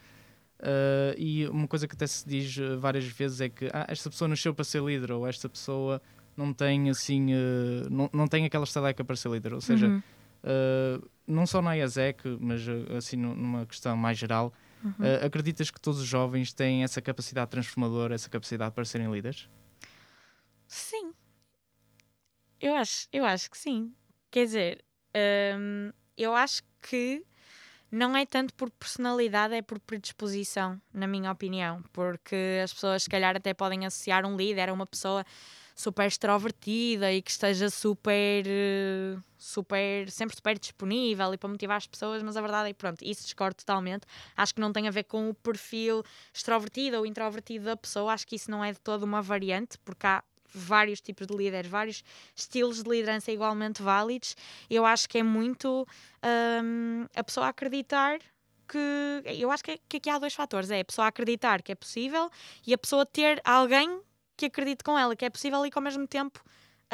Uh, 0.60 1.14
e 1.18 1.46
uma 1.48 1.68
coisa 1.68 1.86
que 1.86 1.94
até 1.94 2.06
se 2.06 2.26
diz 2.26 2.56
eh, 2.56 2.76
várias 2.76 3.04
vezes 3.04 3.40
é 3.40 3.48
que 3.48 3.68
ah, 3.72 3.86
esta 3.88 4.08
pessoa 4.08 4.28
nasceu 4.28 4.54
para 4.54 4.64
ser 4.64 4.82
líder 4.82 5.10
ou 5.12 5.26
esta 5.26 5.48
pessoa 5.48 6.00
não 6.36 6.54
tem 6.54 6.88
assim 6.88 7.34
uh, 7.34 7.90
não, 7.90 8.08
não 8.12 8.26
tem 8.26 8.46
aquela 8.46 8.64
estaleca 8.64 9.04
para 9.04 9.14
ser 9.14 9.30
líder. 9.30 9.52
Ou 9.52 9.60
seja, 9.60 9.88
uhum. 9.88 10.02
não 11.26 11.46
só 11.46 11.60
na 11.60 11.74
IASEC, 11.74 12.38
mas 12.40 12.62
assim 12.96 13.16
numa 13.16 13.66
questão 13.66 13.96
mais 13.96 14.16
geral, 14.16 14.54
uhum. 14.82 14.92
acreditas 15.24 15.70
que 15.70 15.80
todos 15.80 16.00
os 16.00 16.06
jovens 16.06 16.52
têm 16.52 16.82
essa 16.82 17.02
capacidade 17.02 17.50
transformadora, 17.50 18.14
essa 18.14 18.30
capacidade 18.30 18.74
para 18.74 18.84
serem 18.84 19.12
líderes? 19.12 19.48
Sim, 20.66 21.12
eu 22.64 22.74
acho, 22.74 23.08
eu 23.12 23.24
acho 23.24 23.50
que 23.50 23.58
sim. 23.58 23.92
Quer 24.30 24.44
dizer, 24.46 24.84
hum, 25.58 25.92
eu 26.16 26.34
acho 26.34 26.62
que 26.80 27.22
não 27.90 28.16
é 28.16 28.24
tanto 28.24 28.54
por 28.54 28.70
personalidade, 28.70 29.54
é 29.54 29.60
por 29.62 29.78
predisposição, 29.78 30.80
na 30.92 31.06
minha 31.06 31.30
opinião. 31.30 31.82
Porque 31.92 32.60
as 32.62 32.72
pessoas, 32.72 33.02
se 33.02 33.10
calhar, 33.10 33.36
até 33.36 33.52
podem 33.52 33.84
associar 33.84 34.24
um 34.24 34.34
líder 34.34 34.70
a 34.70 34.72
uma 34.72 34.86
pessoa 34.86 35.24
super 35.76 36.06
extrovertida 36.06 37.12
e 37.12 37.20
que 37.20 37.30
esteja 37.30 37.68
super, 37.68 38.44
super, 39.36 40.10
sempre 40.10 40.34
super 40.34 40.58
disponível 40.58 41.34
e 41.34 41.36
para 41.36 41.48
motivar 41.48 41.76
as 41.76 41.86
pessoas, 41.86 42.22
mas 42.22 42.36
a 42.36 42.40
verdade 42.40 42.70
é 42.70 42.72
que, 42.72 42.78
pronto, 42.78 43.04
isso 43.04 43.24
discordo 43.24 43.56
totalmente. 43.56 44.06
Acho 44.36 44.54
que 44.54 44.60
não 44.60 44.72
tem 44.72 44.88
a 44.88 44.90
ver 44.90 45.04
com 45.04 45.28
o 45.28 45.34
perfil 45.34 46.02
extrovertido 46.32 46.96
ou 46.98 47.04
introvertido 47.04 47.66
da 47.66 47.76
pessoa, 47.76 48.12
acho 48.12 48.26
que 48.26 48.36
isso 48.36 48.50
não 48.50 48.64
é 48.64 48.72
de 48.72 48.80
toda 48.80 49.04
uma 49.04 49.20
variante, 49.20 49.76
porque 49.84 50.06
há 50.06 50.22
vários 50.54 51.00
tipos 51.00 51.26
de 51.26 51.36
líderes, 51.36 51.70
vários 51.70 52.04
estilos 52.34 52.82
de 52.82 52.88
liderança 52.88 53.32
igualmente 53.32 53.82
válidos. 53.82 54.36
Eu 54.70 54.86
acho 54.86 55.08
que 55.08 55.18
é 55.18 55.22
muito 55.22 55.86
um, 56.62 57.06
a 57.14 57.24
pessoa 57.24 57.48
acreditar 57.48 58.18
que. 58.68 59.22
Eu 59.38 59.50
acho 59.50 59.64
que, 59.64 59.72
é, 59.72 59.78
que 59.88 59.96
aqui 59.98 60.10
há 60.10 60.18
dois 60.18 60.34
fatores: 60.34 60.70
é 60.70 60.80
a 60.80 60.84
pessoa 60.84 61.08
acreditar 61.08 61.62
que 61.62 61.72
é 61.72 61.74
possível 61.74 62.30
e 62.66 62.72
a 62.72 62.78
pessoa 62.78 63.04
ter 63.04 63.40
alguém 63.44 64.00
que 64.36 64.46
acredite 64.46 64.82
com 64.82 64.98
ela 64.98 65.14
que 65.14 65.24
é 65.24 65.30
possível 65.30 65.64
e 65.64 65.70
que 65.70 65.78
ao 65.78 65.82
mesmo 65.82 66.06
tempo 66.06 66.42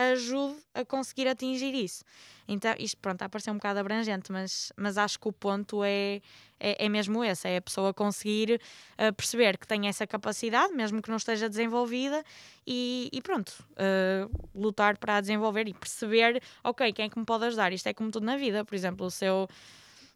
ajude 0.09 0.57
a 0.75 0.85
conseguir 0.85 1.29
atingir 1.29 1.75
isso. 1.75 2.05
Então, 2.49 2.75
isto 2.79 2.97
pronto, 2.99 3.15
está 3.15 3.27
a 3.27 3.29
parecer 3.29 3.51
um 3.53 3.55
bocado 3.55 3.79
abrangente, 3.79 4.33
mas, 4.33 4.73
mas 4.77 4.99
acho 4.99 5.21
que 5.21 5.29
o 5.29 5.33
ponto 5.33 5.85
é, 5.85 6.21
é, 6.59 6.87
é 6.87 6.89
mesmo 6.89 7.23
esse: 7.25 7.49
é 7.49 7.59
a 7.59 7.63
pessoa 7.63 7.95
conseguir 7.95 8.61
uh, 8.99 9.15
perceber 9.15 9.57
que 9.57 9.67
tem 9.67 9.87
essa 9.87 10.05
capacidade, 10.07 10.73
mesmo 10.75 11.01
que 11.01 11.09
não 11.09 11.17
esteja 11.17 11.49
desenvolvida, 11.49 12.25
e, 12.67 13.09
e 13.13 13.23
pronto, 13.23 13.51
uh, 13.73 14.49
lutar 14.53 14.99
para 14.99 15.19
a 15.19 15.21
desenvolver 15.21 15.69
e 15.69 15.75
perceber, 15.75 16.43
ok, 16.65 16.93
quem 16.93 17.07
é 17.07 17.09
que 17.09 17.19
me 17.19 17.25
pode 17.25 17.45
ajudar? 17.45 17.73
Isto 17.73 17.87
é 17.87 17.95
como 17.95 18.11
tudo 18.11 18.27
na 18.27 18.37
vida, 18.37 18.65
por 18.65 18.75
exemplo, 18.75 19.09
se 19.13 19.27
eu, 19.27 19.49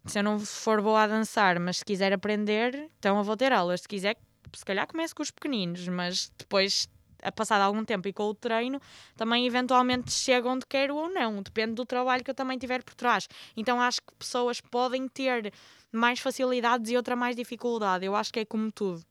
se 0.06 0.18
eu 0.18 0.22
não 0.24 0.40
for 0.40 0.82
boa 0.82 1.04
a 1.04 1.06
dançar, 1.06 1.60
mas 1.60 1.78
se 1.78 1.84
quiser 1.84 2.12
aprender, 2.12 2.90
então 2.98 3.16
eu 3.16 3.22
vou 3.22 3.36
ter 3.36 3.52
aulas. 3.52 3.82
Se 3.82 3.88
quiser, 3.88 4.16
se 4.52 4.64
calhar 4.64 4.88
comece 4.88 5.14
com 5.14 5.22
os 5.22 5.30
pequeninos, 5.30 5.86
mas 5.86 6.32
depois 6.36 6.88
a 7.24 7.32
passado 7.32 7.62
algum 7.62 7.84
tempo 7.84 8.06
e 8.06 8.12
com 8.12 8.24
o 8.24 8.34
treino, 8.34 8.80
também 9.16 9.46
eventualmente 9.46 10.12
chego 10.12 10.48
onde 10.48 10.66
quero 10.66 10.94
ou 10.94 11.08
não. 11.08 11.42
Depende 11.42 11.74
do 11.74 11.84
trabalho 11.84 12.22
que 12.22 12.30
eu 12.30 12.34
também 12.34 12.58
tiver 12.58 12.82
por 12.82 12.94
trás. 12.94 13.26
Então 13.56 13.80
acho 13.80 14.00
que 14.00 14.14
pessoas 14.18 14.60
podem 14.60 15.08
ter 15.08 15.52
mais 15.90 16.20
facilidades 16.20 16.90
e 16.90 16.96
outra 16.96 17.16
mais 17.16 17.34
dificuldade. 17.34 18.04
Eu 18.04 18.14
acho 18.14 18.32
que 18.32 18.40
é 18.40 18.44
como 18.44 18.70
tudo. 18.70 19.02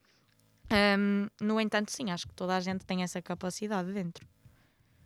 Um, 0.72 1.28
no 1.42 1.60
entanto, 1.60 1.92
sim, 1.92 2.12
acho 2.12 2.28
que 2.28 2.34
toda 2.34 2.56
a 2.56 2.60
gente 2.60 2.86
tem 2.86 3.04
essa 3.04 3.22
capacidade 3.22 3.92
dentro. 3.92 4.26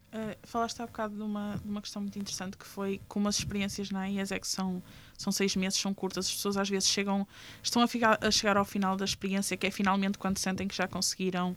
Uh, 0.07 0.37
falaste 0.43 0.81
há 0.81 0.87
bocado 0.87 1.15
de 1.15 1.21
uma, 1.21 1.57
de 1.61 1.69
uma 1.69 1.81
questão 1.81 2.01
muito 2.01 2.17
interessante 2.17 2.57
que 2.57 2.65
foi 2.65 3.01
como 3.09 3.27
as 3.27 3.39
experiências 3.39 3.91
na 3.91 4.09
IES 4.09 4.31
é 4.31 4.39
que 4.39 4.47
são, 4.47 4.81
são 5.17 5.33
seis 5.33 5.53
meses, 5.57 5.77
são 5.77 5.93
curtas, 5.93 6.27
as 6.27 6.33
pessoas 6.33 6.55
às 6.55 6.69
vezes 6.69 6.87
chegam, 6.87 7.27
estão 7.61 7.81
a, 7.81 7.87
ficar, 7.87 8.17
a 8.21 8.31
chegar 8.31 8.55
ao 8.55 8.63
final 8.63 8.95
da 8.95 9.03
experiência, 9.03 9.57
que 9.57 9.67
é 9.67 9.71
finalmente 9.71 10.17
quando 10.17 10.37
sentem 10.37 10.65
que 10.65 10.75
já 10.75 10.87
conseguiram 10.87 11.55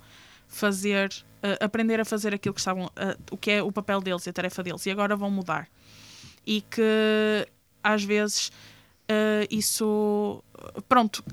fazer, 0.51 1.11
uh, 1.43 1.65
aprender 1.65 2.01
a 2.01 2.05
fazer 2.05 2.35
aquilo 2.35 2.53
que 2.53 2.61
estavam, 2.61 2.87
uh, 2.87 3.23
o 3.31 3.37
que 3.37 3.53
é 3.53 3.63
o 3.63 3.73
papel 3.73 4.01
deles 4.01 4.27
e 4.27 4.31
a 4.31 4.33
tarefa 4.33 4.63
deles, 4.63 4.85
e 4.85 4.91
agora 4.91 5.17
vão 5.17 5.31
mudar. 5.31 5.69
E 6.47 6.61
que 6.63 7.49
às 7.83 8.03
vezes 8.03 8.49
uh, 9.09 9.47
isso, 9.51 10.43
pronto, 10.89 11.25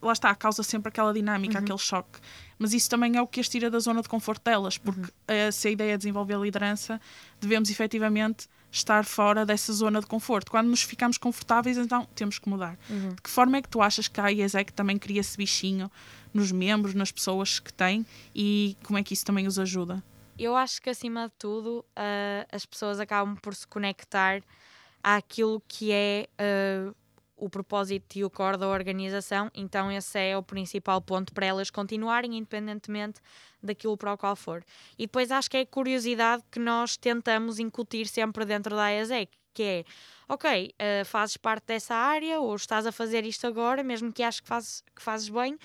lá 0.00 0.12
está, 0.12 0.32
causa 0.34 0.62
sempre 0.62 0.90
aquela 0.90 1.12
dinâmica, 1.12 1.58
uhum. 1.58 1.64
aquele 1.64 1.78
choque. 1.78 2.20
Mas 2.58 2.72
isso 2.72 2.90
também 2.90 3.16
é 3.16 3.22
o 3.22 3.26
que 3.26 3.40
as 3.40 3.48
tira 3.48 3.70
da 3.70 3.78
zona 3.78 4.02
de 4.02 4.08
conforto 4.08 4.44
delas, 4.44 4.76
porque 4.76 5.00
uhum. 5.00 5.52
se 5.52 5.68
a 5.68 5.70
ideia 5.70 5.94
é 5.94 5.96
desenvolver 5.96 6.34
a 6.34 6.38
liderança, 6.38 7.00
devemos 7.40 7.70
efetivamente 7.70 8.48
estar 8.70 9.04
fora 9.04 9.46
dessa 9.46 9.72
zona 9.72 10.00
de 10.00 10.06
conforto. 10.06 10.50
Quando 10.50 10.68
nos 10.68 10.82
ficamos 10.82 11.16
confortáveis, 11.16 11.78
então 11.78 12.06
temos 12.14 12.38
que 12.38 12.48
mudar. 12.48 12.76
Uhum. 12.90 13.10
De 13.10 13.22
que 13.22 13.30
forma 13.30 13.56
é 13.56 13.62
que 13.62 13.68
tu 13.68 13.80
achas 13.80 14.08
que 14.08 14.20
a 14.20 14.30
IESEC 14.30 14.72
também 14.72 14.98
cria 14.98 15.20
esse 15.20 15.36
bichinho 15.36 15.90
nos 16.32 16.52
membros, 16.52 16.94
nas 16.94 17.12
pessoas 17.12 17.58
que 17.58 17.72
têm 17.72 18.06
e 18.34 18.76
como 18.84 18.98
é 18.98 19.02
que 19.02 19.14
isso 19.14 19.24
também 19.24 19.46
os 19.46 19.58
ajuda? 19.58 20.02
Eu 20.38 20.54
acho 20.54 20.80
que 20.80 20.90
acima 20.90 21.28
de 21.28 21.34
tudo 21.38 21.84
uh, 21.90 22.46
as 22.52 22.64
pessoas 22.64 23.00
acabam 23.00 23.36
por 23.36 23.54
se 23.54 23.66
conectar 23.66 24.40
àquilo 25.02 25.60
que 25.66 25.90
é 25.92 26.28
uh, 26.38 26.94
o 27.38 27.48
propósito 27.48 28.16
e 28.16 28.24
o 28.24 28.30
core 28.30 28.56
da 28.56 28.68
organização, 28.68 29.50
então 29.54 29.90
esse 29.90 30.18
é 30.18 30.36
o 30.36 30.42
principal 30.42 31.00
ponto 31.00 31.32
para 31.32 31.46
elas 31.46 31.70
continuarem, 31.70 32.36
independentemente 32.36 33.20
daquilo 33.62 33.96
para 33.96 34.12
o 34.12 34.18
qual 34.18 34.36
for. 34.36 34.64
E 34.98 35.06
depois 35.06 35.30
acho 35.30 35.50
que 35.50 35.56
é 35.56 35.60
a 35.60 35.66
curiosidade 35.66 36.42
que 36.50 36.58
nós 36.58 36.96
tentamos 36.96 37.58
incutir 37.58 38.06
sempre 38.06 38.44
dentro 38.44 38.74
da 38.74 38.92
ESEC, 38.92 39.30
que 39.54 39.62
é, 39.62 39.84
ok, 40.28 40.72
uh, 40.74 41.04
fazes 41.04 41.36
parte 41.36 41.66
dessa 41.66 41.94
área 41.94 42.40
ou 42.40 42.54
estás 42.54 42.86
a 42.86 42.92
fazer 42.92 43.24
isto 43.24 43.46
agora, 43.46 43.82
mesmo 43.82 44.12
que 44.12 44.22
aches 44.22 44.40
que 44.40 44.48
fazes, 44.48 44.84
que 44.94 45.02
fazes 45.02 45.28
bem, 45.28 45.58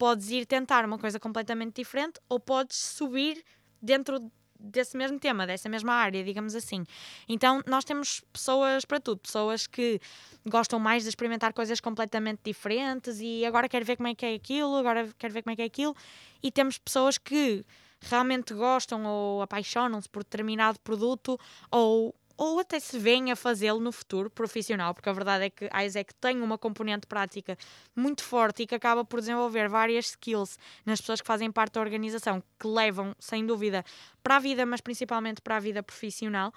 podes 0.00 0.30
ir 0.30 0.46
tentar 0.46 0.82
uma 0.86 0.98
coisa 0.98 1.20
completamente 1.20 1.74
diferente 1.74 2.18
ou 2.26 2.40
podes 2.40 2.78
subir 2.78 3.44
dentro 3.82 4.32
desse 4.58 4.96
mesmo 4.96 5.20
tema, 5.20 5.46
dessa 5.46 5.68
mesma 5.68 5.92
área, 5.92 6.24
digamos 6.24 6.54
assim. 6.54 6.84
Então, 7.28 7.60
nós 7.66 7.84
temos 7.84 8.22
pessoas 8.32 8.86
para 8.86 8.98
tudo, 8.98 9.20
pessoas 9.20 9.66
que 9.66 10.00
gostam 10.46 10.78
mais 10.78 11.02
de 11.02 11.10
experimentar 11.10 11.52
coisas 11.52 11.80
completamente 11.80 12.40
diferentes 12.42 13.20
e 13.20 13.44
agora 13.44 13.68
quero 13.68 13.84
ver 13.84 13.96
como 13.96 14.08
é 14.08 14.14
que 14.14 14.24
é 14.24 14.34
aquilo, 14.34 14.74
agora 14.76 15.06
quero 15.18 15.34
ver 15.34 15.42
como 15.42 15.52
é 15.52 15.56
que 15.56 15.62
é 15.62 15.66
aquilo, 15.66 15.94
e 16.42 16.50
temos 16.50 16.78
pessoas 16.78 17.18
que 17.18 17.62
realmente 18.00 18.54
gostam 18.54 19.04
ou 19.04 19.42
apaixonam-se 19.42 20.08
por 20.08 20.24
determinado 20.24 20.80
produto 20.80 21.38
ou 21.70 22.14
ou 22.42 22.58
até 22.58 22.80
se 22.80 22.98
venha 22.98 23.34
a 23.34 23.36
fazê-lo 23.36 23.78
no 23.78 23.92
futuro 23.92 24.30
profissional, 24.30 24.94
porque 24.94 25.10
a 25.10 25.12
verdade 25.12 25.44
é 25.44 25.50
que 25.50 25.68
a 25.70 25.84
Isaac 25.84 26.14
tem 26.14 26.40
uma 26.40 26.56
componente 26.56 27.06
prática 27.06 27.54
muito 27.94 28.24
forte 28.24 28.62
e 28.62 28.66
que 28.66 28.74
acaba 28.74 29.04
por 29.04 29.20
desenvolver 29.20 29.68
várias 29.68 30.06
skills 30.06 30.58
nas 30.86 31.02
pessoas 31.02 31.20
que 31.20 31.26
fazem 31.26 31.52
parte 31.52 31.74
da 31.74 31.82
organização, 31.82 32.42
que 32.58 32.66
levam, 32.66 33.14
sem 33.18 33.44
dúvida, 33.44 33.84
para 34.22 34.36
a 34.36 34.38
vida, 34.38 34.64
mas 34.64 34.80
principalmente 34.80 35.42
para 35.42 35.58
a 35.58 35.60
vida 35.60 35.82
profissional. 35.82 36.50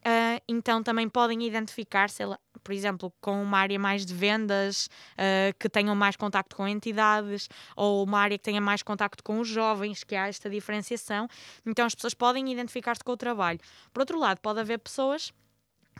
Uh, 0.00 0.40
então 0.48 0.82
também 0.82 1.08
podem 1.08 1.46
identificar-se, 1.46 2.22
por 2.64 2.72
exemplo, 2.72 3.12
com 3.20 3.42
uma 3.42 3.58
área 3.58 3.78
mais 3.78 4.06
de 4.06 4.14
vendas, 4.14 4.88
uh, 5.12 5.56
que 5.58 5.68
tenham 5.68 5.94
mais 5.94 6.16
contacto 6.16 6.56
com 6.56 6.66
entidades, 6.66 7.48
ou 7.76 8.04
uma 8.04 8.18
área 8.18 8.38
que 8.38 8.44
tenha 8.44 8.60
mais 8.60 8.82
contacto 8.82 9.22
com 9.22 9.40
os 9.40 9.48
jovens, 9.48 10.02
que 10.02 10.14
há 10.14 10.28
esta 10.28 10.48
diferenciação. 10.48 11.28
Então 11.66 11.84
as 11.84 11.94
pessoas 11.94 12.14
podem 12.14 12.50
identificar-se 12.50 13.04
com 13.04 13.12
o 13.12 13.16
trabalho. 13.16 13.60
Por 13.92 14.00
outro 14.00 14.18
lado, 14.18 14.40
pode 14.40 14.60
haver 14.60 14.78
pessoas 14.78 15.32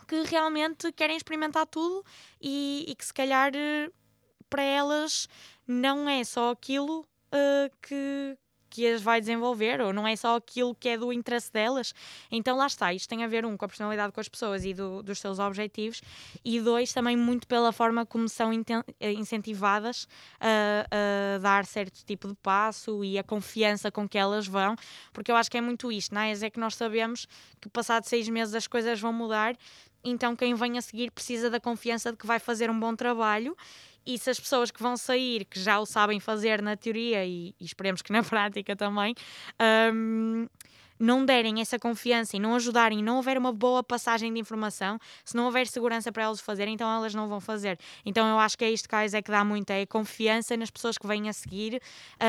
que 0.08 0.22
realmente 0.22 0.90
querem 0.92 1.16
experimentar 1.16 1.66
tudo 1.66 2.04
e, 2.40 2.84
e 2.88 2.94
que 2.94 3.04
se 3.04 3.12
calhar 3.12 3.52
para 4.48 4.62
elas 4.62 5.28
não 5.66 6.08
é 6.08 6.24
só 6.24 6.50
aquilo 6.50 7.00
uh, 7.00 7.76
que, 7.80 8.36
que 8.70 8.86
as 8.86 9.02
vai 9.02 9.20
desenvolver, 9.20 9.80
ou 9.80 9.92
não 9.92 10.06
é 10.06 10.14
só 10.14 10.36
aquilo 10.36 10.74
que 10.74 10.88
é 10.88 10.96
do 10.96 11.12
interesse 11.12 11.52
delas. 11.52 11.92
Então 12.30 12.56
lá 12.56 12.66
está, 12.66 12.94
isto 12.94 13.08
tem 13.08 13.24
a 13.24 13.28
ver, 13.28 13.44
um, 13.44 13.56
com 13.56 13.64
a 13.64 13.68
personalidade 13.68 14.12
com 14.12 14.20
as 14.20 14.28
pessoas 14.28 14.64
e 14.64 14.72
do, 14.72 15.02
dos 15.02 15.18
seus 15.18 15.38
objetivos, 15.38 16.00
e 16.44 16.60
dois, 16.60 16.92
também 16.92 17.16
muito 17.16 17.46
pela 17.46 17.72
forma 17.72 18.06
como 18.06 18.28
são 18.28 18.50
eh, 18.52 19.12
incentivadas 19.12 20.08
a, 20.40 20.86
a, 21.36 21.38
dar 21.38 21.66
certo 21.66 22.04
tipo 22.04 22.28
de 22.28 22.34
passo 22.36 23.04
e 23.04 23.18
a 23.18 23.24
confiança 23.24 23.90
com 23.90 24.08
que 24.08 24.16
elas 24.16 24.46
vão, 24.46 24.76
porque 25.12 25.30
eu 25.30 25.36
acho 25.36 25.50
que 25.50 25.58
é 25.58 25.60
muito 25.60 25.90
isto, 25.90 26.14
não 26.14 26.20
é? 26.20 26.30
É 26.30 26.48
que 26.48 26.60
nós 26.60 26.76
sabemos 26.76 27.26
que 27.60 27.68
passado 27.68 28.04
seis 28.04 28.28
meses 28.28 28.54
as 28.54 28.66
coisas 28.66 29.00
vão 29.00 29.12
mudar, 29.12 29.56
então 30.02 30.34
quem 30.34 30.54
vem 30.54 30.78
a 30.78 30.82
seguir 30.82 31.10
precisa 31.10 31.50
da 31.50 31.60
confiança 31.60 32.10
de 32.12 32.16
que 32.16 32.26
vai 32.26 32.38
fazer 32.38 32.70
um 32.70 32.78
bom 32.78 32.94
trabalho 32.94 33.56
e 34.06 34.18
se 34.18 34.30
as 34.30 34.40
pessoas 34.40 34.70
que 34.70 34.82
vão 34.82 34.96
sair, 34.96 35.44
que 35.44 35.60
já 35.60 35.78
o 35.78 35.86
sabem 35.86 36.20
fazer 36.20 36.62
na 36.62 36.76
teoria 36.76 37.24
e, 37.24 37.54
e 37.60 37.64
esperemos 37.64 38.02
que 38.02 38.12
na 38.12 38.22
prática 38.24 38.74
também, 38.74 39.14
um, 39.94 40.46
não 40.98 41.24
derem 41.24 41.60
essa 41.62 41.78
confiança 41.78 42.36
e 42.36 42.40
não 42.40 42.54
ajudarem, 42.54 43.02
não 43.02 43.16
houver 43.16 43.38
uma 43.38 43.52
boa 43.52 43.82
passagem 43.82 44.32
de 44.32 44.38
informação, 44.38 44.98
se 45.24 45.34
não 45.34 45.46
houver 45.46 45.66
segurança 45.66 46.12
para 46.12 46.24
elas 46.24 46.40
fazerem, 46.40 46.74
então 46.74 46.90
elas 46.90 47.14
não 47.14 47.26
vão 47.26 47.40
fazer. 47.40 47.78
Então 48.04 48.28
eu 48.28 48.38
acho 48.38 48.58
que 48.58 48.64
é 48.64 48.70
isto 48.70 48.88
que 48.88 48.94
a 48.94 49.22
que 49.22 49.30
dá 49.30 49.42
muito, 49.42 49.70
é 49.70 49.86
confiança 49.86 50.56
nas 50.58 50.70
pessoas 50.70 50.98
que 50.98 51.06
vêm 51.06 51.28
a 51.28 51.32
seguir, 51.32 51.80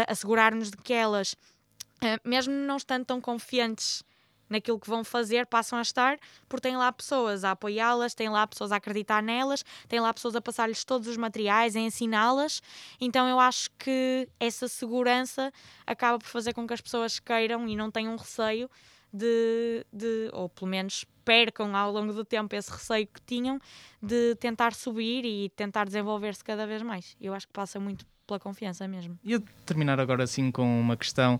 assegurar-nos 0.08 0.72
de 0.72 0.78
que 0.78 0.94
elas, 0.94 1.34
uh, 1.34 2.18
mesmo 2.24 2.54
não 2.54 2.78
estando 2.78 3.06
tão 3.06 3.20
confiantes 3.20 4.04
naquilo 4.52 4.80
que 4.80 4.90
vão 4.90 5.04
fazer, 5.04 5.46
passam 5.46 5.80
a 5.80 5.82
estar, 5.82 6.20
porque 6.48 6.68
têm 6.68 6.78
lá 6.78 6.92
pessoas 6.92 7.44
a 7.44 7.52
apoiá-las, 7.52 8.14
têm 8.14 8.30
lá 8.30 8.46
pessoas 8.46 8.72
a 8.72 8.76
acreditar 8.76 9.24
nelas, 9.24 9.64
têm 9.88 10.00
lá 10.00 10.14
pessoas 10.14 10.36
a 10.36 10.42
passar-lhes 10.42 10.84
todos 10.84 11.08
os 11.08 11.18
materiais, 11.18 11.76
a 11.76 11.80
ensiná-las. 11.80 12.62
Então 13.00 13.28
eu 13.28 13.40
acho 13.40 13.70
que 13.80 14.28
essa 14.40 14.68
segurança 14.68 15.52
acaba 15.88 16.20
por 16.20 16.28
fazer 16.28 16.54
com 16.54 16.68
que 16.68 16.74
as 16.74 16.82
pessoas 16.82 17.18
queiram 17.20 17.68
e 17.68 17.76
não 17.76 17.90
tenham 17.90 18.16
receio 18.16 18.70
de, 19.14 19.86
de 19.92 20.30
ou 20.34 20.50
pelo 20.50 20.70
menos 20.70 21.06
percam 21.24 21.76
ao 21.76 21.92
longo 21.92 22.14
do 22.14 22.26
tempo 22.26 22.56
esse 22.56 22.72
receio 22.72 23.08
que 23.08 23.22
tinham 23.22 23.60
de 24.02 24.36
tentar 24.36 24.74
subir 24.74 25.24
e 25.26 25.50
tentar 25.50 25.86
desenvolver-se 25.86 26.44
cada 26.44 26.68
vez 26.68 26.82
mais. 26.82 27.16
Eu 27.22 27.34
acho 27.34 27.48
que 27.48 27.54
passa 27.54 27.80
muito 27.80 28.06
pela 28.28 28.40
confiança 28.40 28.88
mesmo. 28.88 29.18
E 29.24 29.34
eu 29.34 29.44
terminar 29.66 30.00
agora 30.00 30.24
assim 30.24 30.52
com 30.52 30.82
uma 30.82 30.98
questão, 30.98 31.40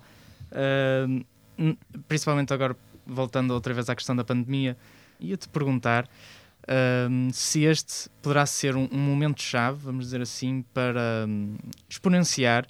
uh, 0.52 1.26
principalmente 2.08 2.54
agora 2.54 2.76
voltando 3.06 3.52
outra 3.52 3.74
vez 3.74 3.90
à 3.90 3.96
questão 3.96 4.16
da 4.16 4.24
pandemia, 4.24 4.78
ia-te 5.20 5.48
perguntar 5.50 6.10
um, 7.10 7.30
se 7.34 7.64
este 7.64 8.10
poderá 8.22 8.46
ser 8.46 8.76
um, 8.76 8.88
um 8.92 8.98
momento-chave, 8.98 9.80
vamos 9.84 10.06
dizer 10.06 10.22
assim, 10.22 10.64
para 10.74 11.26
um, 11.28 11.58
exponenciar 11.90 12.66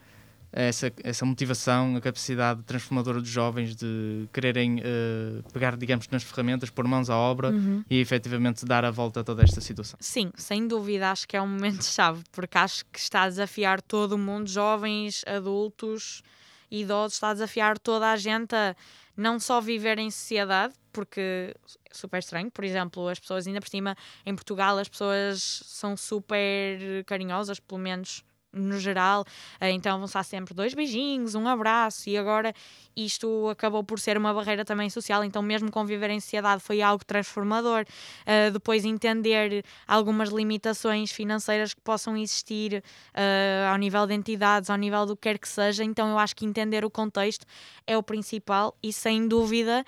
essa, 0.52 0.92
essa 1.04 1.26
motivação, 1.26 1.96
a 1.96 2.02
capacidade 2.02 2.62
transformadora 2.64 3.20
dos 3.22 3.30
jovens 3.30 3.76
de 3.76 4.28
quererem 4.34 4.80
uh, 4.80 5.44
pegar, 5.54 5.78
digamos, 5.78 6.08
nas 6.10 6.24
ferramentas, 6.24 6.70
pôr 6.70 6.86
mãos 6.86 7.10
à 7.10 7.16
obra 7.16 7.52
uhum. 7.52 7.84
e 7.90 8.00
efetivamente 8.00 8.66
dar 8.66 8.84
a 8.84 8.92
volta 8.92 9.22
a 9.22 9.24
toda 9.24 9.44
esta 9.44 9.62
situação. 9.62 9.98
Sim, 10.02 10.32
sem 10.36 10.68
dúvida, 10.68 11.12
acho 11.12 11.28
que 11.28 11.38
é 11.38 11.42
um 11.42 11.48
momento-chave, 11.48 12.24
porque 12.32 12.58
acho 12.58 12.84
que 12.92 13.00
está 13.00 13.24
a 13.24 13.30
desafiar 13.30 13.82
todo 13.82 14.14
o 14.14 14.18
mundo, 14.18 14.50
jovens, 14.50 15.24
adultos, 15.26 16.22
idosos, 16.70 17.14
está 17.14 17.30
a 17.30 17.34
desafiar 17.34 17.78
toda 17.80 18.12
a 18.12 18.18
gente 18.18 18.54
a 18.54 18.76
não 19.22 19.40
só 19.40 19.62
viver 19.62 20.00
em 20.00 20.10
sociedade, 20.10 20.74
porque 20.92 21.56
é 21.90 21.94
super 21.94 22.18
estranho, 22.18 22.50
por 22.52 22.66
exemplo, 22.66 23.08
as 23.08 23.20
pessoas 23.20 23.46
ainda 23.46 23.62
por 23.62 23.70
cima 23.70 23.96
em 24.26 24.36
Portugal 24.36 24.78
as 24.78 24.90
pessoas 24.90 25.62
são 25.66 25.96
super 25.96 27.04
carinhosas, 27.06 27.60
pelo 27.60 27.80
menos 27.80 28.24
no 28.54 28.80
geral, 28.80 29.26
eh, 29.60 29.72
então 29.72 29.98
vão 29.98 30.06
estar 30.06 30.24
sempre 30.24 30.54
dois 30.54 30.74
beijinhos, 30.74 31.36
um 31.36 31.48
abraço, 31.48 32.10
e 32.10 32.18
agora 32.18 32.54
isto 32.96 33.48
acabou 33.50 33.84
por 33.84 34.00
ser 34.00 34.18
uma 34.18 34.34
barreira 34.34 34.66
também 34.66 34.90
social, 34.90 35.24
então 35.24 35.42
mesmo 35.42 35.72
conviver 35.72 36.10
em 36.10 36.20
sociedade 36.20 36.62
foi 36.62 36.82
algo 36.82 37.06
transformador. 37.06 37.86
Uh, 38.22 38.52
depois 38.52 38.84
entender 38.84 39.64
algumas 39.88 40.30
limitações 40.30 41.12
financeiras 41.12 41.74
que 41.74 41.82
possam 41.82 42.18
existir 42.18 42.84
uh, 43.14 43.72
ao 43.72 43.78
nível 43.78 44.06
de 44.06 44.14
entidades, 44.14 44.70
ao 44.70 44.78
nível 44.78 45.06
do 45.06 45.16
que 45.16 45.22
quer 45.22 45.40
que 45.40 45.48
seja, 45.48 45.84
então 45.84 46.10
eu 46.10 46.18
acho 46.18 46.36
que 46.36 46.46
entender 46.46 46.84
o 46.84 46.90
contexto 46.90 47.46
é 47.88 47.98
o 47.98 48.04
principal 48.04 48.76
e 48.84 48.92
sem 48.92 49.28
dúvida 49.28 49.86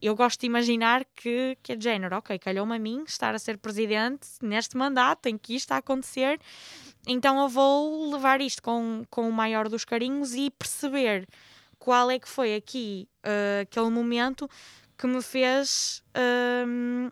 eu 0.00 0.16
gosto 0.16 0.40
de 0.40 0.46
imaginar 0.46 1.04
que, 1.14 1.56
que 1.62 1.72
é 1.72 1.76
de 1.76 1.84
género, 1.84 2.16
ok, 2.16 2.38
calhou-me 2.38 2.74
a 2.74 2.78
mim 2.78 3.04
estar 3.06 3.34
a 3.34 3.38
ser 3.38 3.58
presidente 3.58 4.26
neste 4.40 4.76
mandato 4.76 5.26
em 5.26 5.36
que 5.36 5.54
isto 5.54 5.66
está 5.66 5.76
a 5.76 5.78
acontecer 5.78 6.40
então 7.06 7.40
eu 7.40 7.48
vou 7.48 8.10
levar 8.10 8.40
isto 8.40 8.62
com, 8.62 9.04
com 9.10 9.28
o 9.28 9.32
maior 9.32 9.68
dos 9.68 9.84
carinhos 9.84 10.34
e 10.34 10.50
perceber 10.50 11.26
qual 11.78 12.10
é 12.10 12.18
que 12.18 12.28
foi 12.28 12.54
aqui 12.54 13.08
uh, 13.24 13.62
aquele 13.62 13.90
momento 13.90 14.48
que 14.98 15.06
me 15.06 15.22
fez 15.22 16.02
uh, 16.14 17.10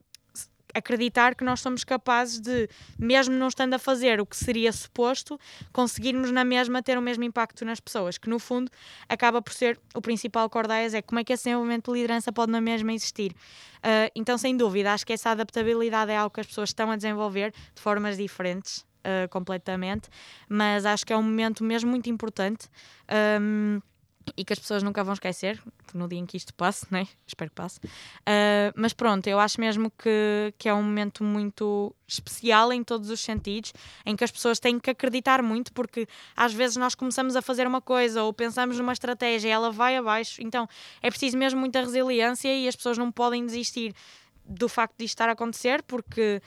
acreditar 0.74 1.34
que 1.34 1.43
nós 1.43 1.61
somos 1.61 1.84
capazes 1.84 2.39
de, 2.39 2.68
mesmo 2.99 3.34
não 3.34 3.49
estando 3.49 3.74
a 3.74 3.78
fazer 3.78 4.20
o 4.20 4.26
que 4.26 4.36
seria 4.36 4.70
suposto, 4.72 5.39
conseguirmos 5.72 6.30
na 6.30 6.45
mesma 6.45 6.82
ter 6.82 6.99
o 6.99 7.03
mesmo 7.03 7.24
impacto 7.24 7.64
nas 7.64 7.80
pessoas, 7.80 8.18
que 8.18 8.28
no 8.28 8.39
fundo 8.39 8.70
acaba 9.09 9.41
por 9.41 9.53
ser 9.55 9.80
o 9.95 10.03
principal 10.03 10.49
cordaias, 10.51 10.93
é 10.93 11.01
como 11.01 11.18
é 11.18 11.24
que 11.24 11.32
esse 11.32 11.45
desenvolvimento 11.45 11.91
de 11.91 11.99
liderança 12.01 12.30
pode 12.30 12.53
na 12.53 12.61
mesma 12.61 12.93
existir. 12.93 13.32
Uh, 13.78 14.11
então, 14.14 14.36
sem 14.36 14.57
dúvida, 14.57 14.93
acho 14.93 15.07
que 15.07 15.12
essa 15.12 15.30
adaptabilidade 15.30 16.11
é 16.11 16.16
algo 16.16 16.34
que 16.34 16.41
as 16.41 16.47
pessoas 16.47 16.70
estão 16.70 16.91
a 16.91 16.97
desenvolver 16.97 17.53
de 17.74 17.80
formas 17.80 18.16
diferentes 18.16 18.88
uh, 19.09 19.29
completamente, 19.31 20.09
mas 20.49 20.85
acho 20.85 21.07
que 21.07 21.13
é 21.13 21.17
um 21.17 21.23
momento 21.23 21.65
mesmo 21.65 21.91
muito 21.91 22.11
importante. 22.11 22.69
Um, 23.41 23.81
e 24.37 24.45
que 24.45 24.53
as 24.53 24.59
pessoas 24.59 24.83
nunca 24.83 25.03
vão 25.03 25.15
esquecer 25.15 25.61
no 25.95 26.09
dia 26.09 26.19
em 26.19 26.27
que 26.27 26.37
isto 26.37 26.53
passe, 26.55 26.87
né? 26.91 27.07
espero 27.27 27.51
que 27.51 27.57
passe. 27.57 27.79
Uh, 27.79 28.73
mas 28.77 28.93
pronto, 28.93 29.27
eu 29.27 29.39
acho 29.39 29.61
mesmo 29.61 29.91
que, 29.91 30.53
que 30.59 30.69
é 30.69 30.75
um 30.75 30.83
momento 30.83 31.25
muito 31.25 31.95
especial 32.07 32.73
em 32.73 32.83
todos 32.83 33.11
os 33.11 33.21
sentidos, 33.21 33.73
em 34.05 34.17
que 34.17 34.25
as 34.25 34.31
pessoas 34.31 34.59
têm 34.59 34.79
que 34.79 34.91
acreditar 34.91 35.43
muito, 35.43 35.73
porque 35.73 36.07
às 36.37 36.53
vezes 36.53 36.77
nós 36.77 36.95
começamos 36.95 37.37
a 37.37 37.43
fazer 37.43 37.67
uma 37.67 37.81
coisa 37.81 38.23
ou 38.23 38.33
pensamos 38.33 38.79
numa 38.79 38.93
estratégia 38.93 39.49
e 39.49 39.51
ela 39.51 39.71
vai 39.71 39.97
abaixo, 39.97 40.43
então 40.43 40.69
é 41.03 41.11
preciso 41.11 41.37
mesmo 41.37 41.59
muita 41.61 41.81
resiliência 41.81 42.55
e 42.55 42.69
as 42.69 42.77
pessoas 42.77 42.99
não 42.99 43.11
podem 43.11 43.45
desistir 43.47 43.95
do 44.45 44.69
facto 44.69 44.97
de 44.99 45.05
isto 45.05 45.15
estar 45.15 45.29
a 45.29 45.33
acontecer, 45.33 45.83
porque 45.83 46.41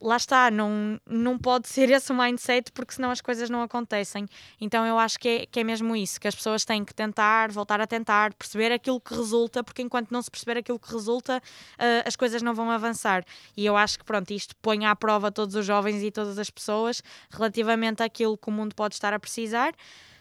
lá 0.00 0.16
está, 0.16 0.50
não, 0.50 1.00
não 1.06 1.38
pode 1.38 1.68
ser 1.68 1.90
esse 1.90 2.12
o 2.12 2.14
mindset 2.14 2.72
porque 2.72 2.94
senão 2.94 3.10
as 3.10 3.20
coisas 3.20 3.50
não 3.50 3.62
acontecem. 3.62 4.26
Então 4.60 4.86
eu 4.86 4.98
acho 4.98 5.18
que 5.18 5.28
é, 5.28 5.46
que 5.46 5.60
é 5.60 5.64
mesmo 5.64 5.94
isso, 5.96 6.20
que 6.20 6.28
as 6.28 6.34
pessoas 6.34 6.64
têm 6.64 6.84
que 6.84 6.94
tentar, 6.94 7.50
voltar 7.50 7.80
a 7.80 7.86
tentar, 7.86 8.34
perceber 8.34 8.72
aquilo 8.72 9.00
que 9.00 9.14
resulta, 9.14 9.62
porque 9.62 9.82
enquanto 9.82 10.10
não 10.10 10.22
se 10.22 10.30
perceber 10.30 10.58
aquilo 10.58 10.78
que 10.78 10.92
resulta, 10.92 11.38
uh, 11.38 12.06
as 12.06 12.16
coisas 12.16 12.42
não 12.42 12.54
vão 12.54 12.70
avançar. 12.70 13.24
E 13.56 13.64
eu 13.64 13.76
acho 13.76 13.98
que 13.98 14.04
pronto, 14.04 14.30
isto 14.32 14.54
põe 14.62 14.84
à 14.86 14.94
prova 14.94 15.30
todos 15.30 15.54
os 15.54 15.64
jovens 15.66 16.02
e 16.02 16.10
todas 16.10 16.38
as 16.38 16.50
pessoas 16.50 17.02
relativamente 17.30 18.02
àquilo 18.02 18.36
que 18.36 18.48
o 18.48 18.52
mundo 18.52 18.74
pode 18.74 18.94
estar 18.94 19.12
a 19.12 19.18
precisar 19.18 19.72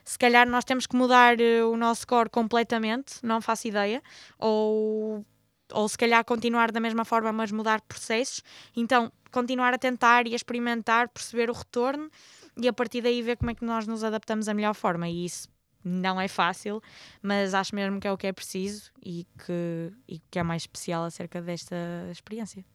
se 0.07 0.17
calhar 0.17 0.47
nós 0.47 0.63
temos 0.63 0.87
que 0.87 0.95
mudar 0.95 1.35
uh, 1.35 1.69
o 1.69 1.75
nosso 1.75 2.07
core 2.07 2.29
completamente, 2.29 3.15
não 3.21 3.41
faço 3.41 3.67
ideia, 3.67 4.01
ou 4.39 5.25
ou 5.71 5.87
se 5.87 5.97
calhar 5.97 6.23
continuar 6.23 6.71
da 6.71 6.79
mesma 6.79 7.05
forma, 7.05 7.31
mas 7.31 7.51
mudar 7.51 7.81
processos. 7.81 8.43
Então, 8.75 9.11
continuar 9.31 9.73
a 9.73 9.77
tentar 9.77 10.27
e 10.27 10.33
a 10.33 10.35
experimentar, 10.35 11.09
perceber 11.09 11.49
o 11.49 11.53
retorno 11.53 12.09
e 12.55 12.67
a 12.67 12.73
partir 12.73 13.01
daí 13.01 13.21
ver 13.21 13.37
como 13.37 13.51
é 13.51 13.55
que 13.55 13.65
nós 13.65 13.85
nos 13.85 14.03
adaptamos 14.03 14.45
da 14.45 14.53
melhor 14.53 14.73
forma. 14.73 15.07
E 15.07 15.25
isso 15.25 15.49
não 15.83 16.19
é 16.19 16.27
fácil, 16.27 16.81
mas 17.21 17.53
acho 17.53 17.73
mesmo 17.75 17.99
que 17.99 18.07
é 18.07 18.11
o 18.11 18.17
que 18.17 18.27
é 18.27 18.33
preciso 18.33 18.91
e 19.03 19.25
que, 19.45 19.91
e 20.07 20.19
que 20.31 20.39
é 20.39 20.43
mais 20.43 20.63
especial 20.63 21.05
acerca 21.05 21.41
desta 21.41 21.75
experiência. 22.11 22.65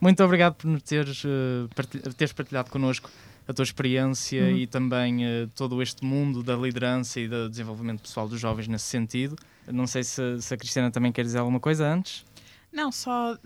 Muito 0.00 0.22
obrigado 0.22 0.54
por 0.54 0.66
nos 0.66 0.82
teres, 0.82 1.24
uh, 1.24 1.68
teres 2.16 2.32
partilhado 2.32 2.70
connosco 2.70 3.10
a 3.46 3.52
tua 3.52 3.62
experiência 3.62 4.42
uhum. 4.42 4.56
e 4.56 4.66
também 4.66 5.24
uh, 5.24 5.48
todo 5.54 5.82
este 5.82 6.04
mundo 6.04 6.42
da 6.42 6.54
liderança 6.54 7.18
e 7.18 7.28
do 7.28 7.48
desenvolvimento 7.48 8.02
pessoal 8.02 8.28
dos 8.28 8.40
jovens 8.40 8.68
nesse 8.68 8.84
sentido. 8.84 9.36
Não 9.72 9.86
sei 9.86 10.04
se, 10.04 10.40
se 10.40 10.54
a 10.54 10.56
Cristiana 10.56 10.90
também 10.90 11.12
quer 11.12 11.22
dizer 11.22 11.38
alguma 11.38 11.60
coisa 11.60 11.86
antes. 11.86 12.24
Não, 12.70 12.92
só 12.92 13.32
uh, 13.32 13.38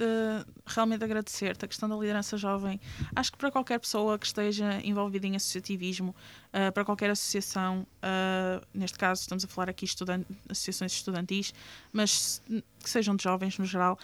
realmente 0.67 1.05
agradecer-te 1.05 1.65
a 1.65 1.69
questão 1.69 1.89
da 1.89 1.95
liderança 1.95 2.37
jovem. 2.37 2.81
Acho 3.15 3.31
que 3.31 3.39
para 3.39 3.53
qualquer 3.53 3.79
pessoa 3.79 4.19
que 4.19 4.27
esteja 4.27 4.81
envolvida 4.83 5.27
em 5.27 5.37
associativismo, 5.37 6.15
uh, 6.49 6.73
para 6.73 6.85
qualquer 6.85 7.09
associação, 7.09 7.87
uh, 8.03 8.67
neste 8.75 8.99
caso 8.99 9.21
estamos 9.21 9.45
a 9.45 9.49
falar 9.49 9.71
aqui 9.71 9.87
de 9.87 9.93
associações 10.49 10.93
estudantis, 10.93 11.55
mas 11.93 12.43
que 12.83 12.91
sejam 12.91 13.15
de 13.15 13.23
jovens 13.23 13.57
no 13.59 13.65
geral, 13.65 13.97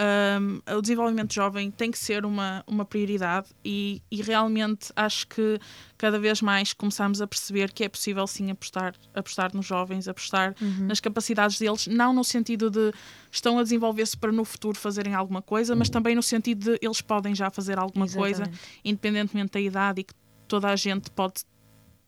um, 0.00 0.76
o 0.76 0.80
desenvolvimento 0.80 1.34
jovem 1.34 1.70
tem 1.70 1.90
que 1.90 1.98
ser 1.98 2.24
uma, 2.24 2.64
uma 2.66 2.86
prioridade 2.86 3.48
e, 3.62 4.02
e, 4.10 4.22
realmente 4.22 4.90
acho 4.96 5.26
que 5.26 5.58
cada 5.98 6.18
vez 6.18 6.40
mais 6.40 6.72
começamos 6.72 7.20
a 7.20 7.26
perceber 7.26 7.70
que 7.72 7.84
é 7.84 7.88
possível 7.88 8.26
sim 8.26 8.50
apostar, 8.50 8.94
apostar 9.14 9.54
nos 9.54 9.66
jovens, 9.66 10.08
apostar 10.08 10.54
uhum. 10.60 10.86
nas 10.86 11.00
capacidades 11.00 11.58
deles, 11.58 11.86
não 11.86 12.14
no 12.14 12.24
sentido 12.24 12.70
de 12.70 12.92
estão 13.30 13.58
a 13.58 13.62
desenvolver-se 13.62 14.16
para 14.16 14.32
no 14.32 14.44
futuro 14.44 14.78
fazerem 14.78 15.14
alguma 15.14 15.42
coisa, 15.42 15.76
mas 15.76 15.90
também 15.90 16.14
no 16.14 16.22
sentido 16.22 16.72
de 16.72 16.78
eles 16.80 17.02
podem 17.02 17.34
já 17.34 17.50
fazer 17.50 17.78
alguma 17.78 18.06
Exatamente. 18.06 18.36
coisa, 18.36 18.52
independentemente 18.82 19.52
da 19.52 19.60
idade 19.60 20.00
e 20.00 20.04
que 20.04 20.14
toda 20.48 20.68
a 20.68 20.76
gente 20.76 21.10
pode 21.10 21.44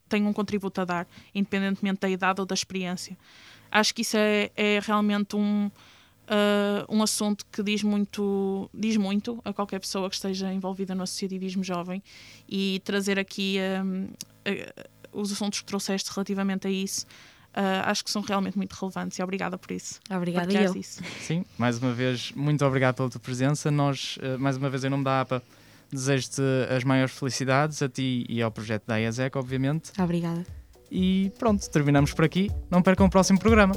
tem 0.08 0.26
um 0.26 0.32
contributo 0.32 0.80
a 0.80 0.84
dar, 0.84 1.08
independentemente 1.34 2.00
da 2.00 2.08
idade 2.08 2.40
ou 2.40 2.46
da 2.46 2.54
experiência. 2.54 3.16
Acho 3.70 3.94
que 3.94 4.02
isso 4.02 4.16
é, 4.18 4.50
é 4.54 4.78
realmente 4.82 5.34
um 5.34 5.70
uh, 6.28 6.94
um 6.94 7.02
assunto 7.02 7.44
que 7.50 7.62
diz 7.62 7.82
muito, 7.82 8.68
diz 8.72 8.96
muito 8.96 9.40
a 9.44 9.52
qualquer 9.52 9.80
pessoa 9.80 10.08
que 10.08 10.16
esteja 10.16 10.52
envolvida 10.52 10.94
no 10.94 11.02
associativismo 11.02 11.62
jovem 11.62 12.02
e 12.48 12.80
trazer 12.84 13.18
aqui 13.18 13.58
um, 13.84 14.04
uh, 14.04 14.88
os 15.12 15.32
assuntos 15.32 15.60
que 15.60 15.66
trouxeste 15.66 16.10
relativamente 16.12 16.66
a 16.66 16.70
isso. 16.70 17.06
Uh, 17.54 17.84
acho 17.84 18.02
que 18.02 18.10
são 18.10 18.22
realmente 18.22 18.56
muito 18.56 18.72
relevantes 18.72 19.18
e 19.18 19.22
obrigada 19.22 19.58
por 19.58 19.72
isso. 19.72 20.00
Obrigada 20.10 20.50
eu. 20.52 20.74
Isso. 20.74 21.02
Sim, 21.20 21.44
mais 21.58 21.78
uma 21.78 21.92
vez, 21.92 22.32
muito 22.32 22.64
obrigado 22.64 22.96
pela 22.96 23.10
tua 23.10 23.20
presença. 23.20 23.70
Nós, 23.70 24.16
uh, 24.16 24.38
mais 24.38 24.56
uma 24.56 24.70
vez, 24.70 24.84
em 24.84 24.88
nome 24.88 25.04
da 25.04 25.20
APA, 25.20 25.42
desejo-te 25.92 26.40
as 26.74 26.82
maiores 26.82 27.14
felicidades 27.14 27.82
a 27.82 27.88
ti 27.88 28.24
e 28.26 28.40
ao 28.40 28.50
projeto 28.50 28.84
da 28.86 28.96
IASEC, 28.96 29.36
obviamente. 29.36 29.92
Obrigada. 30.00 30.46
E 30.90 31.30
pronto, 31.38 31.68
terminamos 31.68 32.14
por 32.14 32.24
aqui. 32.24 32.50
Não 32.70 32.82
percam 32.82 33.06
o 33.06 33.10
próximo 33.10 33.38
programa. 33.38 33.74